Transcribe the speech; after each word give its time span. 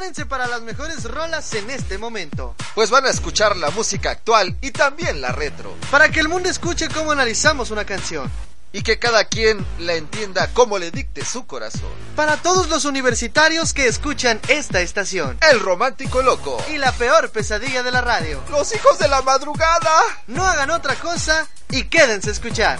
Prepárense 0.00 0.24
para 0.24 0.46
las 0.46 0.62
mejores 0.62 1.04
rolas 1.04 1.52
en 1.52 1.68
este 1.68 1.98
momento. 1.98 2.54
Pues 2.74 2.88
van 2.88 3.04
a 3.04 3.10
escuchar 3.10 3.54
la 3.58 3.70
música 3.70 4.12
actual 4.12 4.56
y 4.62 4.70
también 4.70 5.20
la 5.20 5.30
retro. 5.30 5.76
Para 5.90 6.08
que 6.08 6.20
el 6.20 6.28
mundo 6.30 6.48
escuche 6.48 6.88
cómo 6.88 7.12
analizamos 7.12 7.70
una 7.70 7.84
canción. 7.84 8.30
Y 8.72 8.80
que 8.80 8.98
cada 8.98 9.26
quien 9.26 9.62
la 9.78 9.96
entienda 9.96 10.48
como 10.54 10.78
le 10.78 10.90
dicte 10.90 11.22
su 11.22 11.46
corazón. 11.46 11.90
Para 12.16 12.38
todos 12.38 12.70
los 12.70 12.86
universitarios 12.86 13.74
que 13.74 13.88
escuchan 13.88 14.40
esta 14.48 14.80
estación. 14.80 15.36
El 15.50 15.60
romántico 15.60 16.22
loco. 16.22 16.64
Y 16.72 16.78
la 16.78 16.92
peor 16.92 17.28
pesadilla 17.28 17.82
de 17.82 17.90
la 17.90 18.00
radio. 18.00 18.40
Los 18.50 18.74
hijos 18.74 18.98
de 18.98 19.06
la 19.06 19.20
madrugada. 19.20 20.00
No 20.28 20.46
hagan 20.46 20.70
otra 20.70 20.94
cosa 20.94 21.46
y 21.68 21.84
quédense 21.84 22.30
a 22.30 22.32
escuchar. 22.32 22.78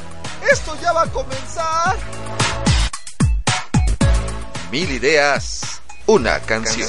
Esto 0.50 0.74
ya 0.80 0.94
va 0.94 1.02
a 1.02 1.12
comenzar. 1.12 1.98
Mil 4.70 4.90
ideas, 4.90 5.80
una 6.10 6.40
canción. 6.40 6.88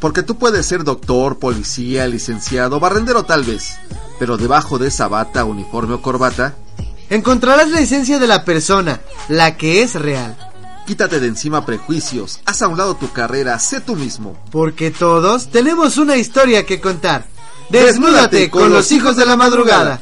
Porque 0.00 0.22
tú 0.22 0.36
puedes 0.36 0.66
ser 0.66 0.84
doctor, 0.84 1.38
policía, 1.38 2.06
licenciado, 2.06 2.78
barrendero 2.78 3.24
tal 3.24 3.44
vez, 3.44 3.78
pero 4.18 4.36
debajo 4.36 4.78
de 4.78 4.88
esa 4.88 5.08
bata, 5.08 5.46
uniforme 5.46 5.94
o 5.94 6.02
corbata, 6.02 6.56
encontrarás 7.08 7.70
la 7.70 7.80
esencia 7.80 8.18
de 8.18 8.26
la 8.26 8.44
persona, 8.44 9.00
la 9.30 9.56
que 9.56 9.82
es 9.82 9.94
real. 9.94 10.51
Quítate 10.86 11.20
de 11.20 11.28
encima 11.28 11.64
prejuicios, 11.64 12.40
haz 12.44 12.62
a 12.62 12.68
un 12.68 12.76
lado 12.76 12.96
tu 12.96 13.12
carrera, 13.12 13.58
sé 13.58 13.80
tú 13.80 13.94
mismo. 13.94 14.36
Porque 14.50 14.90
todos 14.90 15.48
tenemos 15.48 15.96
una 15.96 16.16
historia 16.16 16.66
que 16.66 16.80
contar. 16.80 17.26
Desnúdate 17.68 18.50
con 18.50 18.70
los 18.70 18.90
hijos 18.92 19.16
de 19.16 19.24
la 19.24 19.36
madrugada. 19.36 20.00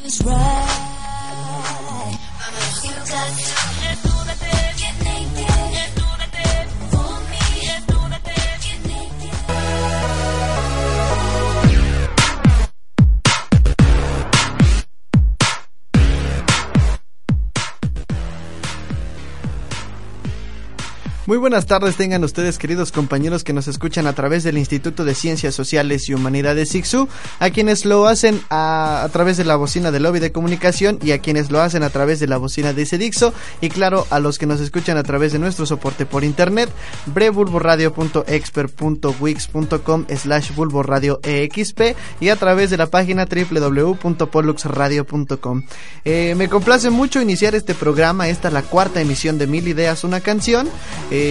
Muy 21.31 21.39
buenas 21.39 21.67
tardes 21.67 21.95
tengan 21.95 22.25
ustedes 22.25 22.59
queridos 22.59 22.91
compañeros 22.91 23.45
que 23.45 23.53
nos 23.53 23.69
escuchan 23.69 24.09
a 24.09 24.15
través 24.15 24.43
del 24.43 24.59
Instituto 24.59 25.05
de 25.05 25.15
Ciencias 25.15 25.55
Sociales 25.55 26.09
y 26.09 26.15
Humanidades 26.15 26.75
ICSU, 26.75 27.07
a 27.39 27.51
quienes 27.51 27.85
lo 27.85 28.09
hacen 28.09 28.41
a, 28.51 29.09
través 29.13 29.37
de 29.37 29.45
la 29.45 29.55
bocina 29.55 29.93
del 29.93 30.03
lobby 30.03 30.19
de 30.19 30.33
comunicación 30.33 30.99
y 31.01 31.13
a 31.13 31.21
quienes 31.21 31.53
lo 31.53 31.61
hacen 31.61 31.85
a 31.85 31.91
través 31.91 32.19
de 32.19 32.27
la 32.27 32.37
bocina 32.37 32.73
de 32.73 32.85
Cedixo 32.85 33.33
y 33.61 33.69
claro 33.69 34.09
a 34.11 34.19
los 34.19 34.41
que 34.41 34.47
nos 34.47 34.59
escuchan 34.59 34.97
a 34.97 35.05
través 35.05 35.33
de 35.33 35.39
nuestro 35.39 35.67
soporte 35.67 36.05
por 36.05 36.25
internet 36.25 36.69
brevulboradio.expert.wix.com 37.07 40.07
slash 40.17 40.53
bulboradio 40.57 41.21
exp 41.23 41.95
y 42.19 42.31
a 42.31 42.35
través 42.35 42.71
de 42.71 42.77
la 42.77 42.87
página 42.87 43.27
www.poluxradio.com 43.27 45.63
eh, 46.05 46.35
me 46.37 46.49
complace 46.49 46.91
mucho 46.91 47.23
iniciar 47.23 47.55
este 47.55 47.77
programa, 47.77 48.29
esta 48.29 48.49
es 48.49 48.55
la 48.55 48.63
cuarta 48.63 49.01
emisión 49.01 49.39
de 49.39 49.47
Mil 49.47 49.69
Ideas, 49.69 50.03
una 50.03 50.19
canción 50.19 50.69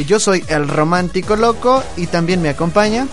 yo 0.07 0.19
soy 0.19 0.43
el 0.47 0.67
romántico 0.67 1.35
loco 1.35 1.83
y 1.97 2.07
también 2.07 2.41
me 2.41 2.49
acompaña. 2.49 3.07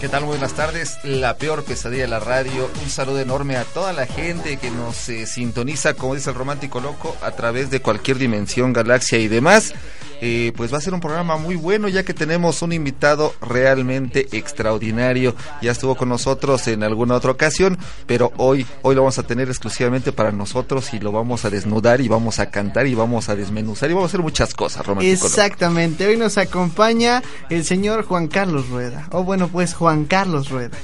¿Qué 0.00 0.08
tal? 0.08 0.24
Buenas 0.24 0.54
tardes. 0.54 0.98
La 1.04 1.36
peor 1.36 1.62
pesadilla 1.62 2.02
de 2.04 2.08
la 2.08 2.20
radio. 2.20 2.70
Un 2.82 2.88
saludo 2.88 3.20
enorme 3.20 3.56
a 3.56 3.64
toda 3.64 3.92
la 3.92 4.06
gente 4.06 4.56
que 4.56 4.70
nos 4.70 5.08
eh, 5.10 5.26
sintoniza, 5.26 5.94
como 5.94 6.14
dice 6.14 6.30
el 6.30 6.36
romántico 6.36 6.80
loco, 6.80 7.16
a 7.20 7.32
través 7.32 7.70
de 7.70 7.80
cualquier 7.82 8.16
dimensión, 8.18 8.72
galaxia 8.72 9.18
y 9.18 9.28
demás. 9.28 9.74
Eh, 10.20 10.52
pues 10.56 10.72
va 10.72 10.78
a 10.78 10.80
ser 10.80 10.94
un 10.94 11.00
programa 11.00 11.36
muy 11.36 11.56
bueno 11.56 11.88
ya 11.88 12.02
que 12.02 12.14
tenemos 12.14 12.62
un 12.62 12.72
invitado 12.72 13.34
realmente 13.40 14.28
extraordinario. 14.32 15.34
Ya 15.62 15.72
estuvo 15.72 15.94
con 15.94 16.08
nosotros 16.08 16.66
en 16.68 16.82
alguna 16.82 17.14
otra 17.14 17.30
ocasión, 17.30 17.78
pero 18.06 18.32
hoy, 18.36 18.66
hoy 18.82 18.94
lo 18.94 19.02
vamos 19.02 19.18
a 19.18 19.22
tener 19.22 19.48
exclusivamente 19.48 20.12
para 20.12 20.32
nosotros 20.32 20.92
y 20.94 20.98
lo 20.98 21.12
vamos 21.12 21.44
a 21.44 21.50
desnudar 21.50 22.00
y 22.00 22.08
vamos 22.08 22.38
a 22.38 22.50
cantar 22.50 22.86
y 22.86 22.94
vamos 22.94 23.28
a 23.28 23.36
desmenuzar 23.36 23.90
y 23.90 23.94
vamos 23.94 24.08
a 24.08 24.10
hacer 24.10 24.20
muchas 24.20 24.54
cosas, 24.54 24.86
romántico. 24.86 25.26
Exactamente, 25.26 26.06
hoy 26.06 26.16
nos 26.16 26.38
acompaña 26.38 27.22
el 27.48 27.64
señor 27.64 28.04
Juan 28.04 28.28
Carlos 28.28 28.68
Rueda. 28.68 29.08
O 29.12 29.24
bueno, 29.24 29.48
pues 29.48 29.74
Juan 29.74 30.04
Carlos 30.04 30.50
Rueda. 30.50 30.76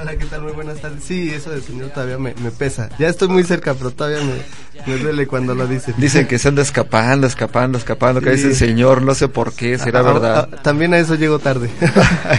Hola, 0.00 0.16
¿qué 0.16 0.26
tal? 0.26 0.42
Muy 0.42 0.52
buenas 0.52 0.80
tardes. 0.80 1.02
Sí, 1.02 1.30
eso 1.30 1.50
del 1.50 1.62
señor 1.62 1.90
todavía 1.90 2.18
me, 2.18 2.32
me 2.34 2.50
pesa. 2.52 2.88
Ya 2.98 3.08
estoy 3.08 3.26
muy 3.28 3.42
cerca, 3.42 3.74
pero 3.74 3.90
todavía 3.90 4.20
me, 4.22 4.34
me 4.86 4.98
duele 4.98 5.26
cuando 5.26 5.54
lo 5.56 5.66
dicen. 5.66 5.94
Dicen 5.96 6.26
que 6.28 6.38
se 6.38 6.48
anda 6.48 6.62
escapando, 6.62 7.26
escapando, 7.26 7.78
escapando, 7.78 8.20
que 8.20 8.30
dice 8.30 8.48
el 8.48 8.54
señor, 8.54 9.02
no 9.02 9.14
sé 9.14 9.28
por 9.28 9.52
qué, 9.52 9.76
será 9.76 10.02
verdad. 10.02 10.48
también 10.62 10.94
a 10.94 10.98
eso 10.98 11.16
llego 11.16 11.40
tarde. 11.40 11.68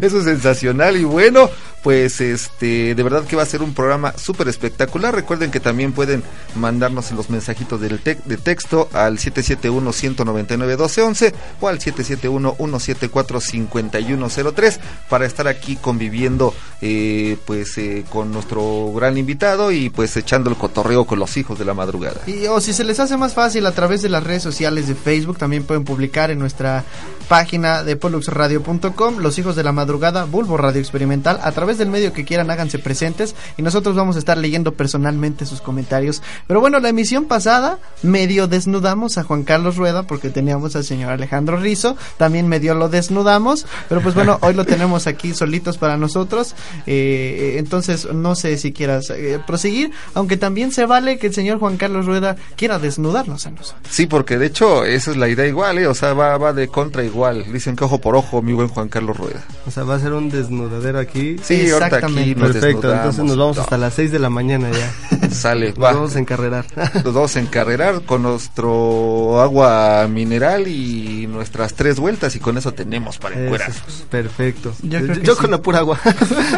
eso 0.00 0.18
es 0.18 0.24
sensacional 0.24 0.96
y 0.96 1.04
bueno, 1.04 1.50
pues 1.82 2.20
este, 2.20 2.94
de 2.94 3.02
verdad 3.02 3.24
que 3.24 3.34
va 3.36 3.42
a 3.42 3.46
ser 3.46 3.62
un 3.62 3.72
programa 3.74 4.12
súper 4.16 4.46
espectacular. 4.48 5.14
Recuerden 5.14 5.50
que 5.50 5.60
también 5.60 5.92
pueden 5.92 6.22
mandarnos 6.56 7.10
los 7.12 7.30
mensajitos 7.30 7.80
del 7.80 8.02
de 8.02 8.36
texto 8.36 8.88
al 8.92 9.18
771-199-1211 9.18 11.32
o 11.60 11.68
al 11.68 11.78
771-174-5103 11.78 14.78
para 15.08 15.24
estar 15.26 15.46
aquí 15.48 15.76
conviviendo 15.76 16.52
eh, 16.80 17.36
pues 17.44 17.76
eh, 17.78 18.04
con 18.08 18.32
nuestro 18.32 18.92
gran 18.92 19.18
invitado 19.18 19.72
y 19.72 19.90
pues 19.90 20.16
echando 20.16 20.48
el 20.50 20.56
cotorreo 20.56 21.06
con 21.06 21.18
los 21.18 21.36
hijos 21.36 21.58
de 21.58 21.64
la 21.64 21.74
madrugada. 21.74 22.20
Y 22.26 22.46
o 22.46 22.60
si 22.60 22.72
se 22.72 22.84
les 22.84 23.00
hace 23.00 23.16
más 23.16 23.34
fácil 23.34 23.66
a 23.66 23.72
través 23.72 24.02
de 24.02 24.08
las 24.08 24.22
redes 24.24 24.42
sociales 24.42 24.88
de 24.88 24.94
Facebook, 24.94 25.38
también 25.38 25.64
pueden 25.64 25.84
publicar 25.84 26.30
en 26.30 26.38
nuestra 26.38 26.84
página 27.28 27.82
de 27.82 27.96
poluxradio.com 27.96 29.18
Los 29.18 29.38
hijos 29.38 29.56
de 29.56 29.64
la 29.64 29.72
madrugada, 29.72 30.24
Bulbo 30.24 30.56
Radio 30.56 30.80
Experimental, 30.80 31.40
a 31.42 31.52
través 31.52 31.67
del 31.76 31.90
medio 31.90 32.14
que 32.14 32.24
quieran 32.24 32.50
háganse 32.50 32.78
presentes 32.78 33.34
y 33.58 33.62
nosotros 33.62 33.94
vamos 33.94 34.16
a 34.16 34.20
estar 34.20 34.38
leyendo 34.38 34.72
personalmente 34.72 35.44
sus 35.44 35.60
comentarios. 35.60 36.22
Pero 36.46 36.60
bueno, 36.60 36.80
la 36.80 36.88
emisión 36.88 37.26
pasada 37.26 37.78
medio 38.02 38.48
desnudamos 38.48 39.18
a 39.18 39.24
Juan 39.24 39.42
Carlos 39.42 39.76
Rueda 39.76 40.04
porque 40.04 40.30
teníamos 40.30 40.76
al 40.76 40.84
señor 40.84 41.10
Alejandro 41.12 41.58
Rizo, 41.58 41.96
también 42.16 42.48
medio 42.48 42.74
lo 42.74 42.88
desnudamos, 42.88 43.66
pero 43.88 44.00
pues 44.00 44.14
bueno, 44.14 44.38
hoy 44.40 44.54
lo 44.54 44.64
tenemos 44.64 45.06
aquí 45.06 45.34
solitos 45.34 45.76
para 45.76 45.96
nosotros, 45.96 46.54
eh, 46.86 47.56
entonces 47.58 48.12
no 48.12 48.34
sé 48.34 48.56
si 48.56 48.72
quieras 48.72 49.10
eh, 49.10 49.38
proseguir, 49.46 49.90
aunque 50.14 50.36
también 50.36 50.72
se 50.72 50.86
vale 50.86 51.18
que 51.18 51.26
el 51.26 51.34
señor 51.34 51.58
Juan 51.58 51.76
Carlos 51.76 52.06
Rueda 52.06 52.36
quiera 52.56 52.78
desnudarnos 52.78 53.46
a 53.46 53.50
nosotros. 53.50 53.82
Sí, 53.90 54.06
porque 54.06 54.38
de 54.38 54.46
hecho 54.46 54.84
esa 54.84 55.10
es 55.10 55.16
la 55.16 55.28
idea 55.28 55.46
igual, 55.46 55.78
¿eh? 55.78 55.86
o 55.86 55.94
sea, 55.94 56.14
va, 56.14 56.38
va 56.38 56.52
de 56.52 56.68
contra 56.68 57.02
igual. 57.02 57.52
Dicen 57.52 57.76
que 57.76 57.84
ojo 57.84 57.98
por 58.00 58.14
ojo, 58.16 58.42
mi 58.42 58.52
buen 58.52 58.68
Juan 58.68 58.88
Carlos 58.88 59.16
Rueda. 59.16 59.44
O 59.66 59.70
sea, 59.70 59.84
va 59.84 59.96
a 59.96 60.00
ser 60.00 60.12
un 60.12 60.30
desnudadero 60.30 60.98
aquí. 60.98 61.36
Sí, 61.42 61.57
Exactamente. 61.60 62.40
Perfecto, 62.40 62.92
entonces 62.92 63.24
nos 63.24 63.36
vamos 63.36 63.58
hasta 63.58 63.78
las 63.78 63.94
6 63.94 64.12
de 64.12 64.18
la 64.18 64.30
mañana 64.30 64.70
ya. 64.70 65.30
Sale, 65.30 65.68
nos 65.68 65.78
vamos 65.78 66.16
a 66.16 66.18
encarrerar. 66.18 66.66
Nos 67.04 67.14
vamos 67.14 67.36
a 67.36 67.40
encarrerar 67.40 68.02
con 68.02 68.22
nuestro 68.22 69.40
agua 69.40 70.06
mineral 70.08 70.66
y 70.68 71.26
nuestras 71.26 71.74
tres 71.74 71.98
vueltas 72.00 72.34
y 72.36 72.40
con 72.40 72.56
eso 72.56 72.72
tenemos 72.72 73.18
para 73.18 73.42
encuerar. 73.42 73.72
Perfecto. 74.10 74.72
Yo, 74.82 75.36
con 75.36 75.50
la 75.50 75.60
pura 75.60 75.78
agua. 75.78 76.00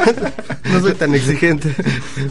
no 0.65 0.81
soy 0.81 0.94
tan 0.94 1.15
exigente. 1.15 1.75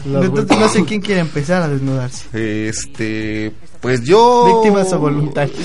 Entonces 0.04 0.58
no 0.58 0.68
sé 0.68 0.84
quién 0.84 1.00
quiere 1.00 1.20
empezar 1.20 1.62
a 1.62 1.68
desnudarse. 1.68 2.68
Este, 2.68 3.52
pues 3.80 4.02
yo... 4.02 4.60
Víctimas 4.62 4.92
o 4.92 4.98
voluntarios. 4.98 5.58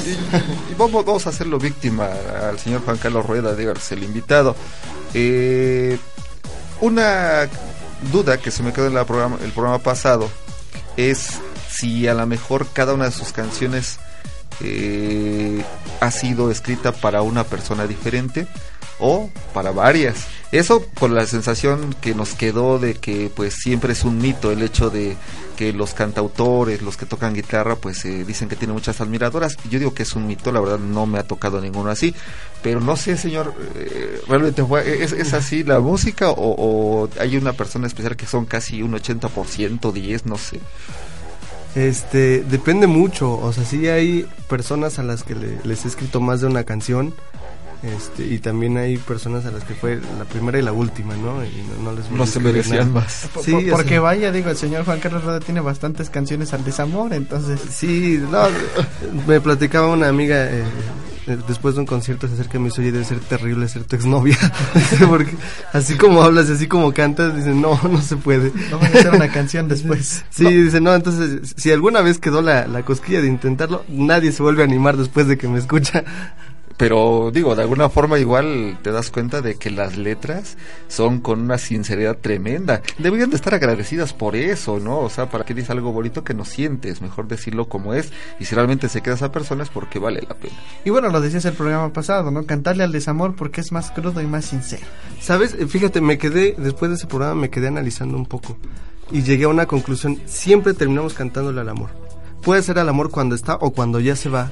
Vamos, 0.78 1.06
vamos 1.06 1.26
a 1.28 1.30
hacerlo 1.30 1.58
víctima 1.58 2.10
al 2.48 2.60
señor 2.60 2.82
Juan 2.82 2.98
Carlos 2.98 3.26
Rueda, 3.26 3.54
de 3.54 3.66
el 3.92 4.04
invitado. 4.04 4.56
Eh, 5.14 5.98
una 6.82 7.48
duda 8.12 8.38
que 8.38 8.52
se 8.52 8.64
me 8.64 8.74
quedó 8.74 8.88
en 8.88 8.94
la 8.94 9.06
programa, 9.06 9.38
el 9.44 9.52
programa 9.52 9.80
pasado 9.80 10.30
es 10.98 11.40
si 11.70 12.08
a 12.08 12.14
lo 12.14 12.26
mejor 12.26 12.68
cada 12.72 12.94
una 12.94 13.06
de 13.06 13.12
sus 13.12 13.32
canciones 13.32 14.00
eh, 14.62 15.64
ha 16.00 16.12
sido 16.12 16.50
escrita 16.50 16.92
para 16.92 17.22
una 17.22 17.44
persona 17.44 17.88
diferente 17.88 18.48
o 19.00 19.30
para 19.54 19.72
varias. 19.72 20.28
Eso 20.52 20.86
con 21.00 21.16
la 21.16 21.26
sensación 21.26 21.96
que 22.00 22.16
nos 22.16 22.34
quedó 22.34 22.80
de 22.80 22.94
que 22.94 23.32
pues 23.36 23.56
siempre 23.56 23.94
es 23.94 24.04
un 24.04 24.20
mito 24.20 24.52
el 24.52 24.62
hecho 24.62 24.90
de 24.90 25.18
que 25.56 25.74
los 25.74 25.94
cantautores, 25.94 26.82
los 26.82 26.98
que 26.98 27.06
tocan 27.06 27.34
guitarra, 27.34 27.76
pues 27.76 28.06
eh, 28.06 28.24
dicen 28.26 28.48
que 28.48 28.56
tienen 28.56 28.76
muchas 28.76 29.02
admiradoras. 29.02 29.58
Yo 29.70 29.80
digo 29.80 29.94
que 29.94 30.04
es 30.04 30.16
un 30.16 30.28
mito, 30.28 30.52
la 30.52 30.60
verdad 30.60 30.80
no 30.80 31.06
me 31.06 31.18
ha 31.18 31.24
tocado 31.24 31.60
ninguno 31.62 31.90
así. 31.90 32.14
Pero 32.62 32.80
no 32.80 32.96
sé, 32.96 33.18
señor, 33.18 33.54
eh, 33.76 34.22
¿realmente 34.28 34.64
es, 35.04 35.34
así 35.34 35.64
la 35.64 35.80
música 35.80 36.30
o, 36.30 37.10
hay 37.20 37.38
una 37.38 37.54
persona 37.54 37.88
especial 37.88 38.16
que 38.16 38.26
son 38.26 38.46
casi 38.46 38.82
un 38.82 38.94
80%, 38.94 39.92
10, 39.92 40.26
no 40.26 40.38
sé? 40.38 40.60
Este, 41.76 42.44
depende 42.44 42.88
mucho, 42.88 43.38
o 43.38 43.52
sea, 43.52 43.66
sí 43.66 43.90
hay 43.90 44.26
personas 44.48 44.98
a 44.98 45.04
las 45.04 45.24
que 45.24 45.36
les 45.36 45.84
he 45.84 45.90
escrito 45.90 46.22
más 46.22 46.40
de 46.40 46.48
una 46.48 46.64
canción, 46.64 47.14
Este, 47.86 48.26
y 48.26 48.40
también 48.40 48.78
hay 48.78 48.98
personas 48.98 49.46
a 49.46 49.52
las 49.52 49.64
que 49.64 49.76
fue 49.76 50.00
la 50.18 50.26
primera 50.26 50.58
y 50.58 50.62
la 50.64 50.72
última, 50.72 51.16
¿no? 51.16 51.44
Y 51.46 51.50
no, 51.84 51.92
no 51.92 51.96
les 51.98 52.10
voy 52.10 52.18
No 52.18 52.26
se 52.26 52.40
merecían 52.40 52.78
nada. 52.94 53.02
más. 53.02 53.30
Por- 53.34 53.44
Sí, 53.44 53.52
por- 53.52 53.70
porque 53.72 53.90
sea- 53.90 54.02
vaya, 54.02 54.32
digo, 54.32 54.50
el 54.50 54.58
señor 54.58 54.86
Juan 54.86 55.00
Carlos 55.00 55.24
Roda 55.24 55.40
tiene 55.40 55.60
bastantes 55.62 56.10
canciones 56.10 56.54
al 56.54 56.64
desamor, 56.64 57.14
entonces... 57.14 57.60
Sí, 57.70 58.20
no, 58.32 58.46
me 59.28 59.40
platicaba 59.40 59.88
una 59.90 60.08
amiga 60.08 60.46
eh, 60.50 60.64
eh, 61.28 61.38
después 61.48 61.76
de 61.76 61.82
un 61.82 61.86
concierto 61.86 62.28
se 62.28 62.34
acerca 62.34 62.58
y 62.58 62.62
me 62.62 62.70
dice, 62.70 62.82
oye, 62.82 62.92
debe 62.92 63.06
ser 63.06 63.20
terrible 63.20 63.68
ser 63.68 63.84
tu 63.84 63.96
exnovia. 63.96 64.38
Dice, 64.74 65.06
Porque 65.08 65.36
así 65.74 65.96
como 65.96 66.22
hablas 66.24 66.50
y 66.50 66.54
así 66.54 66.68
como 66.68 66.92
cantas, 66.94 67.36
dice, 67.36 67.50
no, 67.54 67.80
no 67.84 68.02
se 68.02 68.16
puede. 68.18 68.52
Vamos 68.72 68.88
a 68.88 68.98
hacer 69.00 69.12
una 69.14 69.28
canción 69.32 69.68
después. 69.68 70.24
Sí, 70.32 70.46
dice, 70.46 70.82
no, 70.82 70.94
entonces, 70.96 71.54
si 71.56 71.72
alguna 71.72 72.02
vez 72.02 72.18
quedó 72.20 72.42
la, 72.42 72.68
la 72.68 72.84
cosquilla 72.84 73.22
de 73.22 73.28
intentarlo, 73.28 73.84
nadie 73.90 74.32
se 74.32 74.42
vuelve 74.44 74.62
a 74.64 74.66
animar 74.66 74.98
después 74.98 75.28
de 75.28 75.38
que 75.38 75.48
me 75.48 75.60
escucha. 75.60 76.04
Pero 76.78 77.32
digo, 77.34 77.56
de 77.56 77.62
alguna 77.62 77.90
forma 77.90 78.20
igual 78.20 78.78
te 78.82 78.92
das 78.92 79.10
cuenta 79.10 79.42
de 79.42 79.56
que 79.56 79.72
las 79.72 79.98
letras 79.98 80.58
son 80.88 81.22
con 81.22 81.40
una 81.40 81.58
sinceridad 81.58 82.18
tremenda. 82.18 82.82
Deberían 82.98 83.30
de 83.30 83.38
estar 83.38 83.54
agradecidas 83.54 84.14
por 84.14 84.36
eso, 84.36 84.80
¿no? 84.80 85.00
O 85.00 85.10
sea, 85.10 85.30
para 85.30 85.46
que 85.46 85.54
dices 85.54 85.70
algo 85.70 85.94
bonito 85.94 86.24
que 86.24 86.34
no 86.34 86.44
sientes, 86.44 87.02
mejor 87.02 87.28
decirlo 87.28 87.70
como 87.70 87.94
es. 87.94 88.12
Y 88.40 88.46
si 88.46 88.56
realmente 88.56 88.90
se 88.90 89.02
queda 89.02 89.16
esa 89.16 89.32
persona 89.32 89.64
es 89.64 89.70
porque 89.70 90.00
vale 90.00 90.22
la 90.28 90.36
pena. 90.36 90.56
Y 90.84 90.90
bueno, 90.90 91.10
lo 91.10 91.22
decías 91.22 91.46
el 91.46 91.54
programa 91.54 91.94
pasado, 91.94 92.30
¿no? 92.30 92.46
Cantarle 92.46 92.84
al 92.84 92.92
desamor 92.92 93.36
porque 93.36 93.62
es 93.62 93.72
más 93.72 93.92
crudo 93.92 94.22
y 94.22 94.28
más 94.28 94.46
sincero. 94.46 94.86
¿Sabes? 95.22 95.54
Eh, 95.54 95.68
Fíjate, 95.68 96.02
me 96.02 96.18
quedé, 96.18 96.56
después 96.58 96.90
de 96.90 96.96
ese 96.96 97.08
programa 97.08 97.36
me 97.36 97.50
quedé 97.50 97.68
analizando 97.68 98.18
un 98.18 98.26
poco 98.26 98.58
y 99.12 99.22
llegué 99.22 99.46
a 99.46 99.50
una 99.50 99.66
conclusión. 99.66 100.20
Siempre 100.26 100.74
terminamos 100.74 101.14
cantándole 101.14 101.62
al 101.62 101.70
amor. 101.70 101.90
Puede 102.42 102.62
ser 102.62 102.80
al 102.80 102.90
amor 102.90 103.10
cuando 103.10 103.34
está 103.34 103.56
o 103.56 103.72
cuando 103.72 104.00
ya 104.00 104.16
se 104.16 104.30
va, 104.30 104.52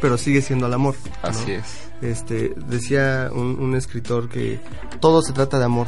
pero 0.00 0.16
sigue 0.18 0.42
siendo 0.42 0.66
al 0.66 0.74
amor. 0.74 0.94
¿no? 1.22 1.28
Así 1.28 1.52
es. 1.52 1.64
Este, 2.02 2.54
decía 2.66 3.28
un, 3.32 3.58
un 3.60 3.74
escritor 3.76 4.28
que 4.30 4.58
todo 5.00 5.20
se 5.22 5.32
trata 5.34 5.58
de 5.58 5.66
amor. 5.66 5.86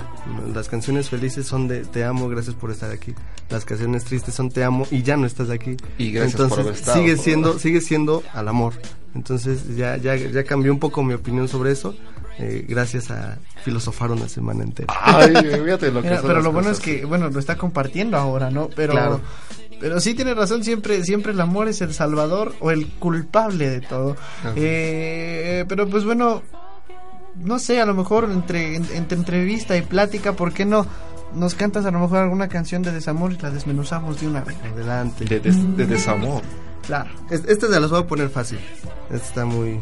Las 0.55 0.69
canciones 0.69 1.09
felices 1.09 1.47
son 1.47 1.69
de 1.69 1.85
te 1.85 2.05
amo, 2.05 2.29
gracias 2.29 2.55
por 2.55 2.71
estar 2.71 2.91
aquí. 2.91 3.15
Las 3.49 3.65
canciones 3.65 4.05
tristes 4.05 4.35
son 4.35 4.51
te 4.51 4.63
amo 4.63 4.87
y 4.91 5.03
ya 5.03 5.17
no 5.17 5.27
estás 5.27 5.49
aquí. 5.51 5.77
Y 5.99 6.13
gracias 6.13 6.35
por 6.37 6.43
Entonces, 6.45 6.59
haber 6.67 6.75
estado. 6.75 6.99
Sigue 6.99 7.17
siendo, 7.17 7.59
sigue 7.59 7.81
siendo 7.81 8.23
al 8.35 8.49
amor. 8.49 8.75
Entonces 9.15 9.77
ya, 9.77 9.97
ya, 9.97 10.15
ya 10.17 10.45
cambió 10.45 10.73
un 10.73 10.79
poco 10.79 11.03
mi 11.03 11.15
opinión 11.15 11.49
sobre 11.49 11.73
eso. 11.73 11.95
eh, 12.39 12.65
gracias 12.69 13.11
a 13.11 13.39
filosofar 13.63 14.11
una 14.11 14.27
semana 14.29 14.65
entera. 14.65 14.93
Ay, 15.03 15.35
fíjate 15.37 15.91
lo 15.93 16.01
que 16.03 16.09
Mira, 16.09 16.17
son 16.21 16.27
pero 16.27 16.35
las 16.37 16.45
lo 16.45 16.53
bueno 16.53 16.71
es 16.71 16.81
que, 16.81 17.05
bueno, 17.05 17.29
lo 17.29 17.39
está 17.39 17.57
compartiendo 17.57 18.17
ahora, 18.17 18.51
¿no? 18.51 18.69
Pero, 18.75 18.93
Claro. 18.93 19.21
Pero 19.83 20.01
sí 20.01 20.15
tiene 20.15 20.33
razón, 20.33 20.65
siempre, 20.65 21.05
siempre 21.05 21.33
el 21.33 21.41
amor 21.43 21.67
es 21.69 21.81
el 21.83 21.93
salvador 21.93 22.55
o 22.61 22.71
el 22.71 22.87
culpable 22.87 23.69
de 23.69 23.81
todo. 23.83 24.17
Eh, 24.57 25.65
pero 25.69 25.87
pues 25.89 26.05
bueno, 26.05 26.43
no 27.37 27.59
sé, 27.59 27.81
a 27.81 27.85
lo 27.87 27.93
mejor 27.93 28.31
entre, 28.31 28.77
en- 28.77 28.87
entre 28.95 29.19
entrevista 29.19 29.77
y 29.77 29.83
plática, 29.83 30.33
¿por 30.35 30.53
qué 30.55 30.65
no 30.65 30.87
nos 31.35 31.55
cantas 31.55 31.85
a 31.85 31.91
lo 31.91 31.99
mejor 31.99 32.19
alguna 32.19 32.49
canción 32.49 32.83
de 32.83 32.93
desamor 32.93 33.33
y 33.33 33.39
la 33.39 33.51
desmenuzamos 33.51 34.21
de 34.21 34.29
una 34.29 34.43
vez? 34.43 34.57
Adelante. 34.73 35.25
de, 35.25 35.41
des- 35.41 35.77
de 35.77 35.87
desamor. 35.87 36.43
Claro. 36.87 37.11
Es- 37.31 37.45
Esta 37.47 37.67
se 37.69 37.81
las 37.81 37.91
voy 37.91 38.01
a 38.01 38.07
poner 38.07 38.29
fácil. 38.31 38.59
Esta 39.11 39.27
está 39.27 39.45
muy... 39.45 39.81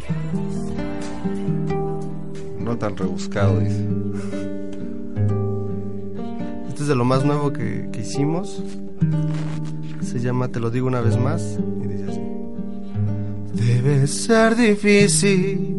No 2.58 2.76
tan 2.78 2.96
rebuscado, 2.96 3.58
dice. 3.58 3.84
Este 6.68 6.82
es 6.82 6.88
de 6.88 6.94
lo 6.94 7.04
más 7.04 7.24
nuevo 7.24 7.52
que, 7.52 7.88
que 7.92 8.00
hicimos. 8.00 8.62
Se 10.02 10.18
llama 10.20 10.48
Te 10.48 10.60
lo 10.60 10.70
digo 10.70 10.86
una 10.86 11.00
vez 11.00 11.16
más. 11.16 11.58
Y 11.82 11.86
dice 11.86 12.04
así. 12.10 12.20
Debe 13.54 14.06
ser 14.06 14.56
difícil 14.56 15.76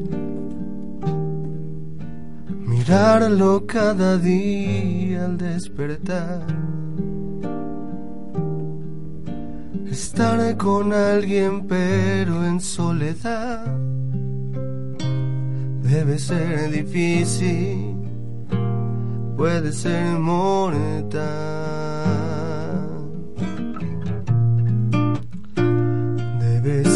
mirarlo 2.65 3.65
cada 3.65 4.18
día 4.18 5.25
al 5.25 5.38
despertar. 5.38 6.45
Estar 9.89 10.57
con 10.57 10.94
alguien 10.94 11.67
pero 11.67 12.45
en 12.45 12.59
soledad. 12.62 13.65
Debe 15.83 16.17
ser 16.17 16.71
difícil 16.71 18.01
puede 19.41 19.71
ser 19.74 20.19
mortal. 20.19 21.21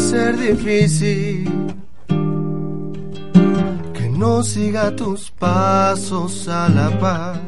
Ser 0.06 0.36
difícil 0.36 1.50
que 3.92 4.08
no 4.10 4.42
siga 4.42 4.94
tus 4.94 5.30
pasos 5.32 6.48
a 6.48 6.68
la 6.68 6.88
par. 7.00 7.40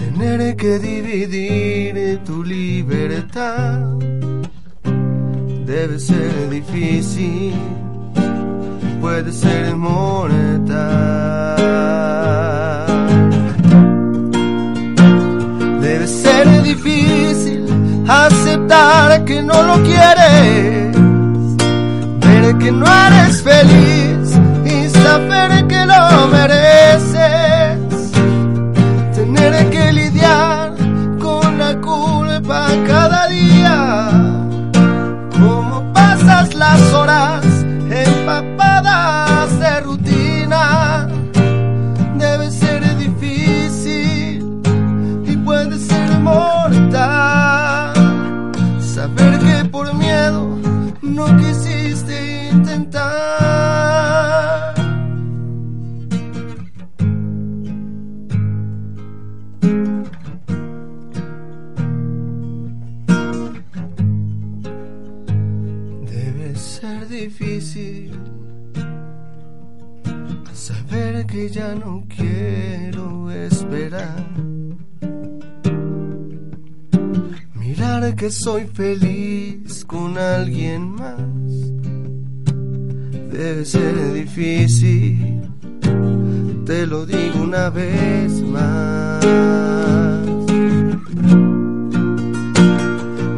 Tener 0.00 0.56
que 0.56 0.78
dividir 0.78 2.20
tu 2.26 2.44
libertad 2.44 3.80
debe 5.64 5.98
ser 5.98 6.50
difícil 6.50 7.54
puede 9.00 9.32
ser 9.32 9.74
mortal. 9.74 10.76
Debe 15.80 16.06
ser 16.06 16.62
difícil 16.62 17.41
aceptar 18.12 19.24
que 19.24 19.42
no 19.42 19.62
lo 19.62 19.82
quieres, 19.82 20.96
ver 22.20 22.58
que 22.58 22.70
no 22.70 22.86
eres 23.06 23.42
feliz 23.42 24.38
y 24.64 24.88
saber 24.90 25.66
que 25.66 25.86
lo 25.86 26.28
mereces. 26.28 27.78
Tener 29.14 29.70
que 29.70 29.92
lidiar 29.92 30.74
con 31.18 31.58
la 31.58 31.74
culpa 31.80 32.66
cada 32.86 33.28
día 33.28 34.10
cómo 35.32 35.92
pasas 35.92 36.54
las 36.54 36.80
ya 71.48 71.74
no 71.74 72.04
quiero 72.08 73.30
esperar. 73.30 74.26
Mirar 77.54 78.14
que 78.14 78.30
soy 78.30 78.66
feliz 78.66 79.84
con 79.84 80.18
alguien 80.18 80.90
más. 80.90 81.18
Debe 83.32 83.64
ser 83.64 84.12
difícil, 84.12 85.42
te 86.66 86.86
lo 86.86 87.06
digo 87.06 87.42
una 87.42 87.70
vez 87.70 88.32
más. 88.42 89.24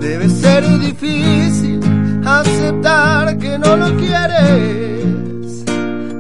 Debe 0.01 0.29
ser 0.29 0.79
difícil 0.79 1.81
aceptar 2.27 3.39
que 3.39 3.59
no 3.59 3.77
lo 3.77 3.97
quieres, 3.97 5.65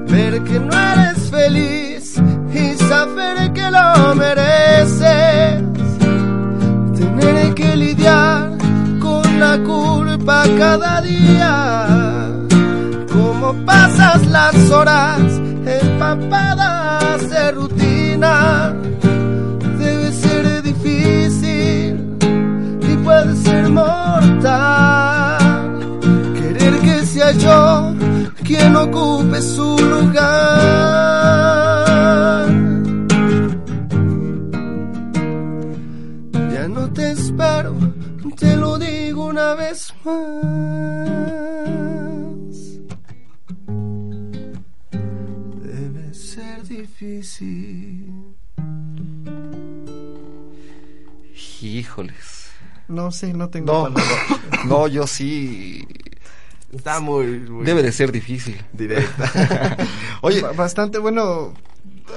ver 0.09 0.43
que 0.45 0.61
no 0.61 0.94
cada 10.65 10.95
día, 11.03 11.53
como 13.13 13.47
pasas 13.67 14.27
las 14.37 14.57
horas 14.71 15.21
empapadas 15.81 17.29
de 17.29 17.53
rutina. 17.53 18.73
Debe 19.83 20.09
ser 20.25 20.63
difícil 20.63 21.91
y 22.91 22.93
puede 23.07 23.33
ser 23.47 23.65
mortal. 23.69 25.39
Querer 26.39 26.75
que 26.87 26.97
sea 27.13 27.31
yo 27.33 27.95
quien 28.49 28.75
ocupe 28.75 29.43
su 29.43 29.71
lugar. 29.95 30.25
Ya 36.55 36.65
no 36.69 36.85
te 36.97 37.05
espero, 37.11 37.75
te 38.39 38.57
lo 38.57 38.79
digo 38.79 39.27
una 39.27 39.55
vez 39.55 39.84
Debe 45.63 46.13
ser 46.13 46.63
difícil. 46.69 48.13
Híjoles. 51.63 52.51
No 52.89 53.11
sí, 53.11 53.33
no 53.33 53.49
tengo 53.49 53.89
no. 53.89 53.95
No, 54.67 54.89
yo 54.89 55.07
sí. 55.07 55.87
Está 56.71 57.01
muy, 57.01 57.41
muy 57.41 57.65
Debe 57.65 57.83
de 57.83 57.93
ser 57.93 58.13
difícil. 58.13 58.61
Directa. 58.75 59.79
Oye. 60.21 60.43
Bastante 60.43 60.99
bueno 60.99 61.55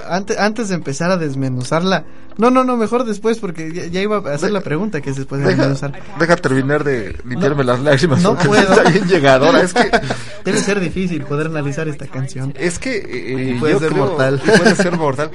antes, 0.10 0.38
antes 0.38 0.70
de 0.70 0.76
empezar 0.76 1.12
a 1.12 1.18
desmenuzarla. 1.18 2.06
No, 2.38 2.52
no, 2.52 2.64
no, 2.64 2.78
mejor 2.78 3.04
después 3.06 3.40
porque 3.40 3.72
ya, 3.74 3.86
ya 3.88 4.02
iba 4.02 4.18
a 4.18 4.34
hacer 4.36 4.52
la 4.52 4.62
pregunta 4.62 5.02
que 5.02 5.10
es 5.10 5.16
después 5.16 5.42
de 5.42 5.48
deja, 5.48 5.68
desmenuzar. 5.70 6.02
deja 6.20 6.36
terminar 6.36 6.84
de 6.84 7.16
limpiarme 7.26 7.64
las 7.64 7.80
lágrimas. 7.80 8.22
no 8.22 8.38
puedo. 8.38 8.62
Está 8.74 8.90
bien 8.90 9.08
llegadora. 9.08 9.62
Es 9.62 9.74
que, 9.74 9.90
Debe 10.46 10.60
ser 10.60 10.80
difícil 10.80 11.24
poder 11.24 11.48
analizar 11.48 11.88
esta 11.88 12.06
canción. 12.08 12.54
es 12.58 12.80
que 12.80 12.98
eh, 12.98 13.56
Y 13.56 13.60
puede 13.60 13.74
yo 13.74 13.80
ser 13.80 13.90
creo- 13.94 14.06
mortal. 14.06 14.42
puede 14.46 14.76
ser 14.76 14.92
mortal. 14.98 15.32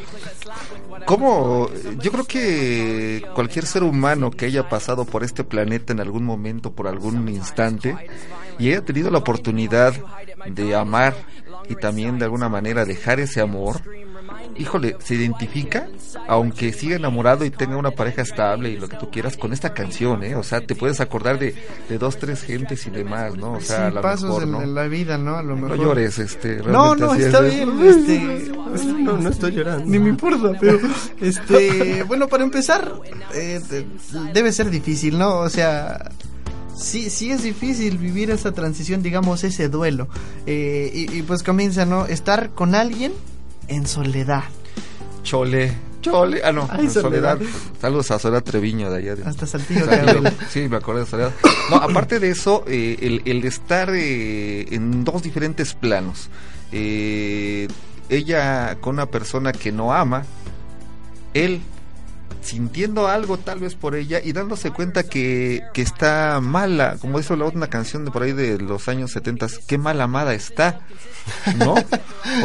¿Cómo? 1.06 1.68
Yo 2.00 2.12
creo 2.12 2.24
que 2.24 3.24
cualquier 3.34 3.66
ser 3.66 3.82
humano 3.82 4.30
que 4.30 4.46
haya 4.46 4.68
pasado 4.68 5.04
por 5.04 5.24
este 5.24 5.42
planeta 5.42 5.92
en 5.92 6.00
algún 6.00 6.24
momento, 6.24 6.72
por 6.72 6.86
algún 6.86 7.28
instante, 7.28 7.96
y 8.58 8.68
haya 8.68 8.84
tenido 8.84 9.10
la 9.10 9.18
oportunidad 9.18 9.94
de 10.46 10.76
amar 10.76 11.14
y 11.68 11.74
también 11.74 12.18
de 12.18 12.26
alguna 12.26 12.48
manera 12.48 12.84
dejar 12.84 13.18
ese 13.18 13.40
amor, 13.40 13.80
híjole, 14.56 14.96
se 15.02 15.14
identifica, 15.14 15.88
aunque 16.28 16.72
siga 16.72 16.96
enamorado 16.96 17.44
y 17.44 17.50
tenga 17.50 17.76
una 17.76 17.90
pareja 17.92 18.22
estable 18.22 18.70
y 18.70 18.76
lo 18.78 18.88
que 18.88 18.96
tú 18.96 19.10
quieras, 19.10 19.36
con 19.36 19.52
esta 19.52 19.74
canción, 19.74 20.22
¿eh? 20.24 20.34
O 20.36 20.42
sea, 20.42 20.60
te 20.60 20.74
puedes 20.74 21.00
acordar 21.00 21.38
de, 21.38 21.54
de 21.88 21.98
dos, 21.98 22.18
tres 22.18 22.42
gentes 22.42 22.86
y 22.86 22.90
demás, 22.90 23.34
¿no? 23.36 23.54
O 23.54 23.60
sea, 23.60 23.76
Sí, 23.76 23.82
a 23.82 23.90
lo 23.90 24.00
pasos 24.02 24.24
mejor, 24.28 24.42
en, 24.44 24.50
¿no? 24.52 24.62
en 24.62 24.74
la 24.74 24.86
vida, 24.88 25.18
¿no? 25.18 25.36
A 25.36 25.42
lo 25.42 25.56
No 25.56 25.62
mejor. 25.68 25.78
llores, 25.78 26.18
este. 26.18 26.56
No, 26.58 26.94
no, 26.94 27.14
está 27.14 27.46
es, 27.46 27.54
¿eh? 27.54 27.64
bien. 27.66 28.52
Este, 28.72 28.92
no, 29.02 29.16
no 29.18 29.28
estoy 29.28 29.52
llorando. 29.52 29.84
Ni 29.86 29.98
me 29.98 30.08
importa, 30.10 30.52
pero 30.60 30.78
este, 31.20 32.02
bueno, 32.04 32.28
para 32.28 32.44
empezar, 32.44 32.92
eh, 33.34 33.60
de- 33.70 33.86
debe 34.32 34.52
ser 34.52 34.70
difícil, 34.70 35.18
¿no? 35.18 35.38
O 35.38 35.48
sea, 35.48 36.10
sí, 36.74 37.10
sí 37.10 37.30
es 37.30 37.42
difícil 37.42 37.98
vivir 37.98 38.30
esa 38.30 38.52
transición, 38.52 39.02
digamos, 39.02 39.44
ese 39.44 39.68
duelo. 39.68 40.08
Eh, 40.46 40.90
y, 40.94 41.18
y 41.18 41.22
pues 41.22 41.42
comienza, 41.42 41.84
¿no? 41.84 42.06
Estar 42.06 42.50
con 42.50 42.74
alguien 42.74 43.12
en 43.68 43.86
soledad. 43.86 44.44
Chole. 45.22 45.72
Chole. 46.00 46.42
Ah, 46.44 46.52
no. 46.52 46.68
Ay, 46.70 46.90
Soledad. 46.90 47.38
Soledad. 47.38 47.54
Saludos 47.80 48.10
a 48.10 48.18
Soledad 48.18 48.42
Treviño 48.42 48.90
de 48.90 48.98
allá. 48.98 49.14
De... 49.14 49.24
Hasta 49.24 49.46
Saltillo. 49.46 49.86
Sí, 50.50 50.68
me 50.68 50.76
acuerdo 50.76 51.04
de 51.04 51.06
Soledad. 51.06 51.32
No, 51.70 51.76
aparte 51.76 52.18
de 52.18 52.30
eso, 52.30 52.64
eh, 52.66 53.20
el, 53.24 53.44
estar 53.44 53.90
eh, 53.94 54.66
en 54.74 55.04
dos 55.04 55.22
diferentes 55.22 55.74
planos. 55.74 56.28
Eh, 56.72 57.68
ella 58.08 58.76
con 58.80 58.94
una 58.94 59.06
persona 59.06 59.52
que 59.52 59.72
no 59.72 59.92
ama, 59.92 60.24
él 61.34 61.62
sintiendo 62.42 63.06
algo 63.06 63.38
tal 63.38 63.60
vez 63.60 63.74
por 63.76 63.94
ella 63.94 64.20
y 64.22 64.32
dándose 64.32 64.72
cuenta 64.72 65.04
que, 65.04 65.62
que 65.72 65.82
está 65.82 66.40
mala, 66.42 66.96
como 67.00 67.18
dice 67.18 67.36
la 67.36 67.44
otra 67.44 67.68
canción 67.68 68.04
de 68.04 68.10
por 68.10 68.22
ahí 68.22 68.32
de 68.32 68.58
los 68.58 68.88
años 68.88 69.12
70, 69.12 69.46
qué 69.66 69.78
mal 69.78 70.00
amada 70.00 70.34
está, 70.34 70.80
¿no? 71.56 71.74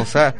O 0.00 0.06
sea, 0.06 0.36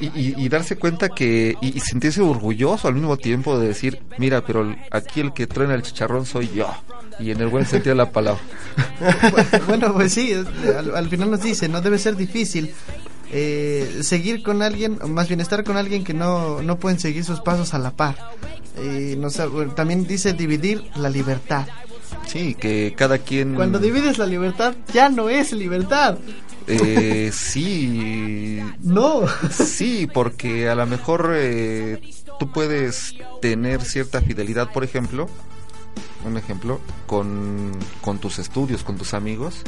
y, 0.00 0.06
y- 0.14 0.34
y 0.36 0.48
darse 0.48 0.76
cuenta 0.76 1.08
que, 1.10 1.56
y, 1.60 1.76
y 1.76 1.80
sentirse 1.80 2.20
orgulloso 2.22 2.88
al 2.88 2.94
mismo 2.94 3.16
tiempo 3.16 3.58
de 3.58 3.68
decir, 3.68 4.00
mira, 4.18 4.44
pero 4.44 4.74
aquí 4.90 5.20
el 5.20 5.32
que 5.32 5.46
truena 5.46 5.74
el 5.74 5.82
chicharrón 5.82 6.26
soy 6.26 6.50
yo, 6.54 6.68
y 7.18 7.30
en 7.30 7.40
el 7.40 7.48
buen 7.48 7.66
sentido 7.66 7.90
de 7.94 7.96
la 7.98 8.10
palabra. 8.10 8.40
bueno, 9.68 9.92
pues 9.94 10.12
sí, 10.12 10.32
al, 10.76 10.94
al 10.96 11.08
final 11.08 11.30
nos 11.30 11.42
dice, 11.42 11.68
no 11.68 11.80
debe 11.80 11.98
ser 11.98 12.16
difícil 12.16 12.72
eh, 13.32 13.98
seguir 14.02 14.42
con 14.42 14.62
alguien, 14.62 14.98
más 15.08 15.28
bien 15.28 15.40
estar 15.40 15.62
con 15.64 15.76
alguien 15.76 16.02
que 16.04 16.14
no, 16.14 16.62
no 16.62 16.78
pueden 16.78 16.98
seguir 16.98 17.24
sus 17.24 17.40
pasos 17.40 17.74
a 17.74 17.78
la 17.78 17.90
par. 17.92 18.16
Eh, 18.76 19.16
no 19.18 19.30
sé, 19.30 19.46
bueno, 19.46 19.72
también 19.72 20.06
dice 20.06 20.32
dividir 20.32 20.82
la 20.96 21.08
libertad. 21.10 21.66
Sí, 22.26 22.54
que 22.54 22.94
cada 22.96 23.18
quien... 23.18 23.54
Cuando 23.54 23.78
divides 23.78 24.18
la 24.18 24.26
libertad, 24.26 24.74
ya 24.92 25.08
no 25.08 25.28
es 25.28 25.52
libertad. 25.52 26.16
Eh, 26.70 27.30
sí, 27.32 28.60
No. 28.80 29.22
Sí, 29.50 30.08
porque 30.12 30.68
a 30.68 30.74
lo 30.74 30.86
mejor 30.86 31.32
eh, 31.34 32.00
tú 32.38 32.50
puedes 32.50 33.14
tener 33.42 33.82
cierta 33.82 34.20
fidelidad, 34.20 34.72
por 34.72 34.84
ejemplo, 34.84 35.28
un 36.24 36.36
ejemplo, 36.36 36.80
con, 37.06 37.72
con 38.00 38.18
tus 38.18 38.38
estudios, 38.38 38.82
con 38.84 38.96
tus 38.96 39.14
amigos, 39.14 39.62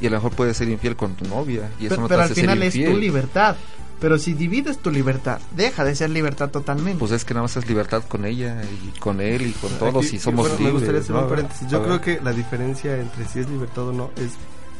y 0.00 0.06
a 0.06 0.10
lo 0.10 0.16
mejor 0.16 0.32
puedes 0.32 0.56
ser 0.56 0.68
infiel 0.68 0.96
con 0.96 1.14
tu 1.14 1.24
novia, 1.26 1.70
y 1.80 1.86
eso 1.86 1.90
Pero, 1.90 2.02
no 2.02 2.08
te 2.08 2.12
pero 2.14 2.22
al 2.22 2.28
ser 2.28 2.36
final 2.36 2.62
es 2.62 2.74
tu 2.74 2.96
libertad. 2.96 3.56
Pero 4.00 4.18
si 4.18 4.34
divides 4.34 4.78
tu 4.78 4.90
libertad, 4.90 5.38
deja 5.56 5.84
de 5.84 5.94
ser 5.94 6.10
libertad 6.10 6.50
totalmente. 6.50 6.98
Pues 6.98 7.12
es 7.12 7.24
que 7.24 7.32
nada 7.32 7.44
más 7.44 7.56
es 7.56 7.66
libertad 7.68 8.02
con 8.06 8.24
ella 8.26 8.60
y 8.62 8.98
con 8.98 9.20
él 9.20 9.42
y 9.46 9.52
con 9.52 9.70
todos 9.78 10.04
Aquí, 10.04 10.16
y 10.16 10.18
somos 10.18 10.48
bueno, 10.48 10.64
Me 10.64 10.72
gustaría 10.72 10.94
libres. 10.94 11.04
hacer 11.04 11.16
¿no? 11.16 11.22
un 11.22 11.28
paréntesis. 11.28 11.68
Yo 11.68 11.82
creo 11.82 12.00
que 12.00 12.20
la 12.22 12.32
diferencia 12.32 12.96
entre 13.00 13.24
si 13.26 13.38
es 13.38 13.48
libertad 13.48 13.88
o 13.88 13.92
no 13.92 14.10
es 14.16 14.32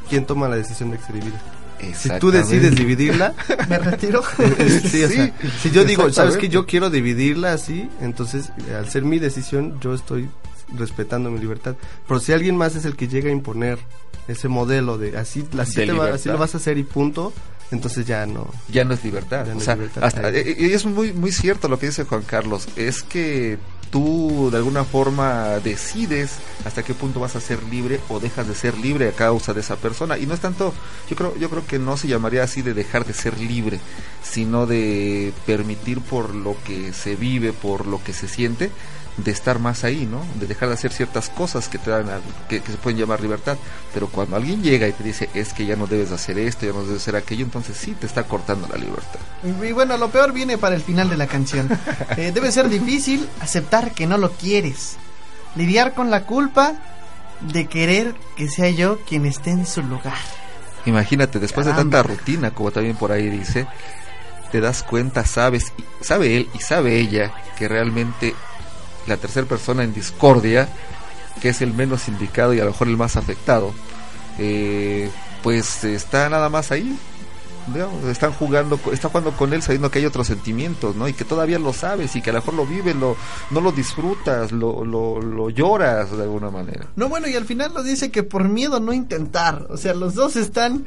quién 0.08 0.26
toma 0.26 0.48
la 0.48 0.56
decisión 0.56 0.90
de 0.90 0.98
que 0.98 1.04
se 1.04 1.12
divida. 1.12 1.40
Si 1.94 2.08
tú 2.18 2.30
decides 2.30 2.74
dividirla, 2.76 3.34
Me 3.68 3.78
retiro. 3.78 4.22
sí, 4.90 5.02
o 5.04 5.08
sea, 5.08 5.26
Sí, 5.26 5.32
si 5.60 5.70
yo 5.70 5.84
digo, 5.84 6.10
sabes 6.10 6.36
que 6.38 6.48
yo 6.48 6.64
quiero 6.66 6.88
dividirla 6.88 7.52
así, 7.52 7.90
entonces 8.00 8.52
al 8.74 8.88
ser 8.88 9.02
mi 9.04 9.18
decisión 9.18 9.78
yo 9.80 9.92
estoy 9.94 10.28
respetando 10.78 11.30
mi 11.30 11.38
libertad. 11.40 11.74
Pero 12.08 12.20
si 12.20 12.32
alguien 12.32 12.56
más 12.56 12.74
es 12.74 12.84
el 12.86 12.96
que 12.96 13.06
llega 13.08 13.28
a 13.28 13.32
imponer 13.32 13.78
ese 14.28 14.48
modelo 14.48 14.96
de 14.96 15.18
así, 15.18 15.44
así, 15.58 15.74
De 15.80 15.86
te 15.86 15.92
va- 15.92 16.08
así 16.14 16.28
lo 16.30 16.38
vas 16.38 16.54
a 16.54 16.56
hacer 16.58 16.78
y 16.78 16.84
punto, 16.84 17.32
entonces 17.70 18.06
ya 18.06 18.26
no. 18.26 18.48
ya 18.68 18.84
no 18.84 18.94
es 18.94 19.02
libertad. 19.04 19.46
No 19.46 19.54
o 19.54 19.58
es 19.58 19.64
sea, 19.64 19.74
libertad. 19.74 20.04
hasta- 20.04 20.26
Ahí. 20.28 20.36
eh, 20.36 20.56
eh, 20.58 20.74
es 20.74 20.84
muy, 20.86 21.12
muy 21.12 21.32
cierto 21.32 21.68
lo 21.68 21.78
que 21.78 21.86
dice 21.86 22.04
Juan 22.04 22.22
Carlos. 22.22 22.68
Es 22.76 23.02
que 23.02 23.58
tú 23.90 24.48
de 24.50 24.56
alguna 24.58 24.82
forma 24.84 25.60
decides 25.62 26.32
hasta 26.64 26.82
qué 26.82 26.94
punto 26.94 27.20
vas 27.20 27.36
a 27.36 27.40
ser 27.40 27.62
libre 27.64 28.00
o 28.08 28.18
dejas 28.18 28.48
de 28.48 28.54
ser 28.56 28.76
libre 28.76 29.08
a 29.08 29.12
causa 29.12 29.54
de 29.54 29.60
esa 29.60 29.76
persona. 29.76 30.18
Y 30.18 30.26
no 30.26 30.34
es 30.34 30.40
tanto, 30.40 30.74
yo 31.08 31.14
creo, 31.16 31.36
yo 31.38 31.48
creo 31.48 31.64
que 31.66 31.78
no 31.78 31.96
se 31.96 32.08
llamaría 32.08 32.42
así 32.42 32.60
de 32.62 32.74
dejar 32.74 33.04
de 33.04 33.12
ser 33.12 33.38
libre, 33.38 33.78
sino 34.22 34.66
de 34.66 35.32
permitir 35.46 36.00
por 36.00 36.34
lo 36.34 36.56
que 36.64 36.92
se 36.92 37.14
vive, 37.14 37.52
por 37.52 37.86
lo 37.86 38.02
que 38.02 38.12
se 38.12 38.26
siente, 38.26 38.70
de 39.16 39.30
estar 39.30 39.60
más 39.60 39.84
ahí, 39.84 40.06
¿no? 40.06 40.22
De 40.40 40.46
dejar 40.48 40.68
de 40.68 40.74
hacer 40.74 40.92
ciertas 40.92 41.28
cosas 41.28 41.68
que 41.68 41.78
te 41.78 41.90
dan, 41.90 42.08
a- 42.10 42.20
que, 42.48 42.60
que 42.60 42.72
se 42.72 42.78
pueden 42.78 42.98
llamar 42.98 43.20
libertad. 43.20 43.56
Pero 43.92 44.08
cuando 44.08 44.34
alguien 44.36 44.62
llega 44.62 44.88
y 44.88 44.92
te 44.92 45.04
dice, 45.04 45.30
es 45.34 45.52
que 45.52 45.66
ya 45.66 45.76
no 45.76 45.86
debes 45.86 46.08
de 46.08 46.16
hacer 46.16 46.36
esto, 46.38 46.66
ya 46.66 46.72
no 46.72 46.78
debes 46.80 46.90
de 46.90 46.96
hacer 46.96 47.14
aquello, 47.16 47.44
entonces 47.44 47.76
sí 47.76 47.92
te 47.92 48.06
está 48.06 48.24
cortando 48.24 48.66
la 48.66 48.76
libertad. 48.76 49.20
Y 49.44 49.72
bueno, 49.72 49.96
lo 49.96 50.10
peor 50.10 50.32
viene 50.32 50.58
para 50.58 50.74
el 50.74 50.82
final 50.82 51.08
de 51.08 51.16
la 51.16 51.26
canción. 51.28 51.68
Eh, 52.16 52.32
debe 52.34 52.50
ser 52.52 52.68
difícil 52.68 53.28
aceptar 53.40 53.92
que 53.92 54.06
no 54.06 54.18
lo 54.18 54.32
quieres. 54.32 54.96
Lidiar 55.56 55.94
con 55.94 56.10
la 56.10 56.24
culpa 56.24 56.74
de 57.40 57.66
querer 57.66 58.14
que 58.36 58.48
sea 58.48 58.70
yo 58.70 58.98
quien 59.06 59.26
esté 59.26 59.50
en 59.50 59.66
su 59.66 59.82
lugar. 59.82 60.18
Imagínate, 60.86 61.38
después 61.38 61.66
de 61.66 61.72
tanta 61.72 62.02
rutina, 62.02 62.50
como 62.52 62.70
también 62.72 62.96
por 62.96 63.10
ahí 63.12 63.28
dice, 63.30 63.66
te 64.52 64.60
das 64.60 64.82
cuenta, 64.82 65.24
sabes, 65.24 65.72
y- 65.78 66.04
sabe 66.04 66.36
él 66.36 66.48
y 66.54 66.58
sabe 66.58 66.98
ella 66.98 67.32
que 67.56 67.68
realmente 67.68 68.34
la 69.06 69.16
tercera 69.16 69.46
persona 69.46 69.84
en 69.84 69.92
discordia, 69.94 70.68
que 71.40 71.50
es 71.50 71.62
el 71.62 71.72
menos 71.74 72.08
indicado 72.08 72.54
y 72.54 72.60
a 72.60 72.64
lo 72.64 72.70
mejor 72.70 72.88
el 72.88 72.96
más 72.96 73.16
afectado, 73.16 73.72
eh, 74.38 75.10
pues 75.42 75.84
está 75.84 76.28
nada 76.28 76.48
más 76.48 76.70
ahí. 76.70 76.98
digamos, 77.66 78.04
están 78.04 78.32
jugando, 78.32 78.78
está 78.92 79.08
jugando 79.08 79.32
con 79.32 79.52
él 79.52 79.62
sabiendo 79.62 79.90
que 79.90 79.98
hay 79.98 80.06
otros 80.06 80.26
sentimientos, 80.26 80.96
¿no? 80.96 81.08
Y 81.08 81.12
que 81.12 81.24
todavía 81.24 81.58
lo 81.58 81.72
sabes 81.72 82.14
y 82.16 82.22
que 82.22 82.30
a 82.30 82.34
lo 82.34 82.40
mejor 82.40 82.54
lo 82.54 82.66
vives, 82.66 82.94
lo, 82.96 83.16
no 83.50 83.60
lo 83.60 83.72
disfrutas, 83.72 84.52
lo, 84.52 84.84
lo, 84.84 85.20
lo 85.20 85.50
lloras 85.50 86.10
de 86.16 86.22
alguna 86.22 86.50
manera. 86.50 86.86
No, 86.96 87.08
bueno, 87.08 87.26
y 87.28 87.34
al 87.34 87.44
final 87.44 87.72
nos 87.72 87.84
dice 87.84 88.10
que 88.10 88.22
por 88.22 88.48
miedo 88.48 88.80
no 88.80 88.92
intentar. 88.92 89.66
O 89.70 89.76
sea, 89.76 89.94
los 89.94 90.14
dos 90.14 90.36
están 90.36 90.84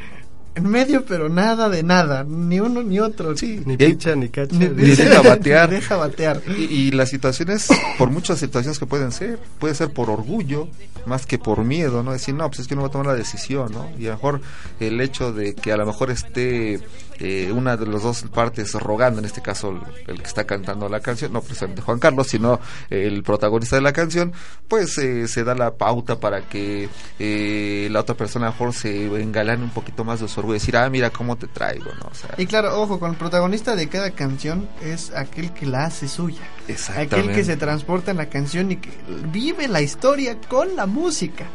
en 0.57 0.67
medio, 0.69 1.05
pero 1.05 1.29
nada 1.29 1.69
de 1.69 1.83
nada. 1.83 2.23
Ni 2.27 2.59
uno 2.59 2.83
ni 2.83 2.99
otro. 2.99 3.35
Sí, 3.37 3.61
Ni 3.65 3.77
picha 3.77 4.15
ni 4.15 4.29
cacha. 4.29 4.55
Ni- 4.55 4.67
Ni 4.69 4.95
deja 4.95 5.21
batear. 5.21 5.69
ni 5.69 5.75
deja 5.75 5.95
batear. 5.95 6.41
Y, 6.57 6.63
y 6.63 6.91
las 6.91 7.09
situaciones, 7.09 7.67
por 7.97 8.09
muchas 8.09 8.39
situaciones 8.39 8.79
que 8.79 8.85
pueden 8.85 9.11
ser, 9.11 9.39
puede 9.59 9.75
ser 9.75 9.91
por 9.93 10.09
orgullo, 10.09 10.67
más 11.05 11.25
que 11.25 11.37
por 11.39 11.63
miedo, 11.63 12.03
¿no? 12.03 12.11
Decir, 12.11 12.33
no, 12.35 12.47
pues 12.49 12.59
es 12.59 12.67
que 12.67 12.75
no 12.75 12.81
voy 12.81 12.89
a 12.89 12.91
tomar 12.91 13.07
la 13.07 13.15
decisión, 13.15 13.71
¿no? 13.71 13.89
Y 13.97 14.05
a 14.07 14.09
lo 14.09 14.15
mejor 14.15 14.41
el 14.79 14.99
hecho 14.99 15.31
de 15.31 15.55
que 15.55 15.71
a 15.71 15.77
lo 15.77 15.85
mejor 15.85 16.11
esté 16.11 16.79
eh, 17.19 17.51
una 17.51 17.77
de 17.77 17.88
las 17.88 18.03
dos 18.03 18.24
partes 18.33 18.74
rogando, 18.74 19.19
en 19.19 19.25
este 19.25 19.41
caso 19.41 19.69
el, 19.69 20.13
el 20.13 20.21
que 20.21 20.27
está 20.27 20.45
cantando 20.45 20.89
la 20.89 21.00
canción, 21.00 21.33
no 21.33 21.41
precisamente 21.41 21.81
Juan 21.81 22.00
Carlos, 22.00 22.27
sino 22.27 22.59
el 22.89 23.24
protagonista 23.24 23.75
de 23.75 23.81
la 23.81 23.93
canción, 23.93 24.33
pues 24.67 24.97
eh, 24.97 25.27
se 25.27 25.43
da 25.43 25.55
la 25.55 25.75
pauta 25.75 26.19
para 26.19 26.41
que 26.41 26.89
eh, 27.19 27.88
la 27.91 28.01
otra 28.01 28.15
persona 28.15 28.47
mejor 28.47 28.74
se 28.74 29.05
engalane 29.21 29.63
un 29.63 29.69
poquito 29.71 30.03
más 30.03 30.19
de 30.19 30.27
su 30.27 30.39
orgullo, 30.39 30.53
decir, 30.53 30.77
ah, 30.77 30.89
mira 30.89 31.09
cómo 31.09 31.36
te 31.36 31.47
traigo, 31.47 31.91
¿no? 32.01 32.09
O 32.12 32.15
sea, 32.15 32.36
Y 32.38 32.45
claro, 32.45 32.79
ojo, 32.79 33.00
con 33.00 33.12
el 33.12 33.17
protagonista 33.17 33.75
de 33.75 33.88
cada 33.88 34.12
canción 34.12 34.67
es 34.81 35.12
aquel 35.15 35.53
que 35.53 35.65
la 35.65 35.86
hace 35.86 36.07
suya. 36.07 36.41
exactamente. 36.67 37.15
Aquel 37.15 37.36
que 37.36 37.43
se 37.43 37.57
transporta 37.57 38.12
en 38.12 38.17
la 38.17 38.29
canción 38.29 38.71
y 38.71 38.77
que 38.77 38.91
vive 39.31 39.67
la 39.67 39.81
historia 39.81 40.38
con 40.47 40.75
la 40.75 40.86
música. 40.86 41.45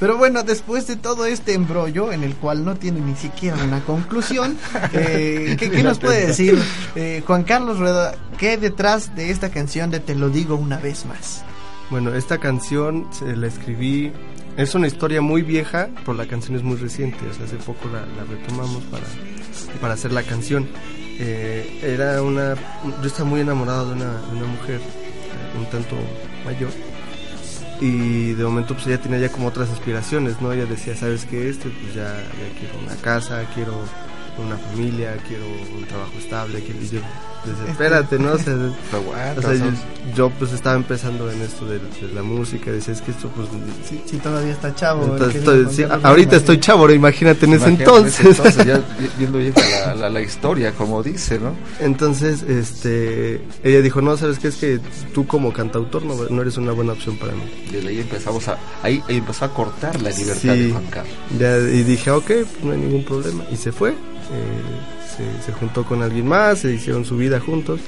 Pero 0.00 0.16
bueno, 0.16 0.42
después 0.42 0.86
de 0.86 0.96
todo 0.96 1.26
este 1.26 1.52
embrollo, 1.52 2.10
en 2.10 2.24
el 2.24 2.34
cual 2.34 2.64
no 2.64 2.74
tiene 2.74 3.00
ni 3.00 3.14
siquiera 3.16 3.62
una 3.62 3.84
conclusión, 3.84 4.56
eh, 4.94 5.09
Eh, 5.10 5.56
¿qué, 5.58 5.70
qué 5.70 5.82
nos 5.82 5.98
puede 5.98 6.26
decir 6.26 6.58
eh, 6.94 7.22
Juan 7.26 7.44
Carlos 7.44 7.78
Rueda? 7.78 8.14
¿Qué 8.38 8.50
hay 8.50 8.56
detrás 8.56 9.14
de 9.14 9.30
esta 9.30 9.50
canción 9.50 9.90
de 9.90 10.00
Te 10.00 10.14
lo 10.14 10.30
digo 10.30 10.56
una 10.56 10.78
vez 10.78 11.04
más? 11.06 11.44
Bueno, 11.90 12.14
esta 12.14 12.38
canción 12.38 13.08
se 13.10 13.36
la 13.36 13.48
escribí. 13.48 14.12
Es 14.56 14.74
una 14.74 14.86
historia 14.86 15.20
muy 15.20 15.42
vieja, 15.42 15.88
pero 16.04 16.14
la 16.14 16.26
canción 16.26 16.56
es 16.56 16.62
muy 16.62 16.76
reciente. 16.76 17.18
O 17.28 17.34
sea, 17.34 17.46
hace 17.46 17.56
poco 17.56 17.88
la, 17.88 18.00
la 18.00 18.24
retomamos 18.24 18.82
para, 18.84 19.04
para 19.80 19.94
hacer 19.94 20.12
la 20.12 20.22
canción. 20.22 20.68
Eh, 21.18 21.80
era 21.82 22.22
una. 22.22 22.54
Yo 23.02 23.06
estaba 23.06 23.28
muy 23.28 23.40
enamorado 23.40 23.88
de 23.88 23.94
una, 23.94 24.12
de 24.20 24.36
una 24.36 24.46
mujer, 24.46 24.80
un 25.58 25.66
tanto 25.66 25.96
mayor. 26.44 26.70
Y 27.80 28.32
de 28.32 28.44
momento, 28.44 28.74
pues 28.74 28.86
ella 28.86 29.00
tenía 29.00 29.18
ya 29.18 29.30
como 29.30 29.48
otras 29.48 29.70
aspiraciones, 29.70 30.40
¿no? 30.40 30.52
Ella 30.52 30.66
decía, 30.66 30.94
¿sabes 30.94 31.24
qué? 31.24 31.48
Este, 31.48 31.70
pues 31.70 31.94
ya, 31.94 32.04
ya 32.04 32.58
quiero 32.58 32.78
una 32.84 32.96
casa, 32.96 33.44
quiero 33.54 33.74
una 34.38 34.56
familia, 34.56 35.16
quiero 35.28 35.44
un 35.76 35.84
trabajo 35.84 36.12
estable. 36.18 36.62
Quiero, 36.62 36.80
yo, 36.80 37.00
pues, 37.44 37.56
espérate, 37.70 38.18
¿no? 38.18 38.32
O 38.32 38.38
sea, 38.38 38.54
Aguanta, 38.92 39.38
o 39.38 39.42
sea, 39.42 39.72
yo, 40.14 40.30
pues 40.30 40.52
estaba 40.52 40.76
empezando 40.76 41.30
en 41.30 41.40
esto 41.42 41.66
de, 41.66 41.78
de 41.78 42.14
la 42.14 42.22
música, 42.22 42.70
decía, 42.72 42.94
es 42.94 43.00
que 43.02 43.10
esto 43.12 43.28
pues... 43.34 43.48
Si 44.06 44.16
todavía 44.18 44.52
está 44.52 44.74
chavo. 44.74 45.04
entonces, 45.04 45.36
estoy- 45.36 45.66
sí, 45.70 45.84
ahorita 46.02 46.36
estoy 46.36 46.58
chavo, 46.60 46.90
imagínate 46.90 47.46
en 47.46 47.54
ese 47.54 47.68
entonces. 47.68 48.26
entonces 48.38 48.66
ya 48.66 48.76
vi- 48.98 49.10
viendo 49.18 49.38
la, 49.86 49.94
la, 49.94 50.10
la 50.10 50.20
historia, 50.20 50.72
como 50.72 51.02
dice, 51.02 51.38
¿no? 51.38 51.54
Entonces, 51.80 52.42
este, 52.42 53.40
ella 53.62 53.82
dijo, 53.82 54.00
no, 54.00 54.16
¿sabes 54.16 54.38
qué? 54.38 54.48
Es 54.48 54.56
que 54.56 54.80
tú 55.14 55.26
como 55.26 55.52
cantautor 55.52 56.02
no, 56.04 56.14
no 56.28 56.42
eres 56.42 56.56
una 56.56 56.72
buena 56.72 56.92
opción 56.92 57.16
para 57.18 57.32
mí. 57.32 57.42
Desde 57.70 57.88
ahí 57.88 58.00
empezamos 58.00 58.48
a, 58.48 58.58
ahí 58.82 59.02
empezó 59.08 59.44
a 59.44 59.54
cortar 59.54 60.00
la 60.00 60.10
libertad 60.10 60.40
Sí. 60.54 60.62
de 60.66 60.70
Juan 60.72 60.86
Carlos. 60.90 61.14
Ya, 61.38 61.56
y 61.58 61.82
dije, 61.84 62.10
ok, 62.10 62.26
pues 62.26 62.46
no 62.64 62.72
hay 62.72 62.78
ningún 62.78 63.04
problema. 63.04 63.44
Y 63.52 63.56
se 63.56 63.70
fue, 63.72 63.90
eh, 63.90 63.94
se, 65.40 65.46
se 65.46 65.52
juntó 65.52 65.84
con 65.84 66.02
alguien 66.02 66.26
más, 66.26 66.60
se 66.60 66.72
hicieron 66.72 67.04
su 67.04 67.16
vida 67.16 67.40
juntos. 67.40 67.80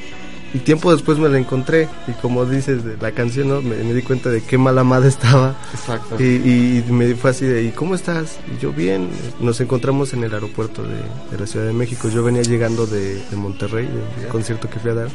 Y 0.55 0.59
tiempo 0.59 0.93
después 0.93 1.17
me 1.19 1.31
la 1.31 1.39
encontré. 1.39 1.89
Y 2.07 2.13
como 2.21 2.45
dices 2.45 2.85
de 2.85 2.99
la 2.99 3.13
canción, 3.13 3.49
¿no? 3.49 3.63
me, 3.63 3.75
me 3.77 3.95
di 3.95 4.03
cuenta 4.03 4.29
de 4.29 4.43
qué 4.43 4.59
mala 4.59 4.85
madre 4.85 5.09
estaba. 5.17 5.55
Exacto. 5.73 6.17
Y, 6.23 6.25
y 6.27 6.85
me 6.91 7.15
fue 7.15 7.31
así 7.31 7.47
de, 7.47 7.63
¿y 7.65 7.71
cómo 7.71 7.95
estás? 7.95 8.39
Y 8.55 8.61
yo 8.63 8.71
bien, 8.71 9.09
nos 9.41 9.61
encontramos 9.63 10.13
en 10.13 10.25
el 10.25 10.35
aeropuerto 10.35 10.83
de, 10.83 10.97
de 11.31 11.39
la 11.41 11.47
Ciudad 11.47 11.65
de 11.67 11.73
México. 11.73 12.09
Yo 12.11 12.23
venía 12.23 12.43
llegando 12.43 12.87
de, 12.87 13.15
de 13.31 13.37
Monterrey, 13.37 13.87
de 13.87 14.25
un 14.27 14.31
concierto 14.31 14.69
que 14.69 14.79
fui 14.79 14.91
a 14.91 14.95
dar. 14.95 15.09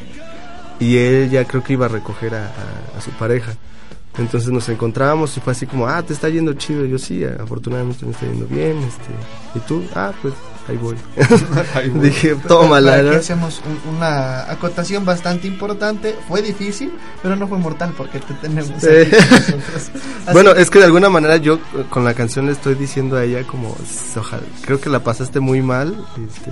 Y 0.79 0.97
él 0.97 1.29
ya 1.29 1.45
creo 1.45 1.63
que 1.63 1.73
iba 1.73 1.85
a 1.85 1.89
recoger 1.89 2.33
a, 2.33 2.45
a- 2.47 2.97
a 2.97 3.01
su 3.01 3.11
pareja. 3.11 3.53
Entonces 4.17 4.49
nos 4.49 4.67
encontrábamos 4.69 5.37
y 5.37 5.39
fue 5.41 5.53
así 5.53 5.67
como, 5.67 5.87
ah, 5.87 6.01
te 6.01 6.13
está 6.13 6.29
yendo 6.29 6.53
chido. 6.53 6.83
Y 6.83 6.89
yo 6.89 6.97
sí, 6.97 7.23
afortunadamente 7.23 8.03
me 8.07 8.11
está 8.13 8.25
yendo 8.25 8.47
bien. 8.47 8.77
Este, 8.79 9.11
y 9.53 9.59
tú, 9.67 9.83
ah, 9.93 10.11
pues 10.23 10.33
ahí 10.67 10.77
voy. 10.77 10.95
Ahí 11.75 11.89
voy. 11.89 12.09
Dije, 12.09 12.35
tómala, 12.47 12.95
hacemos 13.17 13.61
un- 13.65 13.95
una 13.95 14.51
acotación 14.51 15.05
bastante 15.05 15.47
importante. 15.47 16.15
Fue 16.27 16.41
difícil, 16.41 16.91
pero 17.21 17.35
no 17.35 17.47
fue 17.47 17.57
mortal 17.57 17.93
porque 17.97 18.19
te 18.19 18.33
tenemos 18.35 18.71
Sí. 18.81 18.87
aquí 18.87 19.11
Bueno, 20.33 20.51
es 20.51 20.69
que 20.69 20.79
de 20.79 20.85
alguna 20.85 21.09
manera 21.09 21.37
yo 21.37 21.55
eh, 21.55 21.85
con 21.89 22.03
la 22.03 22.13
canción 22.13 22.45
le 22.47 22.51
estoy 22.51 22.75
diciendo 22.75 23.17
a 23.17 23.23
ella 23.23 23.43
como, 23.45 23.75
"S- 23.83 24.19
ojalá, 24.19 24.43
creo 24.65 24.79
que 24.81 24.89
la 24.89 24.99
pasaste 25.03 25.39
muy 25.39 25.61
mal, 25.61 25.95
este, 26.27 26.51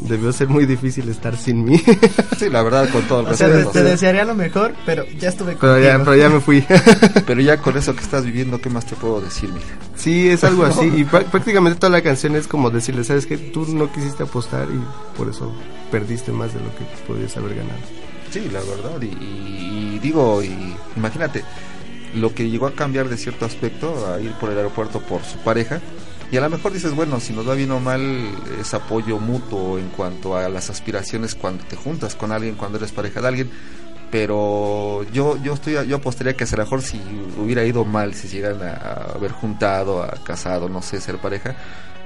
debió 0.00 0.32
ser 0.32 0.48
muy 0.48 0.66
difícil 0.66 1.08
estar 1.08 1.36
sin 1.36 1.64
mí, 1.64 1.78
Sí, 2.38 2.48
la 2.50 2.62
verdad, 2.62 2.88
con 2.90 3.02
todo 3.02 3.20
el 3.20 3.26
O 3.28 3.34
sea, 3.36 3.46
te, 3.48 3.54
respeto. 3.54 3.72
te 3.72 3.82
desearía 3.84 4.24
lo 4.24 4.34
mejor, 4.34 4.74
pero 4.84 5.04
ya 5.18 5.28
estuve 5.28 5.56
pero 5.60 5.78
ya, 5.80 5.98
pero 5.98 6.14
ya 6.16 6.28
me 6.28 6.40
fui. 6.40 6.64
Pero 7.26 7.40
ya 7.40 7.56
con 7.58 7.76
eso 7.78 7.94
que 7.94 8.02
estás 8.02 8.24
viviendo, 8.24 8.60
¿qué 8.60 8.68
más 8.70 8.84
te 8.86 8.96
puedo 8.96 9.20
decir, 9.20 9.50
mija? 9.50 9.66
sí, 9.96 10.28
es 10.28 10.44
algo 10.44 10.64
así, 10.66 10.86
y 10.86 11.04
prá- 11.04 11.24
prácticamente 11.24 11.78
toda 11.78 11.90
la 11.90 12.02
canción 12.02 12.36
es 12.36 12.46
como 12.46 12.70
decirle, 12.70 13.04
sabes 13.04 13.26
que 13.26 13.38
tú 13.38 13.66
no 13.68 13.90
quisiste 13.92 14.22
apostar 14.24 14.68
y 14.70 15.16
por 15.16 15.28
eso 15.28 15.52
perdiste 15.90 16.32
más 16.32 16.52
de 16.52 16.60
lo 16.60 16.66
que 16.76 16.84
podías 17.06 17.36
haber 17.36 17.54
ganado. 17.56 17.78
Sí, 18.30 18.48
la 18.52 18.60
verdad. 18.60 19.00
Y, 19.00 19.06
y- 19.06 19.94
y 19.94 19.98
digo, 20.00 20.42
y 20.42 20.74
imagínate, 20.96 21.42
lo 22.16 22.34
que 22.34 22.48
llegó 22.50 22.66
a 22.66 22.72
cambiar 22.72 23.08
de 23.08 23.16
cierto 23.16 23.44
aspecto, 23.46 24.12
a 24.12 24.20
ir 24.20 24.32
por 24.32 24.50
el 24.50 24.56
aeropuerto 24.58 25.00
por 25.00 25.22
su 25.24 25.38
pareja. 25.38 25.80
Y 26.34 26.36
a 26.36 26.40
lo 26.40 26.50
mejor 26.50 26.72
dices, 26.72 26.92
bueno, 26.96 27.20
si 27.20 27.32
nos 27.32 27.48
va 27.48 27.54
bien 27.54 27.70
o 27.70 27.78
mal, 27.78 28.02
es 28.60 28.74
apoyo 28.74 29.20
mutuo 29.20 29.78
en 29.78 29.88
cuanto 29.90 30.36
a 30.36 30.48
las 30.48 30.68
aspiraciones 30.68 31.36
cuando 31.36 31.62
te 31.62 31.76
juntas 31.76 32.16
con 32.16 32.32
alguien, 32.32 32.56
cuando 32.56 32.76
eres 32.76 32.90
pareja 32.90 33.20
de 33.20 33.28
alguien. 33.28 33.50
Pero 34.10 35.04
yo 35.12 35.40
yo 35.44 35.54
estoy 35.54 35.74
yo 35.86 35.94
apostaría 35.94 36.36
que 36.36 36.42
a 36.42 36.48
lo 36.50 36.64
mejor 36.64 36.82
si 36.82 37.00
hubiera 37.38 37.64
ido 37.64 37.84
mal, 37.84 38.14
si 38.14 38.26
se 38.26 38.38
llegaran 38.38 38.62
a, 38.64 38.72
a 38.72 39.12
haber 39.14 39.30
juntado, 39.30 40.02
a 40.02 40.10
casado, 40.24 40.68
no 40.68 40.82
sé, 40.82 41.00
ser 41.00 41.18
pareja, 41.18 41.54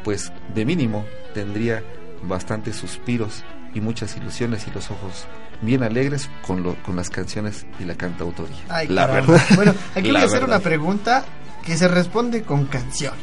pues 0.05 0.31
de 0.55 0.67
mínimo 0.67 1.07
tendría 1.33 1.83
bastantes 2.23 2.77
suspiros 2.77 3.45
y 3.73 3.81
muchas 3.81 4.15
ilusiones 4.15 4.67
y 4.67 4.71
los 4.73 4.91
ojos 4.91 5.27
bien 5.63 5.83
alegres 5.83 6.29
con 6.47 6.63
lo, 6.63 6.75
con 6.83 6.97
las 6.97 7.09
canciones 7.09 7.65
y 7.81 7.85
la 7.85 7.95
cantautoría. 7.95 8.59
Ay, 8.69 8.89
la 8.89 9.07
caramba. 9.07 9.33
verdad. 9.33 9.47
Bueno, 9.57 9.75
aquí 9.95 10.11
voy 10.13 10.21
a 10.21 10.25
hacer 10.25 10.45
una 10.45 10.59
pregunta 10.59 11.25
que 11.65 11.79
se 11.79 11.89
responde 11.89 12.43
con 12.43 12.67
canción. 12.67 13.15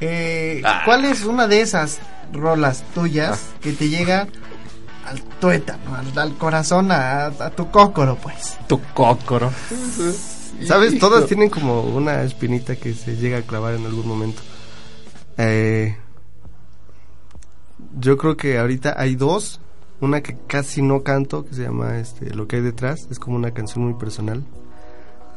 Eh, 0.00 0.62
Ah. 0.64 0.82
¿Cuál 0.84 1.04
es 1.04 1.24
una 1.24 1.46
de 1.46 1.60
esas 1.60 1.98
rolas 2.32 2.82
tuyas 2.94 3.40
Ah. 3.54 3.58
que 3.60 3.72
te 3.72 3.88
llega 3.88 4.26
al 5.06 5.20
tuétano, 5.40 5.94
al, 5.94 6.16
al 6.18 6.36
corazón, 6.36 6.92
a, 6.92 7.26
a 7.26 7.50
tu 7.50 7.70
cócoro, 7.70 8.16
pues? 8.16 8.56
Tu 8.68 8.80
cócoro. 8.94 9.50
¿Sabes? 10.66 10.98
Todas 10.98 11.26
tienen 11.26 11.48
como 11.50 11.82
una 11.82 12.22
espinita 12.22 12.76
que 12.76 12.92
se 12.94 13.16
llega 13.16 13.38
a 13.38 13.42
clavar 13.42 13.74
en 13.74 13.86
algún 13.86 14.06
momento. 14.06 14.42
Eh, 15.38 15.96
yo 17.98 18.16
creo 18.16 18.36
que 18.36 18.58
ahorita 18.58 18.94
hay 18.96 19.16
dos. 19.16 19.60
Una 20.02 20.22
que 20.22 20.36
casi 20.46 20.80
no 20.80 21.02
canto, 21.02 21.44
que 21.44 21.54
se 21.54 21.62
llama 21.62 21.98
este, 21.98 22.34
Lo 22.34 22.46
que 22.48 22.56
hay 22.56 22.62
detrás. 22.62 23.06
Es 23.10 23.18
como 23.18 23.36
una 23.36 23.50
canción 23.52 23.84
muy 23.84 23.94
personal. 23.94 24.42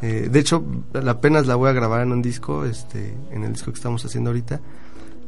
Eh, 0.05 0.27
de 0.29 0.39
hecho, 0.39 0.61
apenas 1.07 1.47
la 1.47 1.55
voy 1.55 1.69
a 1.69 1.71
grabar 1.71 2.01
en 2.01 2.11
un 2.11 2.21
disco, 2.21 2.65
este, 2.65 3.13
en 3.31 3.45
el 3.45 3.53
disco 3.53 3.71
que 3.71 3.77
estamos 3.77 4.03
haciendo 4.03 4.31
ahorita. 4.31 4.59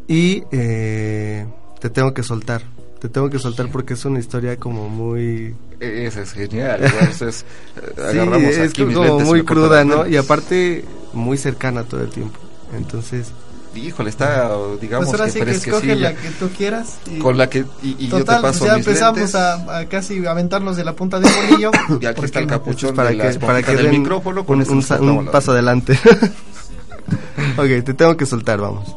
Y 0.05 0.43
eh, 0.51 1.45
te 1.79 1.89
tengo 1.89 2.13
que 2.13 2.23
soltar. 2.23 2.61
Te 2.99 3.07
tengo 3.07 3.29
que 3.29 3.39
soltar 3.39 3.71
porque 3.71 3.93
es 3.93 4.03
una 4.03 4.19
historia 4.19 4.57
como 4.57 4.89
muy 4.89 5.55
Ese 5.79 6.23
es 6.23 6.33
genial. 6.33 6.83
Entonces, 6.83 7.45
eh, 7.77 7.93
Sí, 8.11 8.19
agarramos 8.19 8.49
es 8.49 8.69
aquí 8.69 8.83
mis 8.83 8.97
como 8.97 9.07
lentes 9.07 9.27
muy 9.27 9.45
cruda, 9.45 9.85
¿no? 9.85 10.05
Y 10.07 10.17
aparte, 10.17 10.83
muy 11.13 11.37
cercana 11.37 11.85
todo 11.85 12.01
el 12.01 12.09
tiempo. 12.09 12.37
Entonces, 12.75 13.31
Híjole, 13.75 14.09
está, 14.09 14.49
digamos, 14.81 15.07
Pues 15.09 15.19
ahora 15.19 15.31
sí 15.31 15.39
que 15.41 15.51
escoge 15.51 15.95
la 15.95 16.13
que 16.15 16.29
tú 16.31 16.49
quieras. 16.49 16.95
y- 17.11 17.19
Con 17.19 17.37
la 17.37 17.49
que, 17.49 17.65
y, 17.83 17.95
y 17.99 18.07
yo 18.07 18.19
Total, 18.19 18.37
te 18.37 18.41
pues 18.41 18.53
paso 18.53 18.65
ya 18.65 18.77
mis 18.77 18.87
empezamos 18.87 19.35
a, 19.35 19.77
a 19.79 19.85
casi 19.85 20.25
aventarnos 20.25 20.77
de 20.77 20.83
la 20.85 20.93
punta 20.93 21.19
del 21.19 21.31
bolillo. 21.49 21.71
Y 22.01 22.05
aquí 22.05 22.15
¿Por 22.15 22.25
está 22.25 22.39
el 22.39 22.47
capuchón 22.47 22.95
para 22.95 23.09
de 23.09 23.17
que, 23.17 23.39
para 23.39 23.61
que 23.63 23.75
del 23.75 23.85
den 23.91 23.99
micrófono. 24.01 24.45
Con 24.45 24.59
un, 24.61 25.09
un 25.09 25.25
paso 25.27 25.51
adelante. 25.51 25.99
ok, 27.57 27.83
te 27.85 27.93
tengo 27.93 28.15
que 28.17 28.25
soltar, 28.25 28.59
vamos. 28.59 28.95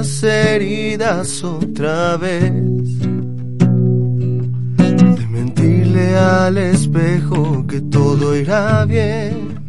Las 0.00 0.22
heridas 0.22 1.44
otra 1.44 2.16
vez, 2.16 2.54
de 5.18 5.26
mentirle 5.28 6.16
al 6.16 6.56
espejo 6.56 7.66
que 7.66 7.82
todo 7.82 8.34
irá 8.34 8.86
bien, 8.86 9.60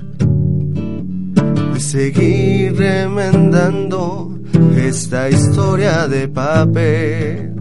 de 1.73 1.79
seguir 1.81 2.77
remendando 2.77 4.39
esta 4.77 5.29
historia 5.29 6.07
de 6.07 6.29
papel. 6.29 7.53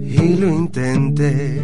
Y 0.00 0.36
lo 0.36 0.48
intenté 0.48 1.60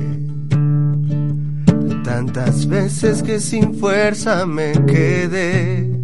tantas 2.04 2.66
veces 2.66 3.22
que 3.22 3.40
sin 3.40 3.72
fuerza 3.72 4.44
me 4.44 4.72
quedé. 4.84 5.95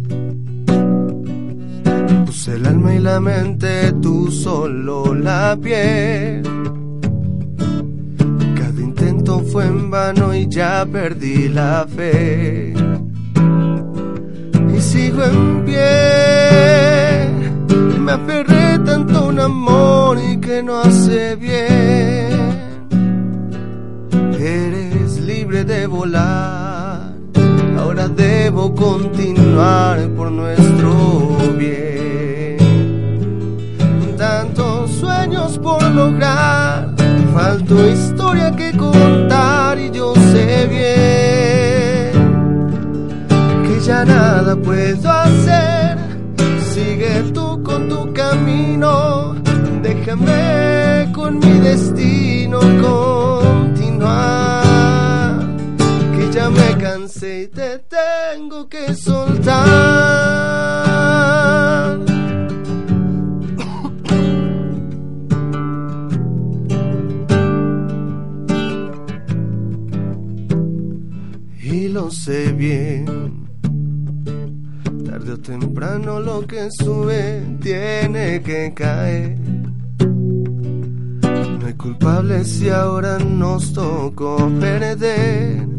El 2.35 2.65
alma 2.65 2.93
y 2.95 2.99
la 2.99 3.19
mente, 3.21 3.93
tú 4.01 4.29
solo 4.29 5.13
la 5.13 5.55
piel. 5.61 6.41
Cada 8.55 8.81
intento 8.81 9.39
fue 9.39 9.67
en 9.67 9.89
vano 9.89 10.33
y 10.35 10.47
ya 10.49 10.85
perdí 10.85 11.47
la 11.47 11.87
fe. 11.87 12.73
Y 14.75 14.81
sigo 14.81 15.23
en 15.23 15.63
pie. 15.63 17.29
Me 17.99 18.11
aferré 18.11 18.79
tanto 18.79 19.19
a 19.19 19.27
un 19.27 19.39
amor 19.39 20.17
y 20.17 20.37
que 20.37 20.61
no 20.63 20.79
hace 20.79 21.35
bien. 21.35 22.33
Eres 24.37 25.21
libre 25.21 25.63
de 25.63 25.87
volar. 25.87 26.52
Debo 28.07 28.75
continuar 28.75 30.07
por 30.09 30.31
nuestro 30.31 31.37
bien. 31.57 31.83
por 35.63 35.81
lograr. 35.83 36.93
Faltó 37.33 37.87
historia 37.87 38.51
que 38.51 38.75
contar 38.77 39.79
y 39.79 39.89
yo 39.91 40.13
sé 40.15 40.67
bien 40.67 42.11
que 43.65 43.79
ya 43.81 44.05
nada 44.05 44.55
puedo 44.55 45.09
hacer. 45.09 45.97
Sigue 46.73 47.23
tú 47.33 47.63
con 47.63 47.89
tu 47.89 48.13
camino, 48.13 49.33
déjame 49.81 51.09
con 51.13 51.39
mi 51.39 51.59
destino 51.59 52.59
continuar. 52.59 54.72
Ya 56.43 56.49
me 56.49 56.77
cansé 56.77 57.43
y 57.43 57.47
te 57.47 57.79
tengo 57.79 58.67
que 58.67 58.93
soltar. 58.95 59.53
y 71.61 71.87
lo 71.87 72.11
sé 72.11 72.51
bien. 72.51 73.05
Tarde 75.05 75.31
o 75.31 75.39
temprano 75.39 76.19
lo 76.19 76.45
que 76.45 76.69
sube 76.71 77.41
tiene 77.61 78.41
que 78.41 78.73
caer. 78.75 79.39
No 81.59 81.67
hay 81.67 81.73
culpables 81.75 82.49
si 82.49 82.69
ahora 82.69 83.17
nos 83.17 83.71
tocó 83.71 84.35
perder. 84.59 85.73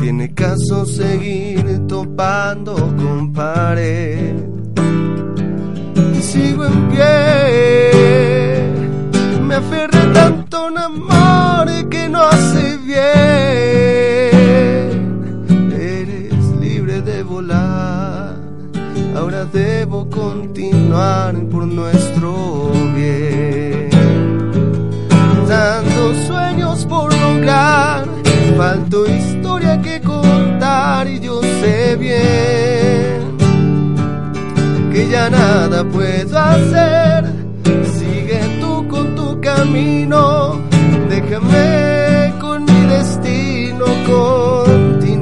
Tiene 0.00 0.32
caso 0.32 0.86
seguir 0.86 1.86
topando 1.88 2.74
con 2.96 3.32
pared. 3.32 4.34
Y 6.14 6.22
sigo 6.22 6.64
en 6.66 6.88
pie. 6.88 8.60
Me 9.42 9.56
aferré 9.56 10.00
tanto 10.14 10.56
a 10.56 10.66
un 10.68 10.78
amor 10.78 11.88
que 11.90 12.08
no 12.08 12.22
hace 12.22 12.76
bien. 12.78 12.98
Eres 15.72 16.44
libre 16.60 17.02
de 17.02 17.24
volar. 17.24 18.36
Ahora 19.16 19.44
debo 19.46 20.08
continuar 20.08 21.34
por 21.50 21.66
nuestro 21.66 22.07
que 34.92 35.08
ya 35.10 35.28
nada 35.30 35.84
puedo 35.84 36.38
hacer. 36.38 37.24
Sigue 37.98 38.40
tú 38.60 38.86
con 38.88 39.14
tu 39.14 39.40
camino, 39.40 40.60
déjame 41.08 42.32
con 42.40 42.64
mi 42.64 42.80
destino 42.94 43.86
continuar. 44.06 45.18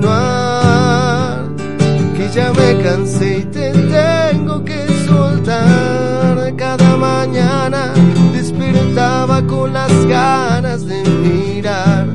Que 2.17 2.29
ya 2.35 2.53
me 2.53 2.83
cansé 2.83 3.39
y 3.39 3.45
te 3.45 3.73
tengo 3.73 4.65
que 4.65 4.87
soltar. 5.07 6.55
Cada 6.57 6.97
mañana 6.97 7.93
despertaba 8.33 9.43
con 9.47 9.73
las 9.73 10.07
ganas 10.07 10.87
de 10.87 11.03
mirar 11.05 12.07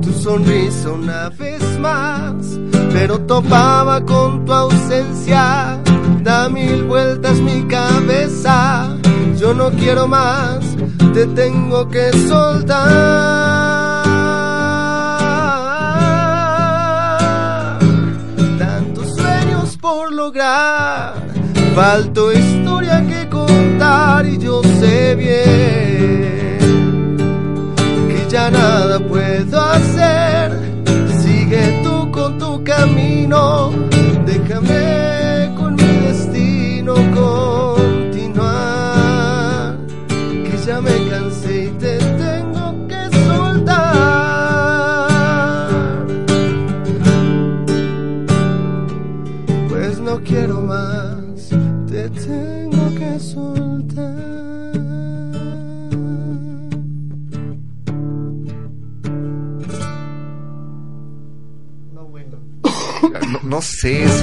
tu 0.00 0.12
sonrisa 0.12 0.90
una 0.90 1.28
vez 1.30 1.57
más, 1.78 2.34
pero 2.92 3.20
topaba 3.20 4.04
con 4.04 4.44
tu 4.44 4.52
ausencia. 4.52 5.78
Da 6.22 6.48
mil 6.48 6.84
vueltas 6.84 7.38
mi 7.40 7.62
cabeza, 7.68 8.96
yo 9.38 9.54
no 9.54 9.70
quiero 9.70 10.08
más, 10.08 10.58
te 11.14 11.26
tengo 11.26 11.88
que 11.88 12.10
soltar. 12.28 12.88
Tantos 18.58 19.16
sueños 19.16 19.76
por 19.78 20.12
lograr, 20.12 21.14
faltó 21.74 22.32
historia 22.32 23.06
que 23.06 23.28
contar 23.28 24.26
y 24.26 24.38
yo 24.38 24.62
sé 24.80 25.14
bien 25.14 26.58
que 28.08 28.26
ya 28.28 28.50
nada 28.50 28.98
puedo 28.98 29.60
hacer. 29.60 30.37
Camino, 33.28 33.70
déjame 34.24 35.07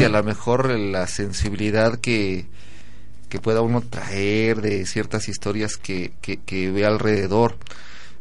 a 0.05 0.09
lo 0.09 0.23
mejor 0.23 0.69
la 0.69 1.07
sensibilidad 1.07 1.99
que, 1.99 2.45
que 3.29 3.39
pueda 3.39 3.61
uno 3.61 3.81
traer 3.81 4.61
de 4.61 4.85
ciertas 4.85 5.27
historias 5.27 5.77
que, 5.77 6.13
que, 6.21 6.71
ve 6.71 6.85
alrededor. 6.85 7.57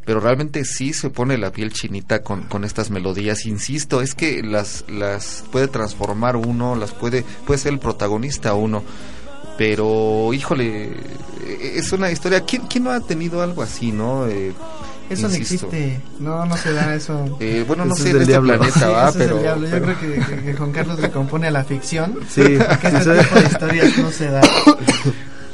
Pero 0.04 0.20
realmente 0.20 0.64
sí 0.64 0.92
se 0.92 1.08
pone 1.08 1.38
la 1.38 1.50
piel 1.50 1.72
chinita 1.72 2.22
con, 2.22 2.42
con 2.42 2.64
estas 2.64 2.90
melodías. 2.90 3.46
Insisto, 3.46 4.02
es 4.02 4.14
que 4.14 4.42
las, 4.42 4.84
las 4.88 5.44
puede 5.50 5.68
transformar 5.68 6.36
uno, 6.36 6.74
las 6.76 6.92
puede, 6.92 7.24
puede 7.46 7.58
ser 7.58 7.72
el 7.72 7.78
protagonista 7.78 8.54
uno. 8.54 8.82
Pero, 9.56 10.34
híjole, 10.34 10.90
es 11.62 11.92
una 11.92 12.10
historia. 12.10 12.44
¿Quién, 12.44 12.66
quién 12.66 12.84
no 12.84 12.90
ha 12.90 13.00
tenido 13.00 13.40
algo 13.40 13.62
así, 13.62 13.92
no? 13.92 14.26
Eh, 14.26 14.52
Eso 15.10 15.28
no 15.28 15.36
insisto. 15.36 15.66
existe. 15.66 16.00
No, 16.20 16.46
no 16.46 16.56
se 16.56 16.72
da 16.72 16.94
eso. 16.94 17.36
Eh, 17.40 17.64
bueno, 17.66 17.84
no 17.84 17.94
Eso 17.94 18.02
sé 18.04 18.08
es 18.08 18.12
del 18.14 18.22
este 18.22 18.32
diablo. 18.32 18.56
planeta, 18.58 18.88
va, 18.88 19.08
Eso 19.08 19.18
es 19.18 19.24
el 19.24 19.28
pero, 19.28 19.40
diablo. 19.42 19.66
Yo 19.66 19.70
pero- 19.72 19.84
creo 19.84 20.00
que, 20.00 20.26
que- 20.36 20.42
que 20.42 20.54
Juan 20.54 20.72
Carlos 20.72 21.00
le 21.00 21.10
compone 21.10 21.46
a 21.48 21.50
la 21.50 21.64
ficción. 21.64 22.18
Sí, 22.28 22.42
Que 22.80 22.90
sí, 22.90 22.96
este 22.96 23.18
tipo 23.22 23.34
de 23.40 23.46
historias 23.46 23.98
no 23.98 24.10
se 24.10 24.30
da. 24.30 24.40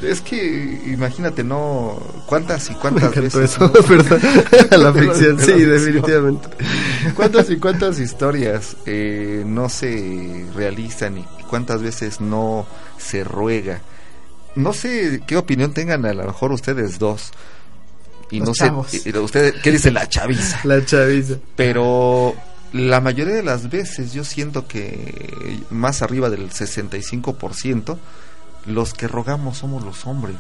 Es 0.02 0.22
que 0.22 0.80
imagínate, 0.86 1.44
¿no? 1.44 2.00
¿Cuántas 2.24 2.70
y 2.70 2.72
Me 2.72 2.78
cuántas 2.78 3.02
encantó 3.14 3.38
veces? 3.38 3.52
eso, 3.52 3.64
¿no? 3.66 3.72
perdón. 3.86 4.20
La 4.82 4.92
ficción, 4.94 5.38
sí, 5.38 5.52
definitivamente. 5.52 6.48
¿Cuántas 7.14 7.50
y 7.50 7.56
cuántas 7.58 7.98
historias 7.98 8.76
eh, 8.86 9.42
no 9.46 9.68
se 9.68 10.46
realizan 10.54 11.18
y 11.18 11.24
cuántas 11.50 11.82
veces 11.82 12.18
no 12.20 12.66
se 12.96 13.24
ruega? 13.24 13.80
No 14.54 14.72
sé 14.72 15.20
qué 15.26 15.36
opinión 15.36 15.74
tengan 15.74 16.06
a 16.06 16.14
lo 16.14 16.24
mejor 16.24 16.52
ustedes 16.52 16.98
dos. 16.98 17.32
Y 18.30 18.38
Los 18.38 18.48
no 18.48 18.54
chavos. 18.54 18.88
sé, 18.90 19.18
ustedes, 19.18 19.54
¿qué 19.62 19.72
dice 19.72 19.90
la 19.90 20.08
chaviza? 20.08 20.60
La 20.64 20.84
chaviza. 20.84 21.34
Pero 21.56 22.34
la 22.72 23.00
mayoría 23.00 23.34
de 23.34 23.42
las 23.42 23.68
veces 23.70 24.12
yo 24.12 24.22
siento 24.24 24.68
que 24.68 25.58
más 25.70 26.02
arriba 26.02 26.30
del 26.30 26.50
65% 26.50 27.96
los 28.66 28.94
que 28.94 29.08
rogamos 29.08 29.58
somos 29.58 29.82
los 29.84 30.06
hombres. 30.06 30.36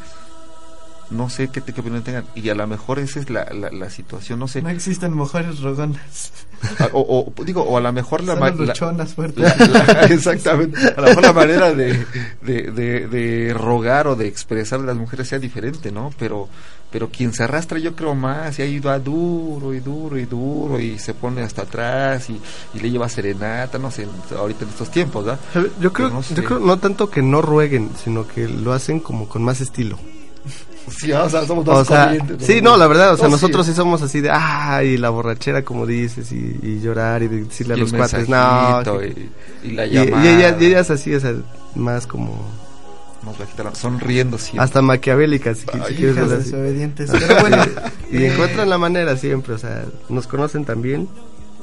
No 1.10 1.28
sé 1.28 1.48
qué, 1.48 1.60
te- 1.60 1.72
qué 1.72 1.80
opinión 1.80 2.02
tengan. 2.04 2.24
Y 2.36 2.48
a 2.50 2.54
lo 2.54 2.66
mejor 2.68 2.98
esa 3.00 3.18
es 3.18 3.30
la, 3.30 3.44
la, 3.52 3.70
la 3.70 3.90
situación, 3.90 4.38
no 4.38 4.46
sé. 4.46 4.62
No 4.62 4.68
existen 4.68 5.12
mujeres 5.12 5.60
rogonas. 5.60 6.32
A- 6.78 6.88
O, 6.92 7.32
o, 7.36 7.44
digo, 7.44 7.62
o 7.62 7.76
a 7.76 7.80
lo 7.80 7.92
mejor 7.92 8.22
la, 8.22 8.34
luchonas 8.68 9.14
fuertes. 9.14 9.42
la- 9.58 9.66
la- 9.66 10.02
exactamente. 10.10 10.78
A 10.96 11.00
lo 11.00 11.06
mejor 11.08 11.22
la 11.22 11.32
manera 11.32 11.74
de, 11.74 12.06
de, 12.42 12.62
de, 12.70 13.08
de 13.08 13.54
rogar 13.54 14.06
o 14.06 14.14
de 14.14 14.28
expresar 14.28 14.80
de 14.80 14.86
las 14.86 14.96
mujeres 14.96 15.26
sea 15.28 15.38
diferente, 15.40 15.90
¿no? 15.90 16.12
Pero, 16.18 16.48
pero 16.92 17.08
quien 17.08 17.32
se 17.32 17.42
arrastra 17.42 17.78
yo 17.80 17.96
creo 17.96 18.14
más 18.14 18.58
y 18.58 18.62
ahí 18.62 18.78
va 18.78 18.98
duro 19.00 19.74
y 19.74 19.80
duro 19.80 20.16
y 20.18 20.26
duro 20.26 20.78
y 20.78 20.98
se 20.98 21.14
pone 21.14 21.42
hasta 21.42 21.62
atrás 21.62 22.30
y, 22.30 22.40
y 22.74 22.80
le 22.80 22.90
lleva 22.90 23.08
serenata, 23.08 23.78
no 23.78 23.90
sé, 23.90 24.06
ahorita 24.36 24.64
en 24.64 24.70
estos 24.70 24.90
tiempos, 24.90 25.24
¿verdad? 25.24 25.40
Yo 25.80 25.92
creo, 25.92 26.10
no 26.10 26.22
sé. 26.22 26.34
yo 26.34 26.44
creo 26.44 26.58
no 26.60 26.78
tanto 26.78 27.10
que 27.10 27.22
no 27.22 27.42
rueguen, 27.42 27.90
sino 28.02 28.28
que 28.28 28.46
lo 28.46 28.72
hacen 28.72 29.00
como 29.00 29.28
con 29.28 29.42
más 29.42 29.60
estilo. 29.60 29.98
Sí, 30.98 31.12
o 31.12 31.28
sea, 31.30 31.44
somos 31.46 31.66
O 31.68 31.84
sea, 31.84 32.16
sí, 32.40 32.60
no, 32.62 32.76
la 32.76 32.86
verdad, 32.86 33.14
o 33.14 33.16
sea, 33.16 33.26
No, 33.26 33.32
nosotros 33.32 33.64
sí. 33.66 33.72
sí 33.72 33.76
somos 33.76 34.02
así 34.02 34.20
de, 34.20 34.30
ah, 34.32 34.82
y 34.84 34.96
la 34.96 35.10
borrachera, 35.10 35.62
como 35.62 35.86
dices, 35.86 36.30
y, 36.32 36.58
y 36.62 36.80
llorar 36.80 37.22
y 37.22 37.28
decirle 37.28 37.74
a 37.74 37.76
Y 37.76 37.80
los 37.80 37.92
cuates, 37.92 38.28
no. 38.28 38.82
y, 39.02 39.30
y 39.68 39.70
la 39.72 39.86
y, 39.86 39.90
y 39.90 39.92
llamada. 40.06 40.30
ellas, 40.30 40.56
y 40.60 40.66
ellas 40.66 40.90
así, 40.90 41.14
o 41.14 41.20
sea, 41.20 41.34
más 41.74 42.06
como, 42.06 42.36
Más 43.24 43.38
bajita 43.38 43.64
la- 43.64 43.74
sonriendo 43.74 44.36
siempre. 44.38 44.64
hasta 44.64 44.82
maquiavélicas, 44.82 45.58
si, 45.58 45.64
si 45.66 45.70
Ay, 45.80 45.94
quieres 45.94 46.28
desobedientes. 46.30 47.10
Pero 47.12 47.40
bueno, 47.40 47.58
Y 48.10 48.24
encuentran 48.24 48.68
la 48.68 48.78
manera 48.78 49.16
siempre, 49.16 49.54
o 49.54 49.58
sea, 49.58 49.84
nos 50.08 50.26
conocen 50.26 50.64
también 50.64 51.08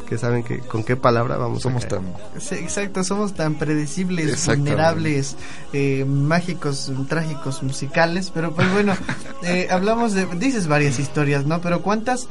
que 0.07 0.17
saben 0.17 0.43
que 0.43 0.59
con 0.59 0.83
qué 0.83 0.95
palabra 0.95 1.37
vamos 1.37 1.61
Somos 1.61 1.85
a 1.85 1.87
caer. 1.87 2.01
tan... 2.01 2.41
Sí, 2.41 2.55
exacto, 2.55 3.03
somos 3.03 3.33
tan 3.33 3.55
predecibles, 3.55 4.45
vulnerables, 4.47 5.35
eh, 5.73 6.05
mágicos, 6.05 6.91
trágicos, 7.07 7.61
musicales, 7.61 8.31
pero 8.33 8.55
pues 8.55 8.71
bueno, 8.73 8.93
eh, 9.43 9.67
hablamos 9.69 10.13
de, 10.13 10.25
dices 10.37 10.67
varias 10.67 10.99
historias, 10.99 11.45
¿no? 11.45 11.61
Pero 11.61 11.81
¿cuántas 11.81 12.27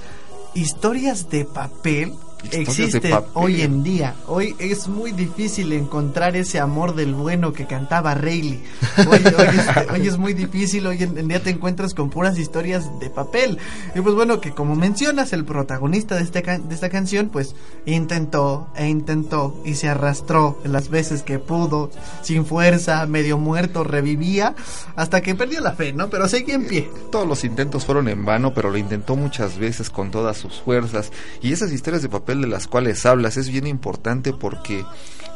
historias 0.54 1.28
de 1.30 1.44
papel 1.44 2.14
existen 2.53 3.12
hoy 3.35 3.62
en 3.62 3.83
día? 3.83 4.14
Hoy 4.27 4.55
es 4.59 4.88
muy 4.88 5.12
difícil 5.12 5.72
encontrar 5.72 6.37
ese 6.37 6.61
amor 6.61 6.94
del 6.94 7.14
bueno 7.14 7.53
que 7.53 7.66
cantaba 7.66 8.14
Rayleigh. 8.14 8.62
Hoy, 8.99 9.20
hoy 9.38 9.46
es, 9.59 9.90
hoy 9.92 10.07
es 10.07 10.18
muy 10.18 10.33
difícil, 10.35 10.87
hoy 10.87 11.03
en 11.03 11.16
en 11.18 11.29
día 11.29 11.42
te 11.42 11.51
encuentras 11.51 11.94
con 11.94 12.11
puras 12.11 12.38
historias 12.38 12.99
de 13.01 13.11
papel. 13.11 13.59
Y 13.94 14.01
pues 14.01 14.14
bueno, 14.14 14.40
que 14.40 14.53
como 14.53 14.75
mencionas, 14.77 15.33
el 15.33 15.44
protagonista 15.44 16.16
de, 16.16 16.22
este 16.22 16.42
can- 16.42 16.68
de 16.68 16.75
esta 16.75 16.88
canción, 16.90 17.29
pues 17.31 17.55
intentó 17.85 18.68
e 18.77 18.88
intentó 18.88 19.61
y 19.64 19.75
se 19.75 19.88
arrastró 19.88 20.59
las 20.64 20.88
veces 20.90 21.22
que 21.22 21.38
pudo, 21.38 21.90
sin 22.22 22.44
fuerza, 22.44 23.07
medio 23.07 23.38
muerto, 23.38 23.83
revivía, 23.85 24.55
hasta 24.94 25.20
que 25.22 25.35
perdió 25.35 25.61
la 25.61 25.72
fe, 25.72 25.92
¿no? 25.92 26.11
Pero 26.11 26.29
seguía 26.29 26.55
en 26.57 26.66
pie. 26.66 26.90
Todos 27.11 27.27
los 27.27 27.44
intentos 27.44 27.85
fueron 27.87 28.09
en 28.09 28.25
vano, 28.25 28.53
pero 28.55 28.70
lo 28.70 28.77
intentó 28.79 29.16
muchas 29.16 29.59
veces 29.59 29.88
con 29.90 30.11
todas 30.11 30.37
sus 30.37 30.61
fuerzas. 30.61 31.11
Y 31.40 31.53
esas 31.53 31.72
historias 31.72 32.03
de 32.03 32.09
papel 32.09 32.25
de 32.34 32.46
las 32.46 32.66
cuales 32.66 33.06
hablas 33.06 33.36
es 33.36 33.48
bien 33.48 33.66
importante 33.66 34.32
porque 34.32 34.84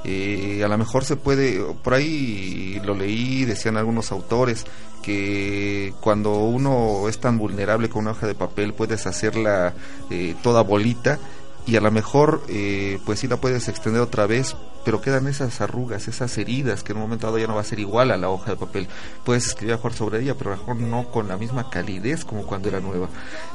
eh, 0.04 0.62
a 0.64 0.68
lo 0.68 0.78
mejor 0.78 1.04
se 1.04 1.16
puede, 1.16 1.60
por 1.82 1.94
ahí 1.94 2.80
lo 2.84 2.94
leí, 2.94 3.44
decían 3.44 3.76
algunos 3.76 4.12
autores, 4.12 4.64
que 5.02 5.94
cuando 6.00 6.44
uno 6.44 7.08
es 7.08 7.18
tan 7.18 7.38
vulnerable 7.38 7.88
con 7.88 8.02
una 8.02 8.12
hoja 8.12 8.26
de 8.26 8.34
papel 8.34 8.74
puedes 8.74 9.06
hacerla 9.06 9.74
eh, 10.10 10.34
toda 10.42 10.62
bolita 10.62 11.18
y 11.66 11.76
a 11.76 11.80
lo 11.80 11.90
mejor 11.90 12.42
eh, 12.48 12.98
pues 13.04 13.20
sí 13.20 13.28
la 13.28 13.36
puedes 13.36 13.68
extender 13.68 14.02
otra 14.02 14.26
vez 14.26 14.56
pero 14.84 15.00
quedan 15.00 15.26
esas 15.26 15.60
arrugas, 15.60 16.08
esas 16.08 16.36
heridas 16.38 16.82
que 16.82 16.92
en 16.92 16.98
un 16.98 17.04
momento 17.04 17.26
dado 17.26 17.38
ya 17.38 17.46
no 17.46 17.54
va 17.54 17.60
a 17.60 17.64
ser 17.64 17.78
igual 17.78 18.10
a 18.10 18.16
la 18.16 18.30
hoja 18.30 18.52
de 18.52 18.56
papel. 18.56 18.88
Puedes 19.24 19.46
escribir 19.46 19.76
mejor 19.76 19.92
sobre 19.92 20.20
ella, 20.20 20.34
pero 20.36 20.52
a 20.52 20.56
lo 20.56 20.60
mejor 20.60 20.76
no 20.76 21.10
con 21.10 21.28
la 21.28 21.36
misma 21.36 21.68
calidez 21.70 22.24
como 22.24 22.44
cuando 22.44 22.68
era 22.68 22.80
nueva. 22.80 23.08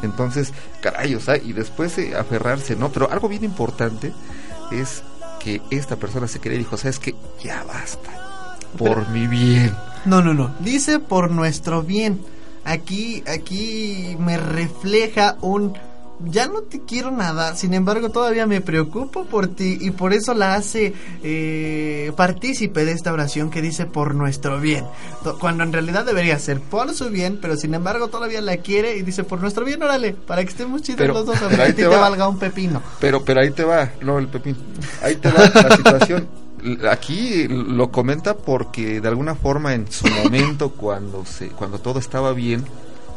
Entonces, 0.03 0.53
caray, 0.81 1.15
o 1.15 1.19
sea, 1.19 1.37
y 1.37 1.53
después 1.53 1.97
eh, 1.97 2.15
aferrarse, 2.15 2.75
¿no? 2.75 2.91
Pero 2.91 3.09
algo 3.09 3.27
bien 3.27 3.43
importante 3.43 4.13
es 4.71 5.03
que 5.39 5.61
esta 5.71 5.95
persona 5.95 6.27
se 6.27 6.39
quería 6.39 6.57
y 6.57 6.59
dijo, 6.59 6.77
¿sabes 6.77 6.99
qué? 6.99 7.15
Ya 7.43 7.63
basta. 7.63 8.57
Por 8.77 9.09
mi 9.09 9.27
bien. 9.27 9.75
No, 10.05 10.21
no, 10.21 10.33
no. 10.33 10.53
Dice 10.59 10.99
por 10.99 11.31
nuestro 11.31 11.81
bien. 11.81 12.21
Aquí, 12.65 13.23
aquí 13.27 14.15
me 14.19 14.37
refleja 14.37 15.37
un 15.41 15.77
ya 16.23 16.47
no 16.47 16.61
te 16.61 16.79
quiero 16.81 17.11
nada, 17.11 17.55
sin 17.55 17.73
embargo 17.73 18.09
todavía 18.09 18.47
me 18.47 18.61
preocupo 18.61 19.25
por 19.25 19.47
ti 19.47 19.77
y 19.81 19.91
por 19.91 20.13
eso 20.13 20.33
la 20.33 20.55
hace 20.55 20.93
eh, 21.23 22.11
partícipe 22.15 22.85
de 22.85 22.91
esta 22.93 23.11
oración 23.11 23.49
que 23.49 23.61
dice 23.61 23.85
por 23.85 24.15
nuestro 24.15 24.59
bien, 24.61 24.85
cuando 25.39 25.63
en 25.63 25.73
realidad 25.73 26.05
debería 26.05 26.39
ser 26.39 26.61
por 26.61 26.93
su 26.93 27.09
bien, 27.09 27.39
pero 27.41 27.57
sin 27.57 27.73
embargo 27.73 28.07
todavía 28.07 28.41
la 28.41 28.57
quiere 28.57 28.95
y 28.97 29.01
dice 29.01 29.23
por 29.23 29.41
nuestro 29.41 29.65
bien, 29.65 29.81
órale, 29.83 30.13
para 30.13 30.43
que 30.43 30.49
estemos 30.49 30.81
chidos 30.81 30.99
Pero- 30.99 31.13
los 31.15 31.25
dos, 31.25 31.41
a 31.41 31.47
ahí 31.47 31.71
ti 31.71 31.77
te 31.77 31.81
te 31.83 31.87
va. 31.87 31.99
valga 31.99 32.27
un 32.29 32.39
pepino. 32.39 32.81
Pero, 32.99 33.23
pero 33.25 33.41
ahí 33.41 33.51
te 33.51 33.63
va, 33.63 33.89
no 34.01 34.17
el 34.19 34.27
pepín. 34.27 34.55
Ahí 35.01 35.15
te 35.15 35.29
va 35.31 35.49
la 35.53 35.75
situación. 35.75 36.27
Aquí 36.89 37.47
lo 37.47 37.91
comenta 37.91 38.35
porque 38.37 38.99
de 38.99 39.07
alguna 39.07 39.35
forma 39.35 39.73
en 39.75 39.91
su 39.91 40.07
momento 40.07 40.71
cuando 40.71 41.23
se, 41.25 41.49
cuando 41.49 41.77
todo 41.79 41.99
estaba 41.99 42.33
bien, 42.33 42.63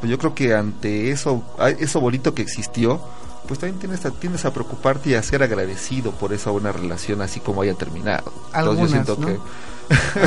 pues 0.01 0.11
yo 0.11 0.19
creo 0.19 0.35
que 0.35 0.55
ante 0.55 1.11
eso, 1.11 1.43
eso 1.79 2.01
bonito 2.01 2.35
que 2.35 2.43
existió, 2.43 3.01
pues 3.49 3.59
también 3.59 3.81
tienes 3.81 4.05
a, 4.05 4.11
tiendes 4.11 4.45
a 4.45 4.53
preocuparte 4.53 5.11
y 5.11 5.15
a 5.15 5.23
ser 5.23 5.43
agradecido 5.43 6.13
por 6.13 6.33
esa 6.33 6.51
buena 6.51 6.71
relación 6.71 7.23
así 7.23 7.41
como 7.41 7.63
haya 7.63 7.75
terminado. 7.75 8.33
Entonces 8.53 8.53
yo 8.53 8.59
Algunas, 8.59 8.91
siento 8.91 9.17
¿no? 9.19 9.27
que 9.27 9.39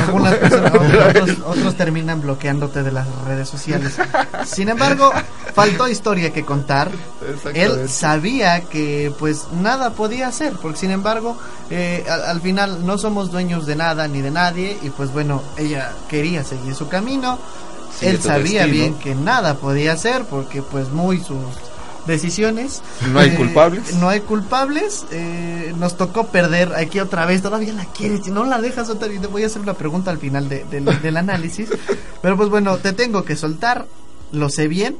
Algunas 0.00 0.34
personas, 0.38 0.72
otros, 0.74 1.38
otros 1.46 1.76
terminan 1.76 2.20
bloqueándote 2.20 2.82
de 2.82 2.90
las 2.90 3.06
redes 3.24 3.48
sociales. 3.48 3.96
Sin 4.44 4.68
embargo, 4.68 5.12
faltó 5.54 5.88
historia 5.88 6.32
que 6.32 6.44
contar. 6.44 6.90
Él 7.54 7.88
sabía 7.88 8.62
que 8.62 9.12
pues 9.18 9.46
nada 9.52 9.90
podía 9.90 10.26
hacer, 10.26 10.54
porque 10.60 10.78
sin 10.78 10.90
embargo, 10.90 11.38
eh, 11.70 12.04
al, 12.10 12.22
al 12.24 12.40
final 12.40 12.84
no 12.84 12.98
somos 12.98 13.30
dueños 13.30 13.66
de 13.66 13.76
nada 13.76 14.08
ni 14.08 14.20
de 14.20 14.32
nadie 14.32 14.76
y 14.82 14.90
pues 14.90 15.12
bueno, 15.12 15.42
ella 15.56 15.92
quería 16.08 16.42
seguir 16.42 16.74
su 16.74 16.88
camino. 16.88 17.38
Él 18.00 18.20
sabía 18.20 18.62
destino. 18.66 18.84
bien 18.84 18.98
que 18.98 19.14
nada 19.14 19.54
podía 19.58 19.92
hacer 19.92 20.24
porque 20.24 20.62
pues 20.62 20.88
muy 20.90 21.18
sus 21.18 21.36
decisiones. 22.06 22.82
No 23.12 23.20
hay 23.20 23.30
Eh, 23.30 23.34
culpables. 23.36 23.94
No 23.96 24.08
hay 24.08 24.20
culpables. 24.20 25.04
eh, 25.12 25.72
nos 25.78 25.96
tocó 25.96 26.26
perder 26.28 26.74
aquí 26.74 26.98
otra 27.00 27.26
vez. 27.26 27.42
Todavía 27.42 27.72
la 27.72 27.84
quieres. 27.86 28.24
Si 28.24 28.30
no 28.30 28.44
la 28.44 28.60
dejas 28.60 28.86
soltar. 28.88 29.12
Y 29.12 29.18
te 29.18 29.26
voy 29.28 29.44
a 29.44 29.46
hacer 29.46 29.62
una 29.62 29.74
pregunta 29.74 30.10
al 30.10 30.18
final 30.18 30.48
de- 30.48 30.64
del- 30.64 30.84
del 31.02 31.16
análisis. 31.16 31.68
Pero 32.20 32.36
pues 32.36 32.48
bueno, 32.48 32.76
te 32.78 32.92
tengo 32.92 33.24
que 33.24 33.36
soltar. 33.36 33.86
Lo 34.32 34.48
sé 34.48 34.66
bien. 34.68 34.96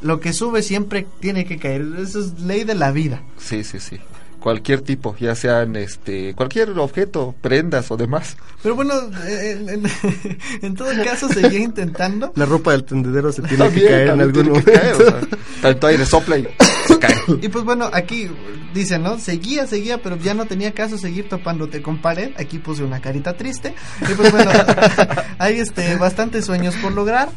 Lo 0.00 0.20
que 0.20 0.32
sube 0.32 0.62
siempre 0.62 1.06
tiene 1.20 1.44
que 1.44 1.58
caer. 1.58 1.86
Eso 1.98 2.20
es 2.20 2.40
ley 2.40 2.64
de 2.64 2.74
la 2.74 2.90
vida. 2.92 3.22
sí, 3.38 3.62
sí, 3.64 3.78
sí. 3.78 3.98
Cualquier 4.42 4.80
tipo, 4.80 5.14
ya 5.20 5.36
sean 5.36 5.76
este, 5.76 6.34
cualquier 6.34 6.70
objeto, 6.70 7.32
prendas 7.40 7.90
o 7.92 7.96
demás. 7.96 8.36
Pero 8.60 8.74
bueno, 8.74 8.92
en, 9.28 9.68
en- 9.68 9.82
en 10.62 10.74
todo 10.74 10.88
caso 11.04 11.28
seguía 11.28 11.60
intentando. 11.60 12.32
La 12.34 12.44
ropa 12.44 12.72
del 12.72 12.82
tendedero 12.82 13.30
se 13.32 13.42
tiene 13.42 13.58
También, 13.58 13.86
que 13.86 13.92
caer 13.92 14.08
en 14.08 14.20
algún 14.20 14.46
momento. 14.48 14.64
que 14.72 14.78
caer, 14.78 14.94
o 14.94 14.98
sea, 14.98 15.20
tanto 15.62 15.86
aire 15.86 16.04
sopla 16.04 16.38
y 16.38 16.48
se 16.88 16.98
cae. 16.98 17.14
Y 17.40 17.48
pues 17.50 17.64
bueno, 17.64 17.88
aquí 17.92 18.28
dice, 18.74 18.98
¿no? 18.98 19.16
Seguía, 19.20 19.68
seguía, 19.68 20.02
pero 20.02 20.16
ya 20.18 20.34
no 20.34 20.46
tenía 20.46 20.72
caso 20.74 20.98
seguir 20.98 21.28
topándote 21.28 21.80
con 21.80 22.02
pared. 22.02 22.32
Aquí 22.36 22.58
puse 22.58 22.82
una 22.82 23.00
carita 23.00 23.36
triste. 23.36 23.74
Y 24.00 24.12
pues 24.14 24.32
bueno, 24.32 24.50
hay 25.38 25.60
este 25.60 25.94
bastantes 25.96 26.44
sueños 26.46 26.74
por 26.82 26.92
lograr. 26.92 27.28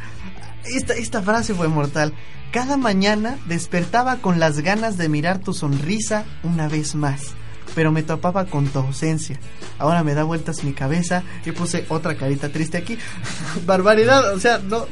Esta, 0.66 0.94
esta 0.94 1.22
frase 1.22 1.54
fue 1.54 1.68
mortal. 1.68 2.14
Cada 2.52 2.78
mañana 2.78 3.38
despertaba 3.48 4.18
con 4.18 4.40
las 4.40 4.60
ganas 4.60 4.98
de 4.98 5.10
mirar 5.10 5.40
tu 5.40 5.54
sonrisa 5.54 6.26
una 6.44 6.68
vez 6.68 6.96
más. 6.96 7.36
Pero 7.76 7.92
me 7.92 8.02
topaba 8.04 8.46
con 8.46 8.68
tu 8.68 8.80
ausencia. 8.80 9.38
Ahora 9.78 10.02
me 10.04 10.14
da 10.14 10.24
vueltas 10.24 10.64
mi 10.64 10.72
cabeza 10.74 11.24
y 11.46 11.52
puse 11.52 11.86
otra 11.90 12.16
carita 12.16 12.48
triste 12.50 12.78
aquí. 12.78 12.98
Barbaridad, 13.66 14.34
o 14.34 14.40
sea, 14.40 14.60
no, 14.60 14.86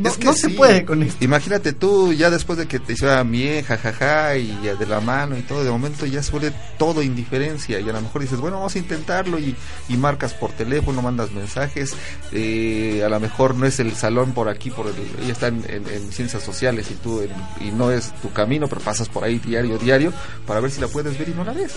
no, 0.00 0.08
Es 0.08 0.16
que 0.16 0.26
no 0.26 0.32
se 0.32 0.50
puede 0.50 0.84
con 0.84 1.02
esto. 1.02 1.24
Imagínate 1.24 1.72
tú, 1.72 2.12
ya 2.12 2.30
después 2.30 2.56
de 2.58 2.66
que 2.68 2.78
te 2.78 2.92
hicieran 2.92 3.30
bien, 3.30 3.64
jajaja, 3.64 4.36
y 4.36 4.56
de 4.78 4.86
la 4.86 5.00
mano 5.00 5.36
y 5.36 5.42
todo, 5.42 5.64
de 5.64 5.70
momento 5.70 6.06
ya 6.06 6.22
se 6.22 6.30
vuelve 6.30 6.52
todo 6.78 7.02
indiferencia. 7.02 7.80
Y 7.80 7.88
a 7.88 7.92
lo 7.92 8.00
mejor 8.00 8.22
dices, 8.22 8.38
bueno, 8.38 8.58
vamos 8.58 8.74
a 8.76 8.78
intentarlo. 8.78 9.38
Y, 9.40 9.56
y 9.88 9.96
marcas 9.96 10.32
por 10.34 10.52
teléfono, 10.52 11.02
mandas 11.02 11.32
mensajes. 11.32 11.94
eh, 12.32 13.02
a 13.04 13.08
lo 13.08 13.18
mejor 13.20 13.56
no 13.56 13.66
es 13.66 13.80
el 13.80 13.92
salón 13.96 14.32
por 14.32 14.48
aquí, 14.48 14.70
por 14.70 14.86
el, 14.86 14.94
ella 15.22 15.32
está 15.32 15.48
en, 15.48 15.64
en- 15.68 15.88
en 15.88 16.12
ciencias 16.12 16.42
sociales 16.42 16.88
y 16.90 16.94
tú 16.94 17.20
en- 17.22 17.66
y 17.66 17.72
no 17.72 17.90
es 17.90 18.12
tu 18.22 18.30
camino, 18.32 18.68
pero 18.68 18.80
pasas 18.80 19.08
por 19.08 19.24
ahí 19.24 19.38
diario, 19.40 19.76
diario, 19.78 20.12
para 20.46 20.60
ver 20.60 20.70
si 20.70 20.80
la 20.80 20.86
puedes 20.88 21.18
ver 21.18 21.28
y 21.28 21.32
no 21.34 21.42
la 21.44 21.52
ves. 21.52 21.72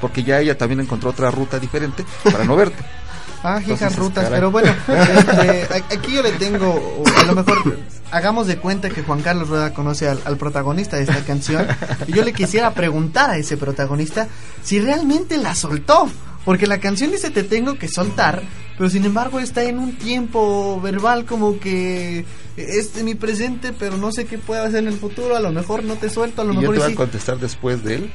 Porque 0.00 0.22
ya 0.22 0.40
ella 0.40 0.56
también 0.58 0.80
encontró 0.80 1.10
otra 1.10 1.30
ruta 1.30 1.58
diferente 1.58 2.04
para 2.24 2.44
no 2.44 2.56
verte. 2.56 2.82
Ah, 3.42 3.60
hijas 3.64 3.94
rutas, 3.94 4.24
caray. 4.24 4.38
pero 4.38 4.50
bueno, 4.50 4.74
este, 4.88 5.68
aquí 5.94 6.14
yo 6.14 6.22
le 6.22 6.32
tengo, 6.32 7.04
a 7.16 7.24
lo 7.26 7.34
mejor 7.36 7.78
hagamos 8.10 8.48
de 8.48 8.56
cuenta 8.56 8.90
que 8.90 9.02
Juan 9.02 9.20
Carlos 9.20 9.48
Rueda 9.48 9.72
conoce 9.72 10.08
al, 10.08 10.20
al 10.24 10.36
protagonista 10.36 10.96
de 10.96 11.04
esta 11.04 11.20
canción 11.20 11.64
y 12.08 12.12
yo 12.12 12.24
le 12.24 12.32
quisiera 12.32 12.72
preguntar 12.72 13.30
a 13.30 13.36
ese 13.36 13.56
protagonista 13.56 14.26
si 14.64 14.80
realmente 14.80 15.36
la 15.36 15.54
soltó, 15.54 16.08
porque 16.44 16.66
la 16.66 16.80
canción 16.80 17.12
dice 17.12 17.30
te 17.30 17.44
tengo 17.44 17.78
que 17.78 17.86
soltar, 17.86 18.42
pero 18.76 18.90
sin 18.90 19.04
embargo 19.04 19.38
está 19.38 19.62
en 19.62 19.78
un 19.78 19.96
tiempo 19.96 20.80
verbal 20.80 21.24
como 21.24 21.60
que 21.60 22.24
es 22.56 23.00
mi 23.02 23.14
presente, 23.14 23.72
pero 23.72 23.96
no 23.96 24.10
sé 24.10 24.24
qué 24.24 24.38
pueda 24.38 24.64
hacer 24.64 24.78
en 24.78 24.88
el 24.88 24.98
futuro, 24.98 25.36
a 25.36 25.40
lo 25.40 25.52
mejor 25.52 25.84
no 25.84 25.94
te 25.94 26.10
suelto, 26.10 26.42
a 26.42 26.44
lo 26.44 26.52
Y 26.52 26.56
yo 26.56 26.60
mejor 26.62 26.74
te 26.74 26.80
voy 26.80 26.88
sí. 26.88 26.94
a 26.94 26.96
contestar 26.96 27.38
después 27.38 27.84
de 27.84 27.96
él, 27.96 28.12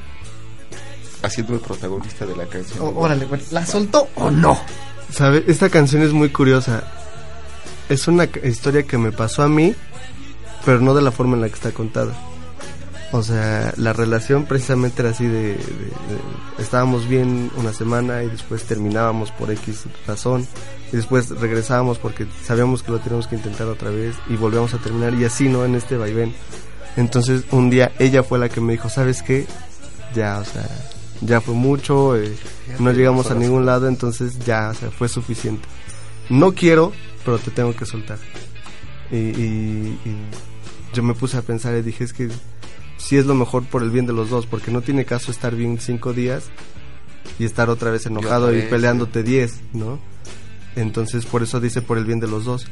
haciendo 1.22 1.54
el 1.54 1.60
protagonista 1.60 2.26
de 2.26 2.36
la 2.36 2.46
canción. 2.46 2.80
O- 2.80 2.98
órale, 3.00 3.24
bueno, 3.26 3.44
¿la 3.50 3.64
soltó 3.66 4.08
o 4.16 4.30
no? 4.30 4.58
¿Sabe? 5.10 5.44
Esta 5.46 5.68
canción 5.68 6.02
es 6.02 6.12
muy 6.12 6.30
curiosa. 6.30 6.84
Es 7.88 8.08
una 8.08 8.24
historia 8.44 8.84
que 8.84 8.96
me 8.98 9.12
pasó 9.12 9.42
a 9.42 9.48
mí, 9.48 9.74
pero 10.64 10.80
no 10.80 10.94
de 10.94 11.02
la 11.02 11.10
forma 11.12 11.34
en 11.36 11.42
la 11.42 11.48
que 11.48 11.54
está 11.54 11.72
contada. 11.72 12.12
O 13.14 13.22
sea, 13.22 13.74
la 13.76 13.92
relación 13.92 14.46
precisamente 14.46 15.02
era 15.02 15.10
así 15.10 15.26
de, 15.26 15.42
de- 15.42 15.54
de- 15.56 15.58
estábamos 16.58 17.06
bien 17.06 17.50
una 17.56 17.74
semana 17.74 18.22
y 18.22 18.30
después 18.30 18.64
terminábamos 18.64 19.30
por 19.32 19.50
X 19.50 19.84
razón 20.06 20.46
y 20.90 20.96
después 20.96 21.28
regresábamos 21.28 21.98
porque 21.98 22.26
sabíamos 22.42 22.82
que 22.82 22.90
lo 22.92 23.00
teníamos 23.00 23.26
que 23.26 23.36
intentar 23.36 23.66
otra 23.66 23.90
vez 23.90 24.14
y 24.30 24.36
volvíamos 24.36 24.72
a 24.72 24.78
terminar 24.78 25.12
y 25.12 25.26
así, 25.26 25.48
¿no? 25.50 25.66
En 25.66 25.74
este 25.74 25.98
vaivén. 25.98 26.34
Entonces 26.96 27.42
un 27.50 27.68
día 27.68 27.92
ella 27.98 28.22
fue 28.22 28.38
la 28.38 28.48
que 28.48 28.62
me 28.62 28.72
dijo, 28.72 28.88
¿sabes 28.88 29.22
qué? 29.22 29.46
Ya, 30.14 30.38
o 30.38 30.44
sea, 30.46 30.66
ya 31.22 31.40
fue 31.40 31.54
mucho, 31.54 32.16
eh, 32.16 32.32
no 32.78 32.92
llegamos 32.92 33.30
a 33.30 33.34
ningún 33.34 33.64
lado, 33.66 33.88
entonces 33.88 34.38
ya, 34.40 34.70
o 34.70 34.74
sea, 34.74 34.90
fue 34.90 35.08
suficiente. 35.08 35.66
No 36.28 36.52
quiero, 36.52 36.92
pero 37.24 37.38
te 37.38 37.50
tengo 37.50 37.74
que 37.74 37.86
soltar. 37.86 38.18
Y, 39.10 39.16
y- 39.16 39.98
y 40.04 40.16
yo 40.94 41.02
me 41.02 41.14
puse 41.14 41.36
a 41.36 41.42
pensar 41.42 41.76
y 41.76 41.82
dije, 41.82 42.04
es 42.04 42.12
que 42.12 42.28
sí 42.96 43.16
es 43.16 43.26
lo 43.26 43.34
mejor 43.34 43.64
por 43.64 43.82
el 43.82 43.90
bien 43.90 44.06
de 44.06 44.12
los 44.12 44.30
dos, 44.30 44.46
porque 44.46 44.70
no 44.70 44.80
tiene 44.82 45.04
caso 45.04 45.30
estar 45.30 45.54
bien 45.54 45.78
cinco 45.80 46.12
días 46.12 46.44
y 47.38 47.44
estar 47.44 47.70
otra 47.70 47.90
vez 47.90 48.06
enojado 48.06 48.46
otra 48.48 48.58
y 48.58 48.62
peleándote 48.62 49.22
diez, 49.22 49.60
¿no? 49.72 49.98
Entonces 50.76 51.26
por 51.26 51.42
eso 51.42 51.60
dice 51.60 51.82
por 51.82 51.98
el 51.98 52.04
bien 52.04 52.20
de 52.20 52.28
los 52.28 52.44
dos. 52.44 52.66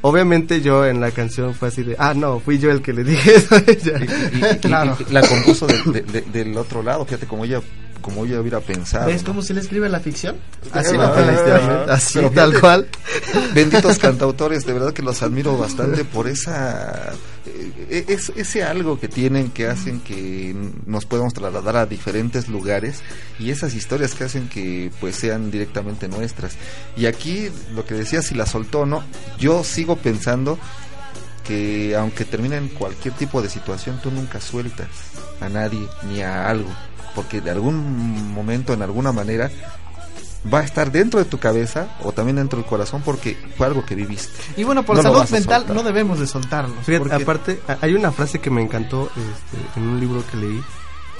Obviamente 0.00 0.62
yo 0.62 0.84
en 0.86 1.00
la 1.00 1.10
canción 1.12 1.54
fue 1.54 1.68
así 1.68 1.82
de, 1.84 1.94
ah, 1.98 2.12
no, 2.14 2.40
fui 2.40 2.58
yo 2.58 2.70
el 2.72 2.82
que 2.82 2.92
le 2.92 3.04
dije 3.04 3.36
eso 3.36 3.54
a 3.54 3.58
ella. 3.58 4.00
Y, 4.00 4.36
y- 4.36 4.50
y- 4.54 4.58
Claro. 4.60 4.96
y 5.08 5.12
la 5.12 5.20
compuso 5.22 5.66
de- 5.66 5.82
de- 5.92 6.02
de- 6.02 6.22
del 6.22 6.56
otro 6.56 6.82
lado, 6.82 7.04
fíjate 7.04 7.26
como 7.26 7.44
ella, 7.44 7.60
como 8.02 8.24
ella 8.26 8.40
hubiera 8.40 8.60
pensado. 8.60 9.06
¿Ves 9.06 9.22
¿no? 9.22 9.28
cómo 9.28 9.42
se 9.42 9.54
le 9.54 9.60
escribe 9.60 9.88
la 9.88 10.00
ficción? 10.00 10.36
Así 10.72 10.96
no, 10.96 11.06
no, 11.06 11.14
efectivamente. 11.14 11.92
Así, 11.92 12.14
Pero 12.14 12.30
tal 12.32 12.50
fíjate, 12.50 12.60
cual. 12.60 12.88
Benditos 13.54 13.98
cantautores, 13.98 14.66
de 14.66 14.72
verdad 14.74 14.92
que 14.92 15.02
los 15.02 15.22
admiro 15.22 15.56
bastante 15.56 16.04
por 16.04 16.28
esa 16.28 17.14
eh, 17.44 18.04
es, 18.08 18.32
ese 18.36 18.62
algo 18.62 18.98
que 19.00 19.08
tienen 19.08 19.50
que 19.50 19.66
hacen 19.66 20.00
que 20.00 20.54
nos 20.86 21.06
podamos 21.06 21.34
trasladar 21.34 21.76
a 21.76 21.86
diferentes 21.86 22.48
lugares 22.48 23.02
y 23.38 23.50
esas 23.50 23.74
historias 23.74 24.14
que 24.14 24.24
hacen 24.24 24.48
que 24.48 24.90
pues 25.00 25.16
sean 25.16 25.50
directamente 25.50 26.08
nuestras. 26.08 26.56
Y 26.96 27.06
aquí 27.06 27.48
lo 27.74 27.84
que 27.84 27.94
decía 27.94 28.22
si 28.22 28.34
la 28.34 28.46
soltó 28.46 28.80
o 28.80 28.86
no, 28.86 29.02
yo 29.38 29.64
sigo 29.64 29.96
pensando 29.96 30.58
que 31.44 31.96
aunque 31.96 32.24
termine 32.24 32.56
en 32.56 32.68
cualquier 32.68 33.14
tipo 33.14 33.42
de 33.42 33.48
situación, 33.48 33.98
tú 34.02 34.10
nunca 34.10 34.40
sueltas 34.40 34.88
a 35.40 35.48
nadie 35.48 35.86
ni 36.08 36.22
a 36.22 36.48
algo, 36.48 36.70
porque 37.14 37.40
de 37.40 37.50
algún 37.50 38.32
momento, 38.32 38.72
en 38.72 38.82
alguna 38.82 39.12
manera, 39.12 39.50
va 40.52 40.60
a 40.60 40.64
estar 40.64 40.90
dentro 40.90 41.18
de 41.20 41.24
tu 41.26 41.38
cabeza 41.38 41.88
o 42.02 42.12
también 42.12 42.36
dentro 42.36 42.58
del 42.58 42.66
corazón 42.66 43.02
porque 43.04 43.36
fue 43.56 43.66
algo 43.66 43.84
que 43.84 43.94
viviste. 43.94 44.32
Y 44.56 44.64
bueno, 44.64 44.82
por 44.84 44.96
No 44.96 45.02
salud 45.02 45.28
mental 45.30 45.66
no 45.74 45.82
debemos 45.82 46.18
de. 46.18 46.26
Fíjate, 46.84 46.98
porque- 46.98 47.14
aparte, 47.22 47.60
hay 47.80 47.94
una 47.94 48.12
frase 48.12 48.40
que 48.40 48.50
me 48.50 48.62
encantó 48.62 49.10
este, 49.16 49.80
en 49.80 49.88
un 49.88 50.00
libro 50.00 50.24
que 50.30 50.36
leí 50.36 50.62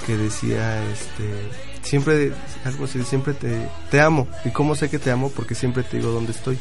que 0.05 0.17
decía, 0.17 0.83
este, 0.91 1.49
siempre, 1.81 2.33
algo 2.65 2.85
así, 2.85 3.01
siempre 3.03 3.33
te, 3.33 3.69
te 3.89 4.01
amo. 4.01 4.27
¿Y 4.43 4.49
cómo 4.49 4.75
sé 4.75 4.89
que 4.89 4.99
te 4.99 5.11
amo? 5.11 5.29
Porque 5.29 5.55
siempre 5.55 5.83
te 5.83 5.97
digo 5.97 6.11
dónde 6.11 6.33
estoy. 6.33 6.57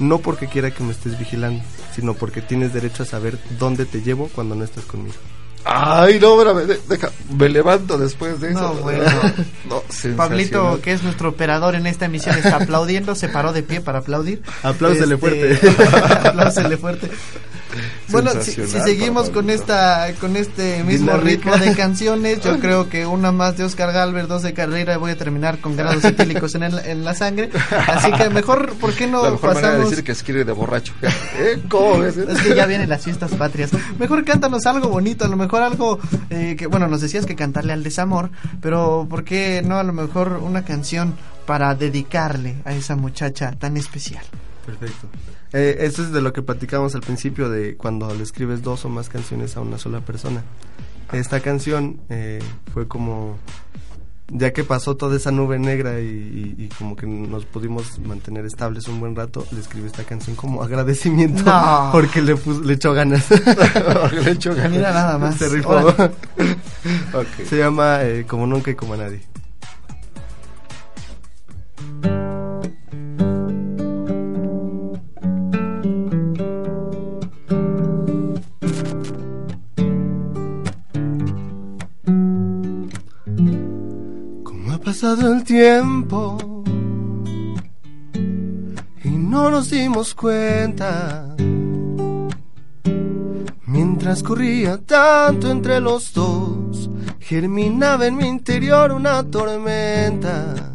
No 0.00 0.18
porque 0.18 0.48
quiera 0.48 0.70
que 0.70 0.82
me 0.82 0.92
estés 0.92 1.18
vigilando, 1.18 1.62
sino 1.94 2.12
porque 2.14 2.42
tienes 2.42 2.74
derecho 2.74 3.04
a 3.04 3.06
saber 3.06 3.38
dónde 3.58 3.86
te 3.86 4.02
llevo 4.02 4.28
cuando 4.34 4.54
no 4.54 4.64
estás 4.64 4.84
conmigo. 4.84 5.14
Ay, 5.64 6.18
no, 6.20 6.38
espérame, 6.40 6.66
de- 6.66 6.80
deja, 6.88 7.10
me 7.36 7.48
levanto 7.48 7.96
después 7.98 8.38
de 8.40 8.50
eso. 8.50 8.60
No, 8.60 8.74
bueno. 8.74 9.04
No, 9.68 9.82
Pablito, 10.16 10.80
que 10.82 10.92
es 10.92 11.02
nuestro 11.02 11.30
operador 11.30 11.74
en 11.74 11.86
esta 11.86 12.04
emisión, 12.04 12.36
está 12.36 12.56
aplaudiendo, 12.56 13.14
se 13.14 13.28
paró 13.28 13.52
de 13.52 13.62
pie 13.62 13.80
para 13.80 14.00
aplaudir. 14.00 14.42
Apláusele 14.62 15.14
Este, 15.14 15.56
fuerte. 15.56 15.88
apláusele 16.28 16.76
fuerte. 16.76 17.10
Bueno, 18.08 18.30
si, 18.42 18.52
seguimos 18.66 19.30
con 19.30 19.48
esta 19.50 20.08
con 20.20 20.36
este 20.36 20.84
mismo 20.84 21.16
ritmo 21.16 21.56
de 21.56 21.74
canciones, 21.74 22.40
yo 22.42 22.58
creo 22.60 22.88
que 22.88 23.06
una 23.06 23.32
más 23.32 23.56
de 23.56 23.64
Oscar 23.64 23.92
Galvez, 23.92 24.28
dos 24.28 24.42
de 24.42 24.52
Carrera 24.52 24.94
y 24.94 24.96
voy 24.98 25.10
a 25.12 25.16
terminar 25.16 25.58
con 25.58 25.76
grados 25.76 26.04
etílicos 26.04 26.54
en, 26.54 26.64
el- 26.64 26.78
en 26.80 27.04
la 27.04 27.14
sangre. 27.14 27.50
Así 27.88 28.12
que 28.12 28.28
mejor, 28.30 28.74
¿por 28.74 28.92
qué 28.94 29.06
no 29.06 29.22
La 29.24 29.30
mejor 29.32 29.54
manera 29.54 29.68
de 29.68 29.74
pasamos? 29.78 29.90
decir 29.90 30.04
que 30.04 30.14
quiere 30.24 30.44
de 30.44 30.52
borracho. 30.52 30.92
¿Eh? 31.02 31.60
¿Cómo 31.68 31.98
ves? 31.98 32.16
Es 32.16 32.40
que 32.42 32.54
ya 32.54 32.66
vienen 32.66 32.88
las 32.88 33.02
fiestas 33.02 33.32
patrias. 33.32 33.70
Mejor 33.98 34.24
cántanos 34.24 34.66
algo 34.66 34.88
bonito, 34.88 35.24
a 35.24 35.28
lo 35.28 35.36
mejor 35.36 35.62
algo 35.62 35.98
eh, 36.30 36.56
que, 36.58 36.66
bueno, 36.66 36.86
nos 36.88 37.00
decías 37.00 37.26
que 37.26 37.34
cantarle 37.36 37.72
al 37.72 37.82
desamor, 37.82 38.30
pero 38.60 39.06
¿por 39.08 39.24
qué 39.24 39.62
no 39.64 39.78
a 39.78 39.82
lo 39.82 39.92
mejor 39.92 40.40
una 40.42 40.64
canción 40.64 41.14
para 41.46 41.74
dedicarle 41.74 42.56
a 42.64 42.72
esa 42.74 42.96
muchacha 42.96 43.52
tan 43.58 43.76
especial? 43.76 44.24
Perfecto. 44.66 45.08
Eh, 45.52 45.76
eso 45.80 46.02
es 46.02 46.12
de 46.12 46.20
lo 46.22 46.32
que 46.32 46.42
platicamos 46.42 46.94
al 46.94 47.02
principio 47.02 47.48
de 47.50 47.76
cuando 47.76 48.12
le 48.14 48.22
escribes 48.22 48.62
dos 48.62 48.84
o 48.84 48.88
más 48.88 49.08
canciones 49.08 49.56
a 49.56 49.60
una 49.60 49.78
sola 49.78 50.00
persona. 50.00 50.42
Esta 51.12 51.40
canción 51.40 52.00
eh, 52.08 52.40
fue 52.72 52.88
como, 52.88 53.36
ya 54.28 54.52
que 54.54 54.64
pasó 54.64 54.96
toda 54.96 55.16
esa 55.16 55.30
nube 55.30 55.58
negra 55.58 56.00
y, 56.00 56.06
y- 56.58 56.64
y 56.64 56.68
como 56.78 56.96
que 56.96 57.06
nos 57.06 57.44
pudimos 57.44 57.98
mantener 58.00 58.46
estables 58.46 58.88
un 58.88 58.98
buen 59.00 59.14
rato, 59.14 59.46
le 59.52 59.60
escribí 59.60 59.86
esta 59.86 60.02
canción 60.04 60.34
como 60.34 60.62
agradecimiento 60.62 61.42
No. 61.44 61.88
porque 61.92 62.22
le, 62.22 62.34
pus- 62.36 62.64
le 62.64 62.72
echó 62.74 62.94
ganas. 62.94 63.26
Le 64.24 64.30
echo 64.30 64.54
ganas. 64.54 64.72
Mira 64.72 64.92
nada 64.92 65.18
más. 65.18 65.36
Se 65.36 65.48
rifó. 65.50 65.94
Se 67.48 67.58
llama 67.58 68.02
eh, 68.02 68.24
Como 68.26 68.46
Nunca 68.46 68.70
y 68.70 68.74
Como 68.74 68.94
a 68.94 68.96
Nadie. 68.96 69.20
Pasado 85.14 85.34
el 85.34 85.44
tiempo 85.44 86.64
y 89.04 89.08
no 89.08 89.50
nos 89.50 89.70
dimos 89.70 90.14
cuenta. 90.14 91.36
Mientras 93.66 94.22
corría 94.22 94.78
tanto 94.78 95.50
entre 95.50 95.80
los 95.80 96.12
dos, 96.12 96.90
germinaba 97.20 98.06
en 98.06 98.16
mi 98.16 98.26
interior 98.26 98.92
una 98.92 99.22
tormenta. 99.22 100.72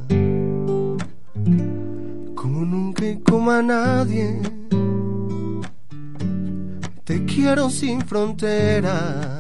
Como 2.35 2.65
nunca 2.65 3.05
y 3.07 3.19
como 3.19 3.51
a 3.51 3.61
nadie, 3.61 4.41
te 7.03 7.25
quiero 7.25 7.69
sin 7.69 8.01
fronteras. 8.01 9.38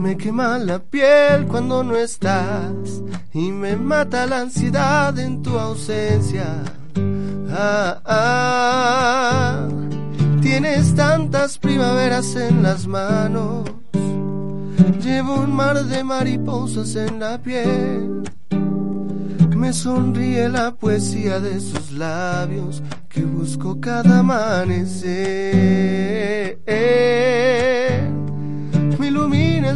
Me 0.00 0.16
quema 0.16 0.58
la 0.58 0.78
piel 0.78 1.46
cuando 1.46 1.84
no 1.84 1.94
estás, 1.94 3.02
y 3.34 3.52
me 3.52 3.76
mata 3.76 4.24
la 4.24 4.40
ansiedad 4.40 5.18
en 5.18 5.42
tu 5.42 5.58
ausencia. 5.58 6.62
Ah, 7.50 8.00
ah. 8.06 9.68
Tienes 10.40 10.94
tantas 10.94 11.58
primaveras 11.58 12.34
en 12.34 12.62
las 12.62 12.86
manos. 12.86 13.70
Llevo 15.02 15.34
un 15.34 15.52
mar 15.54 15.84
de 15.84 16.02
mariposas 16.02 16.96
en 16.96 17.20
la 17.20 17.36
piel. 17.36 18.22
Me 19.54 19.74
sonríe 19.74 20.48
la 20.48 20.70
poesía 20.70 21.40
de 21.40 21.60
sus 21.60 21.92
labios 21.92 22.82
que 23.10 23.20
busco 23.20 23.78
cada 23.78 24.20
amanecer. 24.20 25.60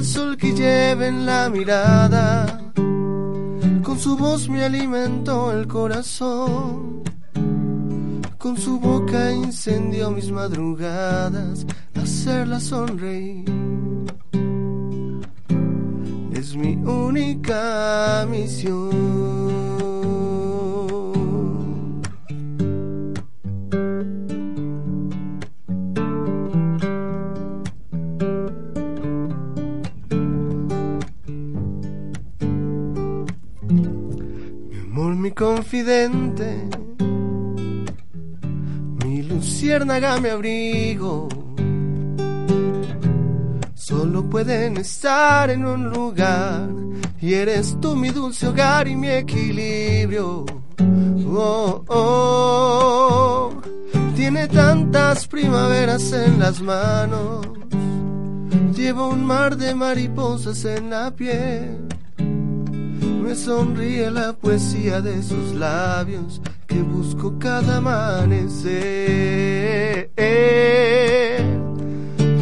Sol 0.05 0.37
que 0.37 0.53
lleva 0.53 1.07
en 1.07 1.25
la 1.25 1.49
mirada. 1.49 2.61
Con 3.83 3.99
su 3.99 4.17
voz 4.17 4.49
me 4.51 4.63
alimentó 4.63 5.51
el 5.51 5.67
corazón. 5.67 7.03
Con 8.37 8.59
su 8.59 8.79
boca 8.79 9.33
incendió 9.33 10.11
mis 10.11 10.31
madrugadas, 10.31 11.67
hacerla 11.95 12.61
sonreír. 12.61 13.51
Es 16.33 16.55
mi 16.55 16.75
única 16.77 18.27
misión. 18.31 19.64
Confidente 35.35 36.69
mi 39.05 39.23
luciérnaga, 39.23 40.21
mi 40.21 40.29
abrigo. 40.29 41.29
Solo 43.75 44.29
pueden 44.31 44.79
estar 44.79 45.51
en 45.51 45.67
un 45.67 45.91
lugar 45.91 46.69
y 47.21 47.35
eres 47.35 47.79
tú 47.81 47.95
mi 47.97 48.11
dulce 48.11 48.47
hogar 48.47 48.89
y 48.89 48.97
mi 48.97 49.09
equilibrio. 49.09 50.47
Oh, 51.37 51.85
oh, 51.89 53.61
tiene 54.15 54.47
tantas 54.47 55.27
primaveras 55.27 56.13
en 56.13 56.39
las 56.39 56.61
manos, 56.61 57.45
lleva 58.73 59.09
un 59.09 59.25
mar 59.25 59.57
de 59.57 59.75
mariposas 59.75 60.65
en 60.65 60.91
la 60.91 61.11
piel. 61.11 61.84
Me 63.05 63.35
sonríe 63.35 64.11
la 64.11 64.33
poesía 64.33 65.01
de 65.01 65.23
sus 65.23 65.55
labios 65.55 66.41
que 66.67 66.83
busco 66.83 67.39
cada 67.39 67.77
amanecer. 67.79 68.75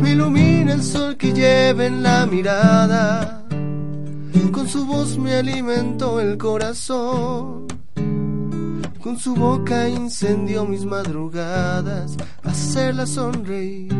Me 0.02 0.10
ilumina 0.10 0.74
el 0.74 0.82
sol 0.82 1.16
que 1.16 1.32
lleva 1.32 1.86
en 1.86 2.02
la 2.02 2.26
mirada. 2.26 3.44
Con 4.52 4.68
su 4.68 4.86
voz 4.86 5.18
me 5.18 5.34
alimentó 5.34 6.20
el 6.20 6.38
corazón. 6.38 7.66
Con 9.02 9.18
su 9.18 9.34
boca 9.34 9.88
incendió 9.88 10.64
mis 10.64 10.84
madrugadas, 10.84 12.16
hacerla 12.44 13.06
sonreír. 13.06 13.92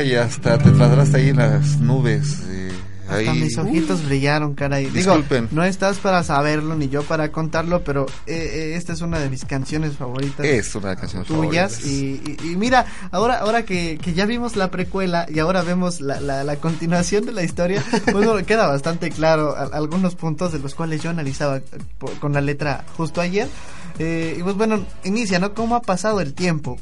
Ay, 0.00 0.14
hasta 0.16 0.58
te 0.58 0.70
trasladaste 0.70 1.16
ahí 1.18 1.28
en 1.28 1.36
las 1.36 1.78
nubes. 1.78 2.38
eh, 2.48 2.70
ahí. 3.08 3.26
Hasta 3.26 3.34
mis 3.34 3.58
ojitos 3.58 4.04
brillaron, 4.06 4.54
caray. 4.54 4.84
Digo, 4.86 4.94
Disculpen. 5.14 5.48
no 5.50 5.62
estás 5.64 5.98
para 5.98 6.22
saberlo 6.22 6.74
ni 6.76 6.88
yo 6.88 7.02
para 7.02 7.30
contarlo, 7.32 7.82
pero 7.84 8.06
eh, 8.26 8.34
eh, 8.54 8.74
esta 8.76 8.92
es 8.94 9.00
una 9.02 9.18
de 9.18 9.28
mis 9.28 9.44
canciones 9.44 9.96
favoritas. 9.96 10.46
Es 10.46 10.74
una 10.74 10.96
canción 10.96 11.24
tuyas 11.24 11.84
y, 11.84 12.20
y- 12.24 12.52
y 12.52 12.56
mira 12.56 12.86
ahora 13.10 13.38
ahora 13.40 13.64
que, 13.64 13.98
que 14.00 14.14
ya 14.14 14.24
vimos 14.26 14.56
la 14.56 14.70
precuela 14.70 15.26
y 15.28 15.38
ahora 15.40 15.62
vemos 15.62 16.00
la, 16.00 16.20
la, 16.20 16.44
la 16.44 16.56
continuación 16.56 17.26
de 17.26 17.32
la 17.32 17.42
historia 17.42 17.82
pues 18.04 18.24
bueno, 18.26 18.36
queda 18.46 18.66
bastante 18.68 19.10
claro 19.10 19.54
a- 19.56 19.76
algunos 19.76 20.14
puntos 20.14 20.52
de 20.52 20.60
los 20.60 20.74
cuales 20.74 21.02
yo 21.02 21.10
analizaba 21.10 21.58
eh, 21.58 21.62
por- 21.98 22.18
con 22.20 22.32
la 22.32 22.40
letra 22.40 22.84
justo 22.96 23.20
ayer 23.20 23.48
Eh, 23.98 24.36
y 24.38 24.42
pues 24.42 24.54
bueno 24.56 24.82
inicia 25.04 25.38
no 25.40 25.52
cómo 25.52 25.74
ha 25.76 25.82
pasado 25.82 26.20
el 26.22 26.32
tiempo 26.32 26.78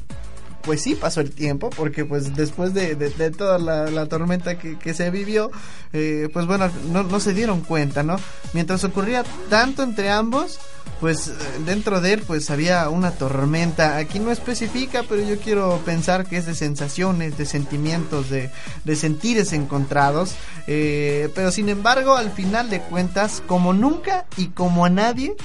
pues 0.69 0.83
sí 0.83 0.93
pasó 0.93 1.19
el 1.19 1.31
tiempo, 1.31 1.71
porque 1.71 2.05
pues 2.05 2.35
después 2.35 2.75
de, 2.75 2.93
de- 2.93 3.31
toda 3.31 3.57
la, 3.57 3.89
la 3.89 4.05
tormenta 4.05 4.59
que, 4.59 4.77
que 4.77 4.93
se 4.93 5.09
vivió, 5.09 5.49
eh, 5.93 6.29
pues 6.31 6.45
bueno, 6.45 6.69
no, 6.91 7.01
no 7.01 7.19
se 7.19 7.33
dieron 7.33 7.61
cuenta, 7.61 8.03
¿no? 8.03 8.17
Mientras 8.53 8.83
ocurría 8.83 9.23
tanto 9.49 9.81
entre 9.81 10.11
ambos, 10.11 10.59
pues 10.99 11.29
eh, 11.29 11.31
dentro 11.65 12.01
de 12.01 12.13
él 12.13 12.21
pues 12.27 12.51
había 12.51 12.87
una 12.89 13.09
tormenta. 13.09 13.97
Aquí 13.97 14.19
no 14.19 14.29
especifica, 14.29 15.01
pero 15.09 15.23
yo 15.27 15.39
quiero 15.39 15.79
pensar 15.85 16.27
que 16.27 16.37
es 16.37 16.45
de 16.45 16.53
sensaciones, 16.53 17.35
de 17.35 17.47
sentimientos, 17.47 18.29
de, 18.29 18.51
de 18.83 18.95
sentires 18.95 19.51
encontrados. 19.53 20.35
Eh, 20.67 21.29
pero 21.33 21.51
sin 21.51 21.69
embargo, 21.69 22.15
al 22.15 22.29
final 22.31 22.69
de 22.69 22.79
cuentas, 22.81 23.41
como 23.47 23.73
nunca 23.73 24.27
y 24.37 24.49
como 24.49 24.85
a 24.85 24.89
nadie, 24.91 25.35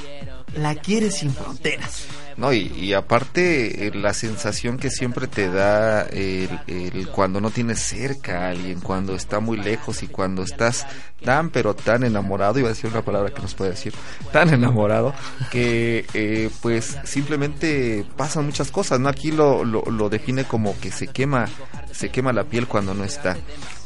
la 0.55 0.75
quiere 0.75 1.11
sin 1.11 1.33
fronteras. 1.33 2.03
No, 2.37 2.53
y, 2.53 2.73
y 2.77 2.95
aparte 2.95 3.87
eh, 3.87 3.95
la 3.95 4.13
sensación 4.13 4.79
que 4.79 4.91
siempre 4.91 5.29
te 5.29 5.49
da 5.51 6.03
el, 6.03 6.49
el 6.67 7.09
cuando 7.09 7.41
no 7.41 7.51
tienes 7.51 7.81
cerca 7.81 8.47
a 8.47 8.49
alguien, 8.51 8.81
cuando 8.81 9.15
está 9.15 9.41
muy 9.41 9.57
lejos 9.57 10.03
y 10.03 10.09
cuando 10.09 10.43
estás 10.43 10.87
tan 11.25 11.51
pero 11.51 11.75
tan 11.75 12.05
enamorado, 12.05 12.59
iba 12.59 12.69
a 12.69 12.73
decir 12.73 12.91
una 12.91 13.03
palabra 13.03 13.33
que 13.33 13.41
nos 13.41 13.55
puede 13.55 13.71
decir, 13.71 13.95
tan 14.33 14.53
enamorado, 14.53 15.15
que 15.51 16.07
eh, 16.15 16.51
pues 16.61 16.99
simplemente 17.05 18.05
pasan 18.17 18.47
muchas 18.47 18.71
cosas, 18.71 19.01
¿no? 19.01 19.09
Aquí 19.09 19.31
lo, 19.31 19.65
lo, 19.65 19.83
lo 19.83 20.09
define 20.09 20.45
como 20.45 20.79
que 20.81 20.91
se 20.91 21.07
quema, 21.09 21.49
se 21.93 22.11
quema 22.11 22.33
la 22.33 22.45
piel 22.45 22.67
cuando 22.67 22.95
no 22.95 23.05
está 23.05 23.37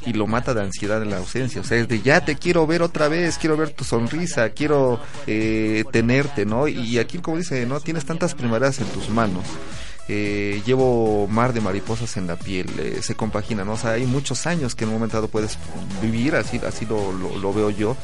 y 0.08 0.14
lo 0.14 0.26
mata 0.26 0.54
de 0.54 0.62
ansiedad 0.62 1.02
en 1.02 1.10
la 1.10 1.18
ausencia. 1.18 1.60
O 1.60 1.64
sea, 1.64 1.78
es 1.78 1.88
de 1.88 2.00
ya 2.00 2.24
te 2.24 2.36
quiero 2.36 2.66
ver 2.66 2.82
otra 2.82 3.08
vez, 3.08 3.36
quiero 3.38 3.56
ver 3.56 3.70
tu 3.70 3.84
sonrisa, 3.84 4.48
quiero 4.50 5.00
eh, 5.26 5.84
tenerte, 5.92 6.46
¿no? 6.46 6.66
Y 6.66 6.98
aquí, 6.98 7.18
como 7.18 7.36
dice, 7.36 7.66
¿no? 7.66 7.80
Tienes 7.80 8.04
tantas 8.04 8.34
primaveras 8.34 8.80
en 8.80 8.86
tus 8.86 9.10
manos. 9.10 9.44
Eh, 10.08 10.62
llevo 10.64 11.26
mar 11.28 11.52
de 11.52 11.60
mariposas 11.60 12.16
en 12.16 12.26
la 12.26 12.36
piel, 12.36 12.68
eh, 12.78 13.00
se 13.02 13.14
compagina, 13.14 13.64
¿no? 13.64 13.72
O 13.72 13.76
sea, 13.76 13.92
hay 13.92 14.06
muchos 14.06 14.46
años 14.46 14.74
que 14.74 14.84
en 14.84 14.90
un 14.90 14.94
momento 14.96 15.18
dado 15.18 15.28
puedes 15.28 15.58
vivir, 16.00 16.34
así, 16.34 16.58
así 16.66 16.86
lo, 16.86 17.12
lo, 17.12 17.36
lo 17.36 17.52
veo 17.52 17.68
yo, 17.70 17.96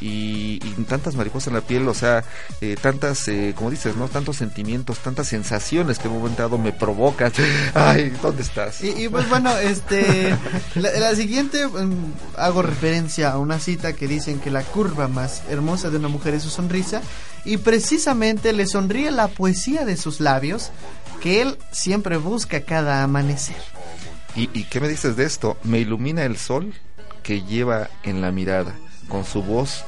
y, 0.00 0.60
y 0.62 0.84
tantas 0.88 1.14
mariposas 1.16 1.48
en 1.48 1.54
la 1.54 1.60
piel, 1.60 1.88
o 1.88 1.94
sea, 1.94 2.24
eh, 2.60 2.76
tantas, 2.80 3.26
eh, 3.28 3.54
como 3.56 3.70
dices, 3.70 3.96
¿no? 3.96 4.08
Tantos 4.08 4.36
sentimientos, 4.36 4.98
tantas 4.98 5.28
sensaciones 5.28 5.98
que 5.98 6.08
en 6.08 6.14
un 6.14 6.18
momento 6.20 6.42
dado 6.42 6.58
me 6.58 6.72
provocan. 6.72 7.32
Ay, 7.74 8.12
¿dónde 8.22 8.42
estás? 8.42 8.82
Y, 8.82 9.04
y, 9.04 9.08
pues 9.08 9.28
bueno, 9.28 9.56
este, 9.56 10.36
la, 10.74 10.90
la 10.92 11.14
siguiente 11.14 11.66
mm, 11.66 12.12
hago 12.36 12.62
referencia 12.62 13.32
a 13.32 13.38
una 13.38 13.58
cita 13.58 13.94
que 13.94 14.06
dicen 14.06 14.40
que 14.40 14.50
la 14.50 14.62
curva 14.62 15.08
más 15.08 15.42
hermosa 15.48 15.90
de 15.90 15.96
una 15.96 16.08
mujer 16.08 16.34
es 16.34 16.42
su 16.42 16.50
sonrisa 16.50 17.00
y 17.44 17.58
precisamente 17.58 18.52
le 18.52 18.66
sonríe 18.66 19.10
la 19.10 19.28
poesía 19.28 19.84
de 19.84 19.96
sus 19.96 20.20
labios 20.20 20.70
que 21.20 21.42
él 21.42 21.58
siempre 21.70 22.16
busca 22.16 22.60
cada 22.60 23.02
amanecer. 23.02 23.56
¿Y, 24.34 24.50
¿Y 24.58 24.64
qué 24.64 24.80
me 24.80 24.88
dices 24.88 25.16
de 25.16 25.24
esto? 25.24 25.56
Me 25.62 25.78
ilumina 25.78 26.24
el 26.24 26.36
sol 26.36 26.74
que 27.22 27.42
lleva 27.42 27.88
en 28.02 28.20
la 28.20 28.30
mirada, 28.30 28.74
con 29.08 29.24
su 29.24 29.42
voz 29.42 29.84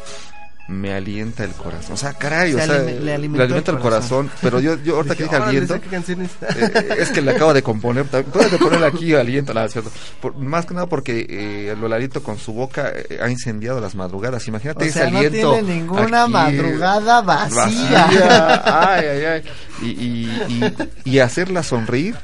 me 0.69 0.93
alienta 0.93 1.45
el 1.45 1.53
corazón. 1.53 1.95
O 1.95 1.97
sea, 1.97 2.13
caray, 2.13 2.53
Se 2.53 2.61
o 2.61 2.65
sea, 2.65 2.77
alime- 2.77 3.01
le 3.01 3.15
alimenta 3.15 3.71
el 3.71 3.77
el 3.79 3.83
corazón. 3.83 4.31
Pero 4.43 4.61
yo, 4.61 4.77
yo 4.83 4.97
ahorita 4.97 5.17
que 5.17 5.23
dije 5.25 5.35
"Órale, 5.37 5.51
aliento, 5.51 5.75
¿esa 5.75 5.83
¿qué 5.83 5.89
canción 5.89 6.21
es? 6.23 6.31
eh, 6.43 6.89
es 6.99 7.09
que 7.11 7.23
le 7.23 7.31
acabo 7.31 7.55
de 7.55 7.63
componer. 7.63 8.05
Puedes 8.05 8.51
de 8.53 8.59
poner 8.59 8.85
aquí 8.85 9.15
aliento, 9.15 9.55
nada, 9.55 9.69
¿cierto? 9.69 9.91
Por- 10.21 10.37
más 10.37 10.67
que 10.67 10.75
nada 10.75 10.87
porque 10.87 11.27
eh, 11.29 11.75
el 11.83 11.93
aliento 11.93 12.23
con 12.23 12.39
su 12.39 12.53
boca 12.53 12.93
eh, 12.95 13.19
ha 13.23 13.31
incendiado 13.31 13.81
las 13.81 13.95
madrugadas. 13.95 14.47
Imagínate 14.47 14.85
O 14.85 14.89
ese 14.89 14.99
sea, 15.01 15.11
no 15.11 15.19
aliento. 15.19 15.53
tiene 15.55 15.75
ninguna 15.75 16.25
aquí, 16.25 16.33
madrugada 16.33 17.23
vacía. 17.23 18.07
vacía. 18.07 18.63
Ay, 18.95 19.07
ay, 19.07 19.25
ay. 19.25 19.43
Y, 19.81 19.87
y, 19.87 20.45
y, 21.05 21.13
y 21.15 21.19
hacerla 21.21 21.63
sonreír 21.63 22.15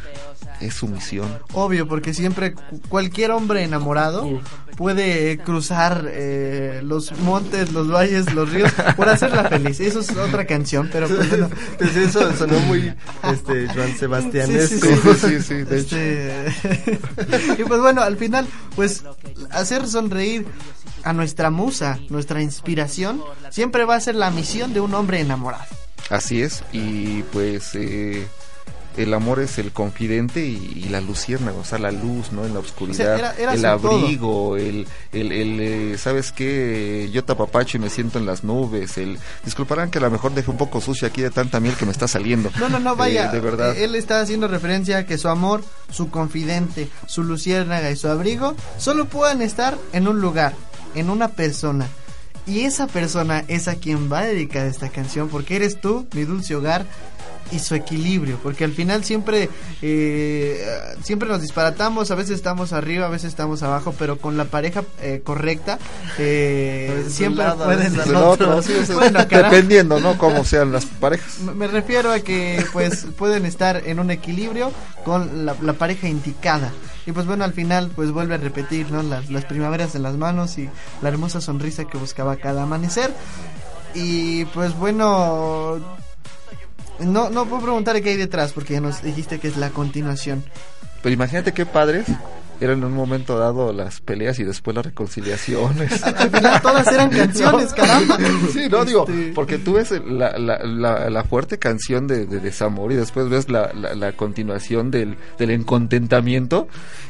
es 0.61 0.74
su 0.74 0.88
misión. 0.88 1.28
Obvio, 1.53 1.86
porque 1.88 2.14
siempre 2.14 2.55
cu- 2.55 2.80
cualquier 2.88 3.30
hombre 3.32 3.62
enamorado 3.62 4.40
puede 4.76 5.38
cruzar 5.38 6.07
eh, 6.11 6.80
los 6.84 7.12
montes, 7.20 7.72
los 7.72 7.90
valles, 7.90 8.32
los 8.34 8.51
ríos 8.51 8.72
por 8.97 9.09
hacerla 9.09 9.49
feliz. 9.49 9.78
Eso 9.80 10.01
es 10.01 10.11
otra 10.16 10.47
canción, 10.47 10.88
pero 10.92 11.07
pues 11.09 11.28
bueno. 11.28 11.49
Pues 11.78 11.97
eso 11.97 12.32
sonó 12.36 12.59
muy 12.61 12.92
este 13.32 13.66
Joan 13.68 13.92
Sí, 13.92 13.99
Sebastianesco. 13.99 14.86
sí, 14.88 14.95
Sí, 15.20 15.28
sí, 15.28 15.42
sí, 15.42 15.55
de 15.62 15.78
hecho. 15.80 15.97
Este, 15.97 17.01
y 17.62 17.64
pues 17.64 17.80
bueno, 17.80 18.03
al 18.03 18.16
final, 18.16 18.47
pues 18.74 19.05
hacer 19.51 19.86
sonreír 19.86 20.47
a 21.05 21.12
nuestra 21.12 21.51
musa, 21.51 21.99
nuestra 22.09 22.40
inspiración, 22.42 23.22
siempre 23.51 23.84
va 23.84 23.97
a 23.97 24.01
ser 24.01 24.14
la 24.14 24.30
misión 24.30 24.72
de 24.72 24.80
un 24.80 24.95
hombre 24.95 25.20
enamorado. 25.20 25.64
Así 26.11 26.42
es, 26.42 26.62
y 26.72 27.22
pues 27.32 27.70
eh, 27.74 28.26
el 28.97 29.12
amor 29.14 29.40
es 29.40 29.59
el 29.59 29.72
confidente 29.72 30.45
y, 30.47 30.84
y 30.84 30.88
la 30.88 31.01
luciérnaga, 31.01 31.59
o 31.59 31.64
sea, 31.64 31.78
la 31.78 31.90
luz, 31.90 32.32
¿no? 32.32 32.45
En 32.45 32.55
la 32.55 32.61
oscuridad, 32.61 33.18
era- 33.18 33.34
era 33.36 33.55
el 33.55 33.64
abrigo, 33.64 34.57
el, 34.57 34.86
el, 35.12 35.32
el 35.32 35.61
eh, 35.61 35.99
¿sabes 35.99 36.32
qué? 36.32 37.09
Yo 37.12 37.24
tapapacho 37.24 37.76
y 37.76 37.80
me 37.80 37.90
siento 37.90 38.18
en 38.18 38.26
las 38.26 38.45
nubes, 38.45 38.97
el... 38.99 39.18
Disculparán 39.45 39.90
que 39.90 39.99
a 39.99 40.03
lo 40.03 40.11
mejor 40.11 40.32
dejé 40.34 40.51
un 40.51 40.57
poco 40.57 40.80
sucio 40.80 41.09
aquí 41.09 41.22
de 41.22 41.30
tanta 41.30 41.61
miel 41.61 41.74
que 41.74 41.86
me 41.86 41.92
está 41.92 42.07
saliendo. 42.09 42.51
No, 42.59 42.68
no, 42.68 42.78
no, 42.78 42.95
vaya. 42.97 43.26
Eh, 43.26 43.32
de 43.32 43.40
verdad. 43.40 43.76
eh, 43.76 43.84
Él 43.84 43.95
está 43.95 44.20
haciendo 44.20 44.49
referencia 44.49 44.99
a 44.99 45.07
que 45.07 45.18
su 45.18 45.28
amor, 45.28 45.62
su 45.90 46.11
confidente, 46.11 46.88
su 47.07 47.22
luciérnaga 47.24 47.90
y 47.90 47.97
su 47.97 48.09
abrigo 48.09 48.55
solo 48.78 49.07
puedan 49.07 49.42
estar 49.42 49.76
en 49.92 50.09
un 50.09 50.20
lugar, 50.20 50.55
en 50.95 51.11
una 51.11 51.28
persona. 51.28 51.86
Y 52.47 52.61
esa 52.64 52.86
persona 52.86 53.42
es 53.49 53.68
a 53.68 53.76
quien 53.76 54.12
va 54.12 54.18
a 54.20 54.26
dedicar 54.26 54.66
esta 54.66 54.90
canción, 54.90 55.30
porque 55.30 55.57
eres 55.57 55.80
tú, 55.80 56.07
mi 56.12 56.24
dulce 56.24 56.55
hogar, 56.55 56.84
y 57.53 57.59
su 57.59 57.74
equilibrio, 57.74 58.38
porque 58.42 58.64
al 58.64 58.72
final 58.72 59.05
siempre, 59.05 59.49
eh, 59.82 60.64
siempre 61.03 61.28
nos 61.28 61.40
disparatamos, 61.42 62.11
a 62.11 62.14
veces 62.14 62.36
estamos 62.36 62.72
arriba, 62.72 63.07
a 63.07 63.11
veces 63.11 63.28
estamos 63.28 63.62
abajo, 63.62 63.95
pero 63.99 64.18
con 64.18 64.36
la 64.36 64.47
pareja 64.47 64.82
eh, 65.01 65.20
correcta, 65.22 65.78
eh, 66.18 67.05
siempre 67.09 67.45
lado, 67.45 67.64
pueden 67.64 67.92
veces 67.92 68.07
Del 68.07 68.16
al 68.16 68.22
otro, 68.24 68.62
sí, 68.62 68.72
o 68.72 68.86
sea, 68.86 68.97
Bueno, 68.97 69.18
caray. 69.28 69.51
dependiendo, 69.51 70.01
¿no? 70.01 70.16
Cómo 70.18 70.45
sean 70.45 70.72
las 70.72 70.86
parejas. 70.86 71.38
Me- 71.40 71.53
Me 71.55 71.66
refiero 71.66 72.11
a 72.12 72.20
que 72.20 72.64
pues 72.72 73.07
pueden 73.16 73.47
estar 73.47 73.82
en 73.86 73.99
un 74.01 74.11
equilibrio 74.11 74.72
con 75.05 75.45
la, 75.47 75.55
la 75.61 75.72
pareja 75.74 76.09
indicada. 76.09 76.72
Y 77.07 77.12
pues 77.12 77.26
bueno, 77.26 77.45
al 77.45 77.53
final 77.53 77.90
pues 77.95 78.11
vuelve 78.11 78.34
a 78.34 78.38
repetir, 78.38 78.90
¿no? 78.90 79.03
Las, 79.03 79.30
las 79.30 79.45
primaveras 79.45 79.95
en 79.95 80.03
las 80.03 80.14
manos 80.16 80.57
y 80.59 80.68
la 81.03 81.09
hermosa 81.11 81.40
sonrisa 81.40 81.84
que 81.84 81.99
buscaba 81.99 82.36
cada 82.36 82.62
amanecer. 82.62 83.12
Y 83.95 84.45
pues 84.47 84.74
bueno, 84.76 85.78
no, 87.01 87.30
no 87.30 87.47
puedo 87.47 87.62
preguntar 87.62 88.01
qué 88.03 88.11
hay 88.11 88.16
detrás 88.16 88.53
porque 88.53 88.74
ya 88.74 88.80
nos 88.80 89.03
dijiste 89.03 89.38
que 89.38 89.49
es 89.49 89.57
la 89.57 89.70
continuación. 89.70 90.45
Pero 91.03 91.12
imagínate 91.12 91.53
qué 91.53 91.66
padres 91.66 92.07
eran 92.61 92.78
en 92.78 92.84
un 92.84 92.95
momento 92.95 93.36
dado 93.36 93.72
las 93.72 94.01
peleas 94.01 94.38
y 94.38 94.45
después 94.45 94.74
las 94.76 94.86
reconciliaciones. 94.86 96.03
Al 96.05 96.30
final 96.30 96.62
todas 96.62 96.86
eran 96.86 97.11
canciones, 97.11 97.74
caramba. 97.74 98.16
Sí, 98.53 98.68
no, 98.70 98.84
digo, 98.84 99.05
Este- 99.09 99.32
porque 99.34 99.59
tú 99.59 99.74
ves 99.74 99.90
la, 99.90 100.38
la, 100.38 100.59
la, 100.64 101.11
la 101.11 101.24
fuerte 101.24 101.59
canción 101.59 102.07
de, 102.07 102.24
de 102.26 102.40
desamor 102.40 102.92
y 102.92 102.95
después 102.95 103.28
ves 103.28 103.51
la, 103.51 103.72
la, 103.74 103.95
la 103.95 104.12
continuación 104.12 104.90
del, 104.90 105.18
del 105.36 105.51
encontentamiento. 105.51 106.68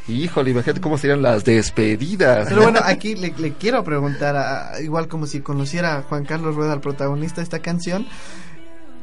Y 0.08 0.24
híjole, 0.24 0.50
imagínate 0.50 0.80
cómo 0.80 0.98
serían 0.98 1.22
las 1.22 1.44
despedidas. 1.44 2.48
Pero 2.48 2.62
bueno, 2.62 2.80
aquí 2.82 3.14
le, 3.14 3.32
le 3.38 3.52
quiero 3.52 3.84
preguntar, 3.84 4.36
a- 4.36 4.80
igual 4.82 5.06
como 5.08 5.26
si 5.26 5.40
conociera 5.40 5.98
a 5.98 6.02
Juan 6.02 6.24
Carlos 6.24 6.56
Rueda, 6.56 6.74
el 6.74 6.80
protagonista 6.80 7.36
de 7.36 7.44
esta 7.44 7.60
canción, 7.60 8.06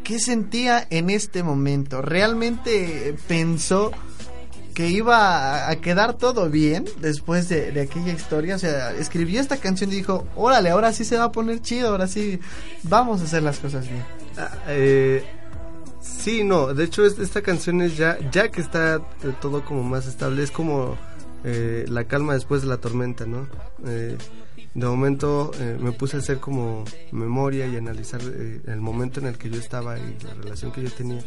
¿qué 0.03 0.19
sentía 0.19 0.85
en 0.89 1.09
este 1.09 1.43
momento? 1.43 2.01
¿Realmente 2.01 3.15
pensó 3.27 3.91
que 4.73 4.89
iba 4.89 5.69
a- 5.69 5.75
quedar 5.77 6.13
todo 6.17 6.49
bien 6.49 6.85
después 7.01 7.49
de, 7.49 7.79
aquella 7.81 8.13
historia? 8.13 8.55
O 8.55 8.59
sea, 8.59 8.91
escribió 8.93 9.39
esta 9.41 9.57
canción 9.57 9.91
y 9.91 9.95
dijo, 9.95 10.25
órale, 10.35 10.69
ahora 10.69 10.93
sí 10.93 11.03
se 11.05 11.17
va 11.17 11.25
a 11.25 11.31
poner 11.31 11.61
chido, 11.61 11.89
ahora 11.89 12.07
sí 12.07 12.39
vamos 12.83 13.21
a 13.21 13.25
hacer 13.25 13.43
las 13.43 13.59
cosas 13.59 13.87
bien. 13.89 14.03
Ah, 14.37 14.49
eh, 14.67 15.23
sí, 16.01 16.43
no, 16.43 16.73
de 16.73 16.85
hecho 16.85 17.05
es- 17.05 17.19
esta 17.19 17.41
canción 17.41 17.81
es 17.81 17.97
ya, 17.97 18.17
ya 18.31 18.49
que 18.49 18.61
está 18.61 18.95
eh, 18.95 19.33
todo 19.41 19.63
como 19.65 19.83
más 19.83 20.07
estable, 20.07 20.43
es 20.43 20.51
como 20.51 20.97
eh, 21.43 21.85
la 21.89 22.03
calma 22.05 22.33
después 22.33 22.61
de 22.61 22.67
la 22.67 22.77
tormenta, 22.77 23.25
¿no? 23.25 23.47
Eh, 23.85 24.17
de 24.73 24.87
momento 24.87 25.51
eh, 25.59 25.77
me 25.79 25.91
puse 25.91 26.15
a 26.15 26.19
hacer 26.19 26.39
como 26.39 26.85
memoria 27.11 27.67
y 27.67 27.75
analizar 27.75 28.21
eh, 28.23 28.61
el 28.67 28.79
momento 28.79 29.19
en 29.19 29.27
el 29.27 29.37
que 29.37 29.49
yo 29.49 29.59
estaba 29.59 29.99
y 29.99 30.17
la 30.23 30.33
relación 30.33 30.71
que 30.71 30.81
yo 30.81 30.91
tenía. 30.91 31.21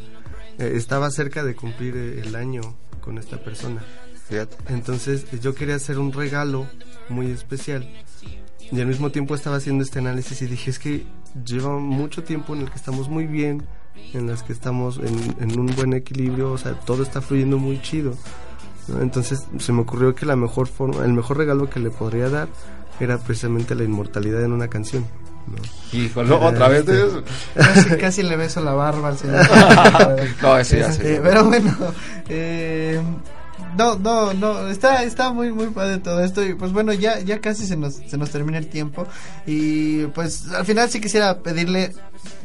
Eh, 0.59 0.73
estaba 0.75 1.11
cerca 1.11 1.45
de 1.45 1.55
cumplir 1.55 1.97
el 1.97 2.35
año 2.37 2.63
con 3.01 3.19
esta 3.19 3.37
persona. 3.43 3.85
Fíjate. 4.29 4.57
Entonces 4.73 5.27
yo 5.43 5.55
quería 5.55 5.75
hacer 5.75 5.99
un 5.99 6.13
regalo 6.13 6.67
muy 7.11 7.31
especial 7.31 7.87
y 8.73 8.81
al 8.81 8.87
mismo 8.87 9.11
tiempo 9.11 9.35
estaba 9.35 9.57
haciendo 9.57 9.85
este 9.85 9.99
análisis 9.99 10.41
y 10.41 10.47
dije 10.47 10.71
es 10.71 10.79
que 10.79 11.05
lleva 11.45 11.79
mucho 11.79 12.25
tiempo 12.25 12.55
en 12.55 12.63
el 12.63 12.71
que 12.71 12.77
estamos 12.77 13.11
muy 13.11 13.27
bien, 13.27 13.63
en 14.15 14.27
las 14.27 14.43
que 14.43 14.55
estamos 14.55 14.99
en, 14.99 15.37
en 15.39 15.61
un 15.61 15.67
buen 15.77 15.93
equilibrio, 15.93 16.53
o 16.53 16.59
sea, 16.59 16.73
todo 16.81 17.03
está 17.03 17.21
fluyendo 17.21 17.59
muy 17.59 17.83
chido. 17.83 18.17
¿no? 18.89 19.03
Entonces 19.03 19.47
se 19.59 19.73
me 19.73 19.83
ocurrió 19.83 20.15
que 20.15 20.25
la 20.25 20.37
mejor 20.37 20.67
forma, 20.67 21.05
el 21.05 21.13
mejor 21.13 21.37
regalo 21.37 21.69
que 21.69 21.81
le 21.81 21.91
podría 21.91 22.31
dar 22.31 22.49
era 23.01 23.19
precisamente 23.19 23.75
la 23.75 23.85
inmortalidad 23.85 24.43
en 24.45 24.53
una 24.53 24.69
canción. 24.69 25.05
¿no? 25.47 25.99
Híjole, 25.99 26.33
otra 26.33 26.69
vez 26.69 26.87
de 26.87 27.07
eso. 27.07 27.23
Casi, 27.55 27.89
casi 27.97 28.23
le 28.23 28.37
beso 28.37 28.61
la 28.63 28.73
barba 28.73 29.09
al 29.09 29.19
señor. 29.19 29.47
No, 30.43 30.57
ese 30.59 30.79
ya 30.79 30.87
Este, 30.89 31.17
se- 31.17 31.21
pero 31.21 31.45
bueno, 31.45 31.75
eh, 32.29 33.01
no, 33.77 33.97
no, 33.97 34.33
no, 34.35 34.69
está, 34.69 35.03
está 35.03 35.33
muy, 35.33 35.53
muy 35.53 35.67
padre 35.67 35.99
todo 35.99 36.23
esto 36.25 36.43
y 36.45 36.55
pues 36.55 36.73
bueno, 36.73 36.93
ya, 36.93 37.21
ya 37.21 37.41
casi 37.41 37.67
se 37.67 37.77
nos, 37.77 37.95
se 37.97 38.17
nos 38.17 38.31
termina 38.31 38.57
el 38.59 38.69
tiempo 38.69 39.07
y 39.47 40.07
pues 40.07 40.49
al 40.53 40.65
final 40.65 40.89
sí 40.91 41.01
quisiera 41.01 41.39
pedirle 41.41 41.93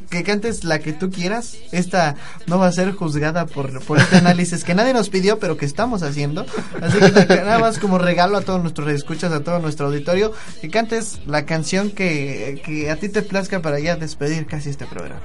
que 0.10 0.24
cantes 0.24 0.64
la 0.64 0.80
que 0.80 0.93
tú 0.93 1.10
quieras. 1.12 1.55
Esta 1.72 2.16
no 2.47 2.57
va 2.60 2.68
a 2.68 2.72
ser 2.72 2.91
juzgada 2.93 3.45
por, 3.45 3.84
por 3.86 3.97
este 3.99 4.18
análisis 4.18 4.64
que 4.64 4.74
nadie 4.76 4.93
nos 4.93 5.10
pidió, 5.10 5.39
pero 5.39 5.55
que 5.57 5.66
estamos 5.66 6.01
haciendo. 6.03 6.45
Así 6.82 6.97
que 6.99 7.36
nada 7.38 7.60
más 7.60 7.80
como 7.80 7.97
regalo 7.97 8.38
a 8.38 8.41
todos 8.41 8.62
nuestros 8.62 8.89
escuchas, 8.89 9.32
a 9.32 9.43
todo 9.43 9.60
nuestro 9.60 9.88
auditorio, 9.88 10.32
que 10.62 10.70
cantes 10.70 11.20
la 11.28 11.45
canción 11.45 11.91
que, 11.91 12.62
que 12.66 12.89
a 12.89 12.95
ti 12.95 13.10
te 13.10 13.22
plazca 13.22 13.62
para 13.62 13.80
ya 13.80 13.95
despedir 13.95 14.45
casi 14.45 14.70
este 14.70 14.86
programa. 14.86 15.22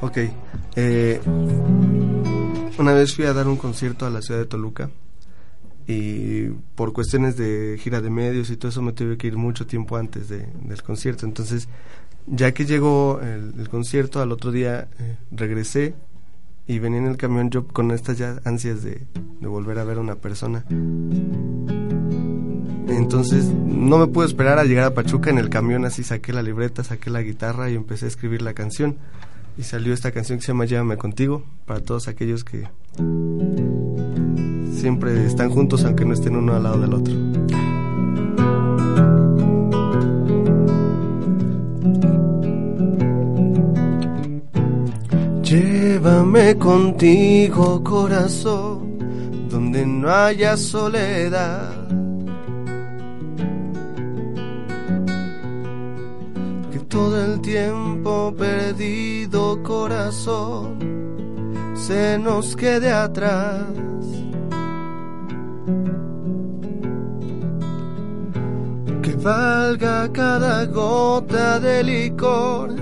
Ok. 0.00 0.18
eh, 0.76 1.20
una 2.78 2.92
vez 2.92 3.14
fui 3.14 3.24
a 3.24 3.32
dar 3.32 3.48
un 3.48 3.56
concierto 3.56 4.04
a 4.06 4.10
la 4.10 4.20
ciudad 4.20 4.40
de 4.40 4.46
Toluca 4.46 4.90
y 5.86 6.48
por 6.74 6.92
cuestiones 6.92 7.36
de 7.36 7.78
gira 7.80 8.00
de 8.00 8.10
medios 8.10 8.50
y 8.50 8.56
todo 8.56 8.70
eso 8.70 8.82
me 8.82 8.92
tuve 8.92 9.16
que 9.16 9.28
ir 9.28 9.36
mucho 9.36 9.66
tiempo 9.66 9.96
antes 9.96 10.28
de- 10.28 10.46
del 10.64 10.82
concierto. 10.82 11.24
Entonces, 11.26 11.68
ya 12.26 12.52
que 12.52 12.64
llegó 12.64 13.20
el, 13.20 13.68
concierto, 13.68 14.20
al 14.20 14.32
otro 14.32 14.50
día 14.50 14.88
eh, 14.98 15.16
regresé 15.30 15.94
y 16.66 16.78
venía 16.78 16.98
en 16.98 17.06
el 17.06 17.16
camión 17.16 17.50
yo 17.50 17.66
con 17.66 17.90
estas 17.92 18.18
ya 18.18 18.40
ansias 18.44 18.82
de, 18.82 19.06
de 19.40 19.46
volver 19.46 19.78
a 19.78 19.84
ver 19.84 19.98
a 19.98 20.00
una 20.00 20.16
persona. 20.16 20.64
Entonces 22.88 23.44
no 23.46 23.98
me 23.98 24.06
pude 24.06 24.26
esperar 24.26 24.58
a 24.58 24.64
llegar 24.64 24.84
a 24.84 24.94
Pachuca 24.94 25.30
en 25.30 25.38
el 25.38 25.48
camión, 25.48 25.84
así 25.84 26.02
saqué 26.02 26.32
la 26.32 26.42
libreta, 26.42 26.82
saqué 26.82 27.10
la 27.10 27.22
guitarra 27.22 27.70
y 27.70 27.74
empecé 27.74 28.06
a 28.06 28.08
escribir 28.08 28.42
la 28.42 28.54
canción. 28.54 28.96
Y 29.58 29.62
salió 29.62 29.94
esta 29.94 30.12
canción 30.12 30.38
que 30.38 30.44
se 30.44 30.52
llama 30.52 30.66
Llévame 30.66 30.96
contigo, 30.96 31.42
para 31.64 31.80
todos 31.80 32.08
aquellos 32.08 32.44
que 32.44 32.68
siempre 34.74 35.24
están 35.26 35.50
juntos 35.50 35.84
aunque 35.84 36.04
no 36.04 36.12
estén 36.12 36.36
uno 36.36 36.54
al 36.54 36.62
lado 36.62 36.80
del 36.80 36.94
otro. 36.94 37.14
Llévame 45.46 46.58
contigo, 46.58 47.80
corazón, 47.84 48.98
donde 49.48 49.86
no 49.86 50.10
haya 50.10 50.56
soledad. 50.56 51.70
Que 56.72 56.80
todo 56.88 57.24
el 57.24 57.40
tiempo 57.42 58.34
perdido, 58.36 59.62
corazón, 59.62 60.78
se 61.76 62.18
nos 62.18 62.56
quede 62.56 62.90
atrás. 62.90 63.62
Que 69.00 69.14
valga 69.22 70.10
cada 70.12 70.66
gota 70.66 71.60
de 71.60 71.84
licor, 71.84 72.74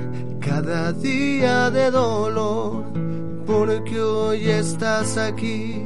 cada 0.45 0.93
día 0.93 1.71
de 1.71 1.91
dolor, 1.91 2.85
porque 3.47 4.01
hoy 4.01 4.49
estás 4.49 5.17
aquí. 5.17 5.83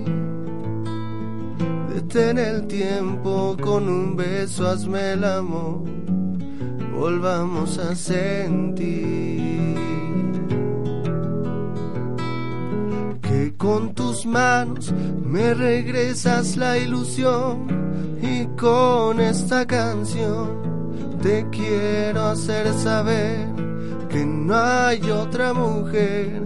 Detén 1.94 2.38
el 2.38 2.66
tiempo 2.66 3.56
con 3.60 3.88
un 3.88 4.16
beso, 4.16 4.68
hazme 4.68 5.12
el 5.12 5.24
amor, 5.24 5.82
volvamos 6.98 7.78
a 7.78 7.94
sentir. 7.94 9.76
Que 13.22 13.54
con 13.56 13.94
tus 13.94 14.26
manos 14.26 14.92
me 15.24 15.54
regresas 15.54 16.56
la 16.56 16.78
ilusión 16.78 17.66
y 18.20 18.46
con 18.56 19.20
esta 19.20 19.66
canción 19.66 21.18
te 21.22 21.46
quiero 21.50 22.22
hacer 22.26 22.72
saber 22.72 23.47
que 24.18 24.26
no 24.26 24.52
hay 24.56 25.00
otra 25.12 25.52
mujer 25.52 26.42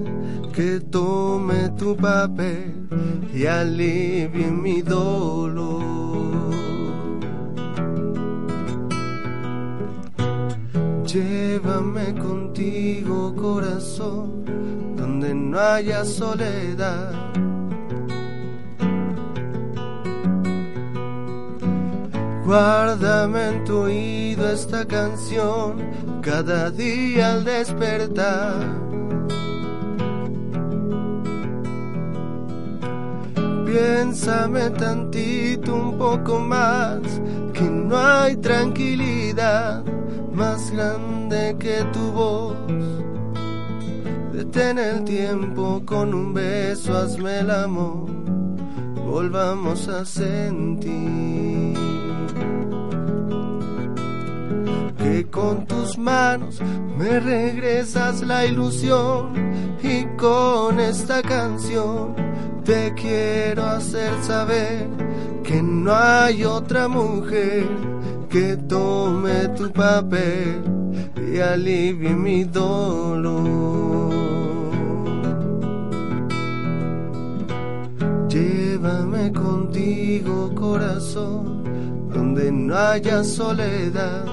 que 0.53 0.79
tome 0.81 1.71
tu 1.71 1.97
papel 1.97 2.87
y 3.33 3.47
alivie 3.47 4.51
mi 4.51 4.83
dolor. 4.83 6.53
Llévame 11.07 12.15
contigo, 12.15 13.35
corazón, 13.35 14.45
donde 14.95 15.35
no 15.35 15.59
haya 15.59 16.05
soledad. 16.05 17.33
Guárdame 22.45 23.49
en 23.49 23.65
tu 23.65 23.79
oído 23.79 24.51
esta 24.51 24.85
canción 24.85 25.77
cada 26.23 26.71
día 26.71 27.33
al 27.33 27.45
despertar. 27.45 28.81
Piénsame 33.67 34.71
tantito 34.71 35.75
un 35.75 35.99
poco 35.99 36.39
más, 36.39 37.01
que 37.53 37.63
no 37.63 37.97
hay 37.99 38.37
tranquilidad 38.37 39.83
más 40.33 40.71
grande 40.71 41.57
que 41.59 41.83
tu 41.93 42.13
voz. 42.13 42.57
Detén 44.33 44.79
el 44.79 45.05
tiempo 45.05 45.83
con 45.85 46.15
un 46.15 46.33
beso, 46.33 46.97
hazme 46.97 47.41
el 47.41 47.51
amor, 47.51 48.07
volvamos 49.05 49.89
a 49.89 50.05
sentir. 50.05 51.72
Que 55.03 55.27
con 55.29 55.67
tus 55.67 55.99
manos 55.99 56.61
me 56.97 57.19
regresas 57.19 58.23
la 58.23 58.47
ilusión 58.47 59.33
y 59.83 60.05
con 60.17 60.79
esta 60.79 61.21
canción 61.23 62.15
te 62.65 62.95
quiero 62.95 63.65
hacer 63.65 64.13
saber 64.23 64.87
que 65.43 65.61
no 65.61 65.93
hay 65.93 66.45
otra 66.45 66.87
mujer 66.87 67.67
que 68.29 68.57
tome 68.57 69.49
tu 69.57 69.71
papel 69.73 70.63
y 71.17 71.39
alivie 71.39 72.15
mi 72.15 72.45
dolor. 72.45 73.43
Llévame 78.29 79.33
contigo, 79.33 80.55
corazón, 80.55 81.65
donde 82.13 82.51
no 82.53 82.77
haya 82.77 83.25
soledad, 83.25 84.25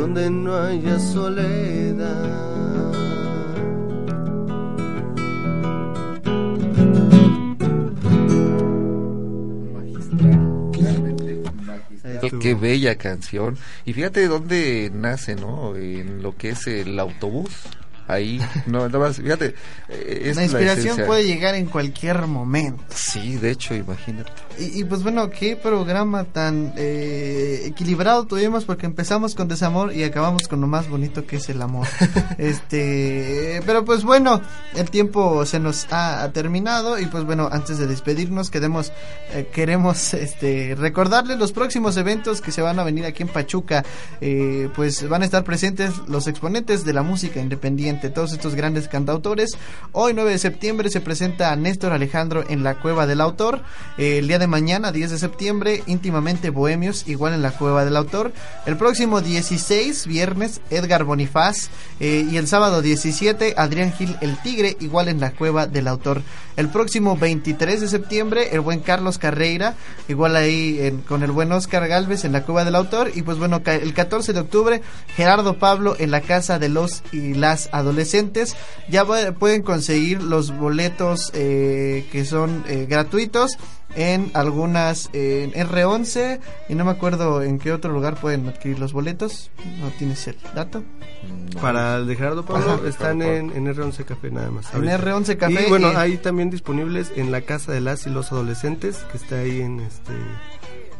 donde 0.00 0.30
no 0.30 0.56
haya 0.56 0.98
soledad. 0.98 2.50
Qué 12.40 12.54
bella 12.54 12.94
canción. 12.96 13.58
Y 13.84 13.92
fíjate 13.92 14.20
de 14.20 14.28
dónde 14.28 14.90
nace, 14.94 15.36
¿no? 15.36 15.76
En 15.76 16.22
lo 16.22 16.34
que 16.34 16.50
es 16.50 16.66
el 16.66 16.98
autobús. 16.98 17.50
Ahí. 18.12 18.40
No, 18.66 18.86
nada 18.86 18.98
más, 18.98 19.16
fíjate. 19.16 19.54
eh, 19.88 20.22
es 20.26 20.36
la 20.36 20.44
inspiración 20.44 20.98
puede 21.06 21.24
llegar 21.24 21.54
en 21.54 21.66
cualquier 21.66 22.26
momento. 22.26 22.82
Sí, 22.94 23.36
de 23.36 23.50
hecho, 23.50 23.74
imagínate. 23.74 24.30
Y, 24.58 24.80
y, 24.80 24.84
pues 24.84 25.02
bueno, 25.02 25.30
qué 25.30 25.56
programa 25.56 26.24
tan 26.24 26.72
eh, 26.76 27.62
equilibrado 27.64 28.26
tuvimos 28.26 28.64
porque 28.64 28.86
empezamos 28.86 29.34
con 29.34 29.48
desamor 29.48 29.94
y 29.94 30.04
acabamos 30.04 30.48
con 30.48 30.60
lo 30.60 30.66
más 30.66 30.88
bonito 30.88 31.26
que 31.26 31.36
es 31.36 31.48
el 31.48 31.62
amor. 31.62 31.86
este, 32.38 33.62
pero 33.64 33.84
pues 33.84 34.04
bueno, 34.04 34.40
el 34.76 34.90
tiempo 34.90 35.44
se 35.46 35.58
nos 35.58 35.86
ha, 35.92 36.22
ha 36.22 36.32
terminado 36.32 36.98
y 36.98 37.06
pues 37.06 37.24
bueno, 37.24 37.48
antes 37.50 37.78
de 37.78 37.86
despedirnos 37.86 38.50
queremos 38.50 38.92
eh, 39.32 39.48
queremos 39.52 40.14
este 40.14 40.74
recordarles 40.76 41.38
los 41.38 41.52
próximos 41.52 41.96
eventos 41.96 42.40
que 42.40 42.52
se 42.52 42.62
van 42.62 42.78
a 42.78 42.84
venir 42.84 43.04
aquí 43.04 43.22
en 43.22 43.28
Pachuca. 43.28 43.84
Eh, 44.20 44.68
pues 44.74 45.08
van 45.08 45.22
a 45.22 45.24
estar 45.24 45.44
presentes 45.44 45.92
los 46.08 46.26
exponentes 46.26 46.84
de 46.84 46.92
la 46.92 47.02
música 47.02 47.40
independiente, 47.40 47.99
todos 48.08 48.32
estos 48.32 48.54
grandes 48.54 48.88
cantautores. 48.88 49.50
Hoy 49.92 50.14
9 50.14 50.30
de 50.30 50.38
septiembre 50.38 50.88
se 50.88 51.00
presenta 51.00 51.54
Néstor 51.56 51.92
Alejandro 51.92 52.44
en 52.48 52.62
la 52.62 52.76
Cueva 52.76 53.06
del 53.06 53.20
Autor. 53.20 53.60
El 53.98 54.28
día 54.28 54.38
de 54.38 54.46
mañana, 54.46 54.92
10 54.92 55.10
de 55.10 55.18
septiembre, 55.18 55.82
íntimamente 55.86 56.50
bohemios, 56.50 57.06
igual 57.06 57.34
en 57.34 57.42
la 57.42 57.50
Cueva 57.50 57.84
del 57.84 57.96
Autor. 57.96 58.32
El 58.64 58.76
próximo 58.76 59.20
16, 59.20 60.06
viernes, 60.06 60.60
Edgar 60.70 61.04
Bonifaz. 61.04 61.68
Eh, 61.98 62.26
y 62.30 62.36
el 62.38 62.46
sábado 62.46 62.80
17, 62.80 63.54
Adrián 63.56 63.92
Gil 63.92 64.16
el 64.20 64.40
Tigre, 64.40 64.76
igual 64.80 65.08
en 65.08 65.20
la 65.20 65.32
Cueva 65.32 65.66
del 65.66 65.88
Autor. 65.88 66.22
El 66.56 66.68
próximo 66.68 67.16
23 67.16 67.80
de 67.80 67.88
septiembre, 67.88 68.48
el 68.52 68.60
buen 68.60 68.80
Carlos 68.80 69.18
Carreira, 69.18 69.74
igual 70.08 70.36
ahí 70.36 71.02
con 71.08 71.22
el 71.22 71.30
buen 71.30 71.50
Oscar 71.52 71.88
Galvez 71.88 72.24
en 72.24 72.32
la 72.32 72.42
Cueva 72.42 72.64
del 72.64 72.74
Autor. 72.74 73.10
Y 73.14 73.22
pues 73.22 73.38
bueno, 73.38 73.62
el 73.64 73.94
14 73.94 74.32
de 74.32 74.40
octubre, 74.40 74.82
Gerardo 75.16 75.58
Pablo 75.58 75.96
en 75.98 76.10
la 76.10 76.20
Casa 76.20 76.58
de 76.58 76.68
los 76.68 77.02
y 77.12 77.34
las 77.34 77.68
Adolescentes. 77.90 78.56
Ya 78.88 79.04
pu- 79.04 79.34
pueden 79.34 79.62
conseguir 79.62 80.22
los 80.22 80.56
boletos 80.56 81.30
eh, 81.34 82.06
que 82.12 82.24
son 82.24 82.64
eh, 82.68 82.86
gratuitos 82.88 83.56
en 83.96 84.30
algunas 84.34 85.10
en 85.12 85.50
R11 85.52 86.38
y 86.68 86.74
no 86.76 86.84
me 86.84 86.92
acuerdo 86.92 87.42
en 87.42 87.58
qué 87.58 87.72
otro 87.72 87.92
lugar 87.92 88.14
pueden 88.20 88.48
adquirir 88.48 88.78
los 88.78 88.92
boletos. 88.92 89.50
¿No 89.80 89.88
tienes 89.98 90.26
el 90.28 90.36
dato? 90.54 90.84
Para 91.60 91.96
el 91.96 92.06
de 92.06 92.14
Gerardo 92.16 92.44
Pablo 92.44 92.74
Ajá. 92.74 92.88
están 92.88 93.20
en, 93.22 93.50
en 93.50 93.66
R11 93.66 94.04
Café 94.04 94.30
nada 94.30 94.50
más. 94.50 94.72
En 94.72 94.88
ahorita. 94.88 94.98
R11 95.00 95.36
Café. 95.36 95.64
Y 95.66 95.68
bueno, 95.68 95.88
hay 95.96 96.16
también 96.18 96.50
disponibles 96.50 97.12
en 97.16 97.32
la 97.32 97.40
Casa 97.42 97.72
de 97.72 97.80
las 97.80 98.06
y 98.06 98.10
los 98.10 98.30
Adolescentes, 98.32 98.98
que 99.10 99.16
está 99.18 99.40
ahí 99.40 99.60
en 99.60 99.80
este 99.80 100.12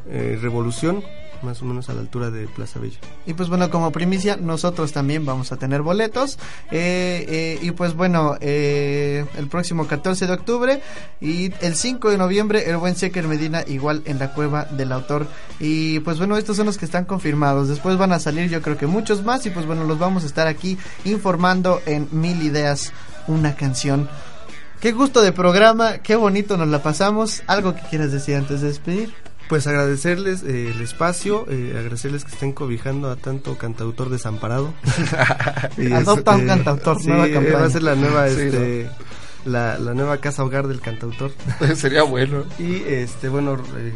eh, 0.08 0.38
Revolución, 0.42 1.04
más 1.42 1.62
o 1.62 1.64
menos 1.64 1.88
a 1.88 1.94
la 1.94 2.00
altura 2.00 2.30
de 2.30 2.46
Plaza 2.46 2.78
Bella. 2.80 2.98
Y 3.26 3.34
pues 3.34 3.48
bueno, 3.48 3.70
como 3.70 3.90
primicia, 3.92 4.36
nosotros 4.36 4.92
también 4.92 5.24
vamos 5.24 5.52
a 5.52 5.56
tener 5.56 5.82
boletos. 5.82 6.38
Eh, 6.70 7.24
eh, 7.28 7.58
y 7.62 7.70
pues 7.72 7.94
bueno, 7.94 8.36
eh, 8.40 9.24
el 9.36 9.48
próximo 9.48 9.86
14 9.86 10.26
de 10.26 10.32
octubre 10.32 10.82
y 11.20 11.52
el 11.60 11.74
5 11.74 12.10
de 12.10 12.18
noviembre, 12.18 12.68
el 12.68 12.76
buen 12.76 12.96
Secker 12.96 13.26
Medina, 13.26 13.64
igual 13.66 14.02
en 14.04 14.18
la 14.18 14.32
cueva 14.32 14.64
del 14.64 14.92
autor. 14.92 15.26
Y 15.58 16.00
pues 16.00 16.18
bueno, 16.18 16.36
estos 16.36 16.56
son 16.56 16.66
los 16.66 16.78
que 16.78 16.84
están 16.84 17.04
confirmados. 17.04 17.68
Después 17.68 17.96
van 17.96 18.12
a 18.12 18.20
salir, 18.20 18.48
yo 18.50 18.62
creo 18.62 18.76
que 18.76 18.86
muchos 18.86 19.24
más. 19.24 19.44
Y 19.46 19.50
pues 19.50 19.66
bueno, 19.66 19.84
los 19.84 19.98
vamos 19.98 20.24
a 20.24 20.26
estar 20.26 20.46
aquí 20.46 20.78
informando 21.04 21.80
en 21.86 22.08
Mil 22.12 22.42
Ideas, 22.42 22.92
una 23.26 23.54
canción. 23.54 24.08
Qué 24.80 24.92
gusto 24.92 25.20
de 25.20 25.32
programa, 25.32 25.98
qué 25.98 26.16
bonito 26.16 26.56
nos 26.56 26.68
la 26.68 26.82
pasamos. 26.82 27.42
¿Algo 27.46 27.74
que 27.74 27.82
quieras 27.82 28.12
decir 28.12 28.36
antes 28.36 28.62
de 28.62 28.68
despedir? 28.68 29.29
Pues 29.50 29.66
agradecerles 29.66 30.44
eh, 30.44 30.70
el 30.70 30.80
espacio, 30.80 31.44
eh, 31.50 31.74
agradecerles 31.76 32.24
que 32.24 32.30
estén 32.30 32.52
cobijando 32.52 33.10
a 33.10 33.16
tanto 33.16 33.58
cantautor 33.58 34.08
desamparado. 34.08 34.72
Y, 35.76 35.92
Adopta 35.92 36.36
un 36.36 36.46
cantautor, 36.46 37.00
sí, 37.00 37.08
nueva 37.08 37.26
eh, 37.26 37.32
campaña. 37.32 37.58
Va 37.58 37.64
a 37.66 37.70
ser 37.70 37.82
la 37.82 37.94
nueva, 37.96 38.28
Sí, 38.28 38.40
este, 38.40 38.90
la, 39.44 39.78
la 39.78 39.94
nueva 39.94 40.18
casa 40.18 40.44
hogar 40.44 40.68
del 40.68 40.80
cantautor. 40.80 41.32
Sería 41.74 42.02
bueno. 42.02 42.44
Y 42.58 42.76
este, 42.86 43.28
bueno, 43.28 43.56
eh, 43.76 43.92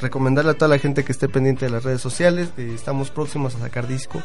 recomendarle 0.00 0.52
a 0.52 0.54
toda 0.54 0.68
la 0.68 0.78
gente 0.78 1.04
que 1.04 1.12
esté 1.12 1.28
pendiente 1.28 1.64
de 1.66 1.70
las 1.70 1.84
redes 1.84 2.00
sociales. 2.00 2.50
eh, 2.56 2.72
estamos 2.74 3.10
próximos 3.10 3.54
a 3.54 3.60
sacar 3.60 3.86
disco. 3.86 4.22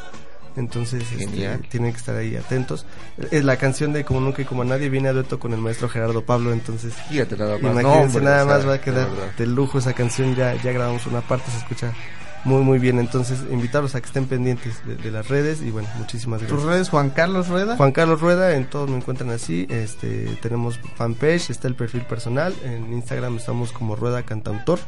Entonces 0.57 1.03
este, 1.11 1.57
tienen 1.69 1.91
que 1.91 1.97
estar 1.97 2.15
ahí 2.15 2.35
atentos. 2.35 2.85
Es 3.31 3.43
la 3.43 3.57
canción 3.57 3.91
de 3.93 4.03
Como 4.05 4.21
Nunca 4.21 4.41
y 4.41 4.45
Como 4.45 4.63
Nadie 4.63 4.89
viene 4.89 5.09
a 5.09 5.13
dueto 5.13 5.39
con 5.39 5.53
el 5.53 5.59
maestro 5.59 5.89
Gerardo 5.89 6.23
Pablo. 6.23 6.53
Entonces, 6.53 6.93
Fíjate 7.09 7.35
nada 7.37 7.53
más. 7.57 7.61
imagínense, 7.61 7.83
No, 7.83 8.01
hombre, 8.03 8.23
nada 8.23 8.43
o 8.43 8.47
sea, 8.47 8.55
más 8.57 8.67
va 8.67 8.73
a 8.75 8.81
quedar 8.81 9.07
de 9.37 9.45
lujo 9.47 9.77
esa 9.79 9.93
canción. 9.93 10.35
Ya, 10.35 10.53
ya 10.61 10.71
grabamos 10.71 11.05
una 11.07 11.21
parte, 11.21 11.51
se 11.51 11.57
escucha 11.57 11.93
muy, 12.45 12.61
muy 12.63 12.79
bien. 12.79 12.99
Entonces, 12.99 13.39
invitarlos 13.51 13.95
a 13.95 14.01
que 14.01 14.05
estén 14.07 14.27
pendientes 14.27 14.85
de, 14.85 14.95
de 14.95 15.11
las 15.11 15.27
redes. 15.27 15.61
Y 15.61 15.71
bueno, 15.71 15.89
muchísimas 15.97 16.39
Tus 16.41 16.49
gracias. 16.51 16.69
redes, 16.69 16.89
Juan 16.89 17.09
Carlos 17.09 17.47
Rueda. 17.49 17.75
Juan 17.75 17.91
Carlos 17.91 18.21
Rueda, 18.21 18.55
en 18.55 18.65
todos 18.69 18.89
me 18.89 18.97
encuentran 18.97 19.31
así. 19.31 19.65
Este, 19.69 20.25
tenemos 20.41 20.79
fanpage, 20.95 21.49
está 21.49 21.67
el 21.67 21.75
perfil 21.75 22.01
personal. 22.03 22.53
En 22.63 22.93
Instagram 22.93 23.37
estamos 23.37 23.71
como 23.71 23.95
Rueda 23.95 24.23
Cantautor. 24.23 24.79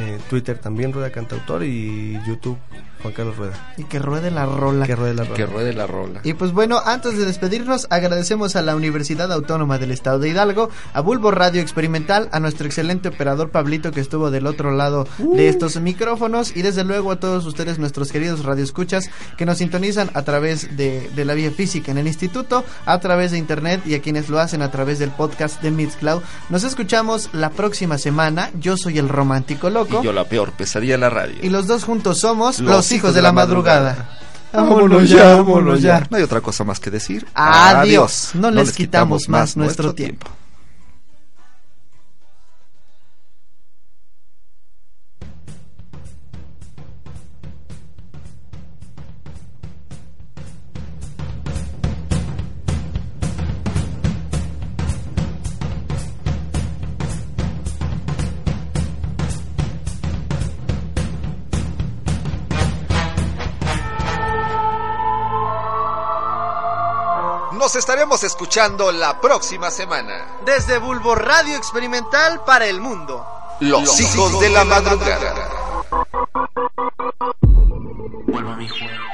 Eh, 0.00 0.18
Twitter 0.30 0.58
también 0.58 0.92
Rueda 0.92 1.10
Cantautor 1.10 1.64
y 1.64 2.18
YouTube 2.26 2.56
Juan 3.02 3.14
Carlos 3.14 3.36
Rueda. 3.36 3.74
Y 3.76 3.84
que 3.84 3.98
ruede 4.00 4.30
la 4.32 4.44
rola. 4.46 4.84
Que 4.86 4.96
ruede 4.96 5.14
la 5.14 5.22
Que 5.24 5.44
rola. 5.46 5.52
ruede 5.52 5.72
la 5.72 5.86
rola. 5.86 6.20
Y 6.24 6.34
pues 6.34 6.50
bueno, 6.52 6.80
antes 6.84 7.16
de 7.16 7.24
despedirnos, 7.24 7.86
agradecemos 7.90 8.56
a 8.56 8.62
la 8.62 8.74
Universidad 8.74 9.32
Autónoma 9.32 9.78
del 9.78 9.92
Estado 9.92 10.18
de 10.18 10.28
Hidalgo, 10.30 10.68
a 10.92 11.00
Bulbo 11.00 11.30
Radio 11.30 11.60
Experimental, 11.62 12.28
a 12.32 12.40
nuestro 12.40 12.66
excelente 12.66 13.08
operador 13.08 13.50
Pablito 13.50 13.92
que 13.92 14.00
estuvo 14.00 14.32
del 14.32 14.46
otro 14.48 14.72
lado 14.72 15.06
de 15.18 15.48
estos 15.48 15.80
micrófonos 15.80 16.56
y 16.56 16.62
desde 16.62 16.82
luego 16.82 17.12
a 17.12 17.20
todos 17.20 17.46
ustedes, 17.46 17.78
nuestros 17.78 18.10
queridos 18.10 18.44
radioescuchas 18.44 19.08
que 19.36 19.46
nos 19.46 19.58
sintonizan 19.58 20.10
a 20.14 20.22
través 20.22 20.76
de, 20.76 21.08
de 21.14 21.24
la 21.24 21.34
vía 21.34 21.52
física 21.52 21.92
en 21.92 21.98
el 21.98 22.08
instituto, 22.08 22.64
a 22.84 22.98
través 22.98 23.30
de 23.30 23.38
internet 23.38 23.80
y 23.86 23.94
a 23.94 24.02
quienes 24.02 24.28
lo 24.28 24.40
hacen 24.40 24.60
a 24.62 24.70
través 24.72 24.98
del 24.98 25.10
podcast 25.10 25.62
de 25.62 25.70
Mixcloud. 25.70 26.20
Nos 26.50 26.64
escuchamos 26.64 27.30
la 27.32 27.50
próxima 27.50 27.96
semana. 27.96 28.50
Yo 28.58 28.76
soy 28.76 28.98
el 28.98 29.08
romántico 29.08 29.70
loco 29.70 29.87
Y 29.90 30.04
yo 30.04 30.12
la 30.12 30.24
peor 30.24 30.52
pesadilla 30.52 30.94
de 30.94 30.98
la 30.98 31.10
radio. 31.10 31.36
y 31.42 31.48
los 31.48 31.66
dos 31.66 31.84
juntos 31.84 32.18
somos 32.18 32.60
Los 32.60 32.76
los, 32.76 32.92
hijos 32.92 33.14
de 33.14 33.22
la 33.22 33.32
madrugada. 33.32 34.18
Vámonos 34.52 35.08
ya, 35.08 35.36
vámonos 35.36 35.82
ya. 35.82 36.06
No 36.10 36.16
hay 36.16 36.22
otra 36.22 36.40
cosa 36.40 36.64
más 36.64 36.80
que 36.80 36.90
decir. 36.90 37.26
Adiós. 37.34 38.30
No 38.34 38.50
les 38.50 38.72
quitamos 38.72 39.28
más 39.28 39.56
nuestro 39.56 39.94
tiempo. 39.94 40.26
Nos 40.26 40.47
escuchando 68.24 68.92
la 68.92 69.20
próxima 69.20 69.70
semana. 69.70 70.26
Desde 70.44 70.78
Bulbo 70.78 71.14
Radio 71.14 71.56
Experimental 71.56 72.44
para 72.44 72.66
el 72.66 72.80
Mundo. 72.80 73.26
Los, 73.60 73.82
Los 73.82 74.00
hijos, 74.00 74.40
de 74.40 74.50
la, 74.50 74.64
madrugada. 74.64 75.34
madrugada. 75.34 75.84
Vuelvo 78.26 78.54
mi 78.56 78.68
juego. 78.68 79.07